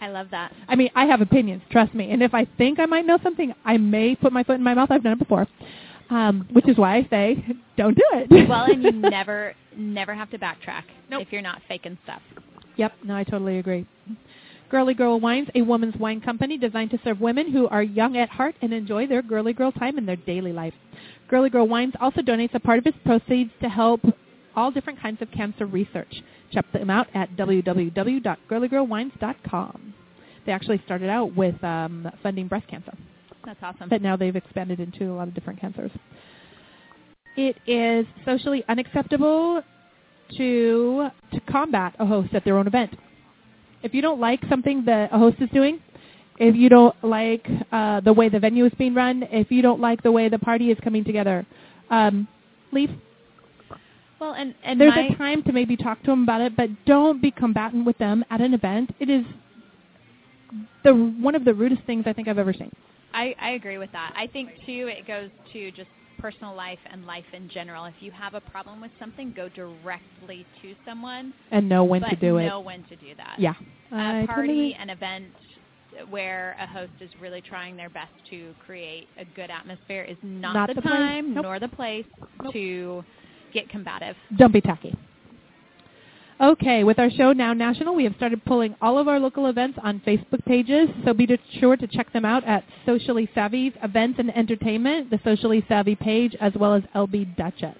I 0.00 0.08
love 0.08 0.28
that. 0.30 0.52
I 0.68 0.76
mean, 0.76 0.90
I 0.94 1.04
have 1.06 1.20
opinions, 1.20 1.62
trust 1.70 1.94
me. 1.94 2.10
And 2.10 2.22
if 2.22 2.34
I 2.34 2.46
think 2.56 2.78
I 2.78 2.86
might 2.86 3.06
know 3.06 3.18
something, 3.22 3.52
I 3.64 3.76
may 3.76 4.14
put 4.14 4.32
my 4.32 4.42
foot 4.42 4.54
in 4.54 4.62
my 4.62 4.74
mouth. 4.74 4.90
I've 4.90 5.02
done 5.02 5.12
it 5.14 5.18
before. 5.18 5.46
Um, 6.10 6.48
which 6.52 6.66
is 6.68 6.78
why 6.78 6.96
I 6.96 7.06
say, 7.10 7.44
don't 7.76 7.94
do 7.94 8.02
it. 8.14 8.48
Well, 8.48 8.64
and 8.64 8.82
you 8.82 8.92
never, 9.10 9.54
never 9.76 10.14
have 10.14 10.30
to 10.30 10.38
backtrack 10.38 10.84
Nope. 11.10 11.22
if 11.22 11.32
you're 11.32 11.42
not 11.42 11.60
faking 11.68 11.98
stuff. 12.04 12.22
Yep, 12.76 12.92
no, 13.04 13.14
I 13.14 13.24
totally 13.24 13.58
agree. 13.58 13.86
Girly 14.70 14.94
Girl 14.94 15.18
Wines, 15.18 15.48
a 15.54 15.62
woman's 15.62 15.96
wine 15.96 16.20
company 16.20 16.56
designed 16.58 16.90
to 16.90 16.98
serve 17.02 17.20
women 17.20 17.50
who 17.50 17.68
are 17.68 17.82
young 17.82 18.16
at 18.16 18.28
heart 18.28 18.54
and 18.62 18.72
enjoy 18.72 19.06
their 19.06 19.22
girly 19.22 19.52
girl 19.52 19.72
time 19.72 19.98
in 19.98 20.06
their 20.06 20.16
daily 20.16 20.52
life. 20.52 20.74
Girly 21.28 21.50
Girl 21.50 21.66
Wines 21.68 21.94
also 22.00 22.20
donates 22.20 22.54
a 22.54 22.60
part 22.60 22.78
of 22.78 22.86
its 22.86 22.96
proceeds 23.04 23.50
to 23.62 23.68
help 23.68 24.00
all 24.56 24.70
different 24.70 25.00
kinds 25.00 25.20
of 25.22 25.30
cancer 25.30 25.66
research. 25.66 26.22
Check 26.52 26.64
them 26.72 26.90
out 26.90 27.06
at 27.14 27.30
www.girlygirlwines.com. 27.36 29.94
They 30.46 30.52
actually 30.52 30.80
started 30.84 31.10
out 31.10 31.36
with 31.36 31.62
um, 31.62 32.10
funding 32.22 32.48
breast 32.48 32.66
cancer, 32.68 32.92
That's 33.44 33.58
awesome. 33.62 33.90
but 33.90 34.00
now 34.00 34.16
they've 34.16 34.34
expanded 34.34 34.80
into 34.80 35.12
a 35.12 35.14
lot 35.14 35.28
of 35.28 35.34
different 35.34 35.60
cancers. 35.60 35.90
It 37.36 37.56
is 37.66 38.06
socially 38.24 38.64
unacceptable 38.68 39.62
to 40.36 41.08
to 41.32 41.40
combat 41.50 41.94
a 41.98 42.06
host 42.06 42.34
at 42.34 42.44
their 42.44 42.58
own 42.58 42.66
event. 42.66 42.94
If 43.82 43.94
you 43.94 44.02
don't 44.02 44.20
like 44.20 44.40
something 44.48 44.84
that 44.86 45.10
a 45.12 45.18
host 45.18 45.36
is 45.40 45.48
doing, 45.50 45.80
if 46.38 46.56
you 46.56 46.68
don't 46.68 46.94
like 47.02 47.46
uh, 47.70 48.00
the 48.00 48.12
way 48.12 48.28
the 48.28 48.40
venue 48.40 48.64
is 48.64 48.72
being 48.78 48.94
run, 48.94 49.24
if 49.30 49.50
you 49.50 49.62
don't 49.62 49.80
like 49.80 50.02
the 50.02 50.12
way 50.12 50.28
the 50.28 50.38
party 50.38 50.70
is 50.70 50.78
coming 50.82 51.04
together, 51.04 51.46
um, 51.90 52.26
leave. 52.72 52.90
Well, 54.20 54.34
and 54.34 54.54
and 54.64 54.80
There's 54.80 54.94
my, 54.94 55.08
a 55.12 55.16
time 55.16 55.42
to 55.44 55.52
maybe 55.52 55.76
talk 55.76 56.00
to 56.02 56.06
them 56.10 56.24
about 56.24 56.40
it, 56.40 56.56
but 56.56 56.68
don't 56.86 57.22
be 57.22 57.30
combatant 57.30 57.86
with 57.86 57.98
them 57.98 58.24
at 58.30 58.40
an 58.40 58.54
event. 58.54 58.94
It 58.98 59.08
is 59.08 59.24
the 60.84 60.92
one 60.92 61.34
of 61.34 61.44
the 61.44 61.54
rudest 61.54 61.82
things 61.86 62.04
I 62.06 62.12
think 62.12 62.28
I've 62.28 62.38
ever 62.38 62.52
seen. 62.52 62.72
I, 63.12 63.34
I 63.40 63.50
agree 63.50 63.78
with 63.78 63.92
that. 63.92 64.12
I 64.16 64.26
think 64.26 64.50
too 64.66 64.88
it 64.90 65.06
goes 65.06 65.30
to 65.52 65.70
just 65.72 65.88
personal 66.18 66.54
life 66.54 66.78
and 66.90 67.06
life 67.06 67.24
in 67.32 67.48
general. 67.48 67.84
If 67.84 67.94
you 68.00 68.10
have 68.10 68.34
a 68.34 68.40
problem 68.40 68.80
with 68.80 68.90
something, 68.98 69.32
go 69.36 69.48
directly 69.48 70.44
to 70.62 70.74
someone. 70.84 71.32
And 71.50 71.68
know 71.68 71.84
when 71.84 72.02
to 72.02 72.16
do 72.16 72.38
it. 72.38 72.46
know 72.46 72.60
when 72.60 72.82
to 72.84 72.96
do 72.96 73.14
that. 73.16 73.36
Yeah. 73.38 73.54
A 73.92 74.22
I 74.22 74.26
party, 74.26 74.76
an 74.78 74.90
event 74.90 75.26
where 76.10 76.56
a 76.60 76.66
host 76.66 76.92
is 77.00 77.10
really 77.20 77.40
trying 77.40 77.76
their 77.76 77.88
best 77.88 78.12
to 78.30 78.54
create 78.64 79.06
a 79.18 79.24
good 79.24 79.50
atmosphere 79.50 80.02
is 80.02 80.16
not, 80.22 80.52
Not 80.52 80.68
the, 80.68 80.74
the 80.74 80.82
time 80.82 81.34
Nope. 81.34 81.44
nor 81.44 81.58
the 81.58 81.68
place 81.68 82.04
Nope. 82.42 82.52
to 82.52 83.04
get 83.52 83.68
combative. 83.68 84.16
Don't 84.36 84.52
be 84.52 84.60
tacky. 84.60 84.96
Okay, 86.40 86.84
with 86.84 87.00
our 87.00 87.10
show 87.10 87.32
now 87.32 87.52
national, 87.52 87.96
we 87.96 88.04
have 88.04 88.14
started 88.14 88.44
pulling 88.44 88.76
all 88.80 88.96
of 88.96 89.08
our 89.08 89.18
local 89.18 89.46
events 89.46 89.76
on 89.82 90.00
Facebook 90.06 90.44
pages, 90.44 90.88
so 91.04 91.12
be 91.12 91.26
sure 91.58 91.76
to 91.76 91.86
check 91.88 92.12
them 92.12 92.24
out 92.24 92.44
at 92.44 92.62
Socially 92.86 93.28
Savvy 93.34 93.74
Events 93.82 94.20
and 94.20 94.36
Entertainment, 94.36 95.10
the 95.10 95.18
Socially 95.24 95.64
Savvy 95.66 95.96
page, 95.96 96.36
as 96.40 96.52
well 96.54 96.74
as 96.74 96.84
LB 96.94 97.36
Dutchess. 97.36 97.74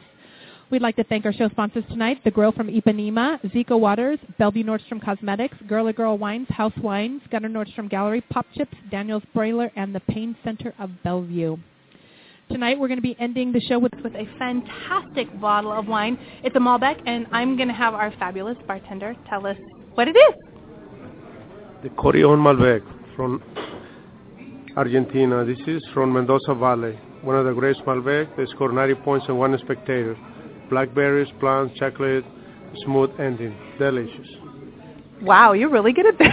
We'd 0.70 0.82
like 0.82 0.96
to 0.96 1.04
thank 1.04 1.24
our 1.24 1.32
show 1.32 1.48
sponsors 1.50 1.84
tonight, 1.88 2.22
The 2.24 2.32
Grill 2.32 2.50
from 2.50 2.66
Ipanema, 2.66 3.40
Zico 3.52 3.78
Waters, 3.78 4.18
Bellevue 4.38 4.64
Nordstrom 4.64 5.02
Cosmetics, 5.02 5.56
Girl 5.68 5.90
Girl 5.92 6.18
Wines, 6.18 6.48
House 6.50 6.76
Wines, 6.82 7.22
Gunnar 7.30 7.48
Nordstrom 7.48 7.88
Gallery, 7.88 8.22
Pop 8.22 8.44
Chips, 8.54 8.74
Daniel's 8.90 9.22
Broiler, 9.32 9.70
and 9.76 9.94
the 9.94 10.00
Pain 10.00 10.36
Center 10.42 10.74
of 10.80 10.90
Bellevue. 11.04 11.56
Tonight 12.51 12.78
we're 12.80 12.88
going 12.88 12.99
to 12.99 13.03
be 13.03 13.16
ending 13.20 13.53
the 13.53 13.61
show 13.61 13.78
with, 13.78 13.92
with 14.03 14.14
a 14.14 14.24
fantastic 14.38 15.28
bottle 15.38 15.70
of 15.70 15.86
wine. 15.86 16.18
It's 16.42 16.57
a 16.57 16.59
Malbec, 16.59 16.99
and 17.07 17.26
I'm 17.30 17.57
going 17.57 17.68
to 17.68 17.74
have 17.74 17.92
our 17.92 18.11
fabulous 18.18 18.57
bartender 18.66 19.14
tell 19.28 19.46
us 19.46 19.57
what 19.94 20.09
it 20.09 20.16
is. 20.16 20.34
the 21.82 21.90
Corion 21.90 22.38
Malbec 22.38 22.80
from 23.14 23.42
Argentina. 24.76 25.44
This 25.44 25.59
is 25.66 25.84
from 25.92 26.14
Mendoza 26.14 26.55
Valley, 26.55 26.99
one 27.20 27.36
of 27.36 27.44
the 27.44 27.53
greatest 27.53 27.84
Malbec. 27.84 28.34
They 28.38 28.46
scored 28.46 28.72
90 28.72 28.94
points 29.03 29.26
and 29.28 29.38
Wine 29.38 29.57
Spectator. 29.59 30.16
Blackberries, 30.70 31.28
plums, 31.40 31.70
chocolate, 31.78 32.24
smooth 32.84 33.11
ending. 33.20 33.55
Delicious. 33.78 34.28
Wow, 35.20 35.53
you're 35.53 35.70
really 35.70 35.92
good 35.92 36.07
at 36.07 36.18
this. 36.18 36.28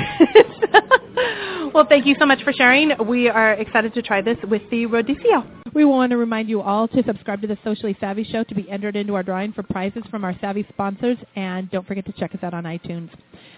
well, 1.73 1.85
thank 1.87 2.05
you 2.05 2.15
so 2.19 2.25
much 2.25 2.43
for 2.43 2.53
sharing. 2.53 2.91
We 3.07 3.29
are 3.29 3.53
excited 3.53 3.93
to 3.93 4.01
try 4.01 4.21
this 4.21 4.37
with 4.49 4.61
the 4.69 4.85
Rodizio. 4.85 5.45
We 5.73 5.85
want 5.85 6.11
to 6.11 6.17
remind 6.17 6.49
you 6.49 6.61
all 6.61 6.87
to 6.87 7.03
subscribe 7.03 7.41
to 7.41 7.47
the 7.47 7.57
Socially 7.63 7.97
Savvy 7.99 8.23
Show 8.23 8.43
to 8.45 8.55
be 8.55 8.69
entered 8.69 8.95
into 8.95 9.15
our 9.15 9.23
drawing 9.23 9.53
for 9.53 9.63
prizes 9.63 10.03
from 10.09 10.23
our 10.23 10.35
Savvy 10.39 10.65
sponsors, 10.69 11.17
and 11.35 11.69
don't 11.71 11.85
forget 11.85 12.05
to 12.05 12.13
check 12.13 12.33
us 12.33 12.43
out 12.43 12.53
on 12.53 12.63
iTunes. 12.63 13.09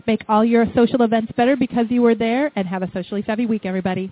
Make 0.07 0.21
all 0.27 0.43
your 0.43 0.65
social 0.73 1.03
events 1.03 1.31
better 1.37 1.55
because 1.55 1.85
you 1.89 2.01
were 2.01 2.15
there, 2.15 2.51
and 2.55 2.67
have 2.67 2.81
a 2.81 2.91
Socially 2.91 3.23
Savvy 3.25 3.45
week, 3.45 3.65
everybody. 3.65 4.11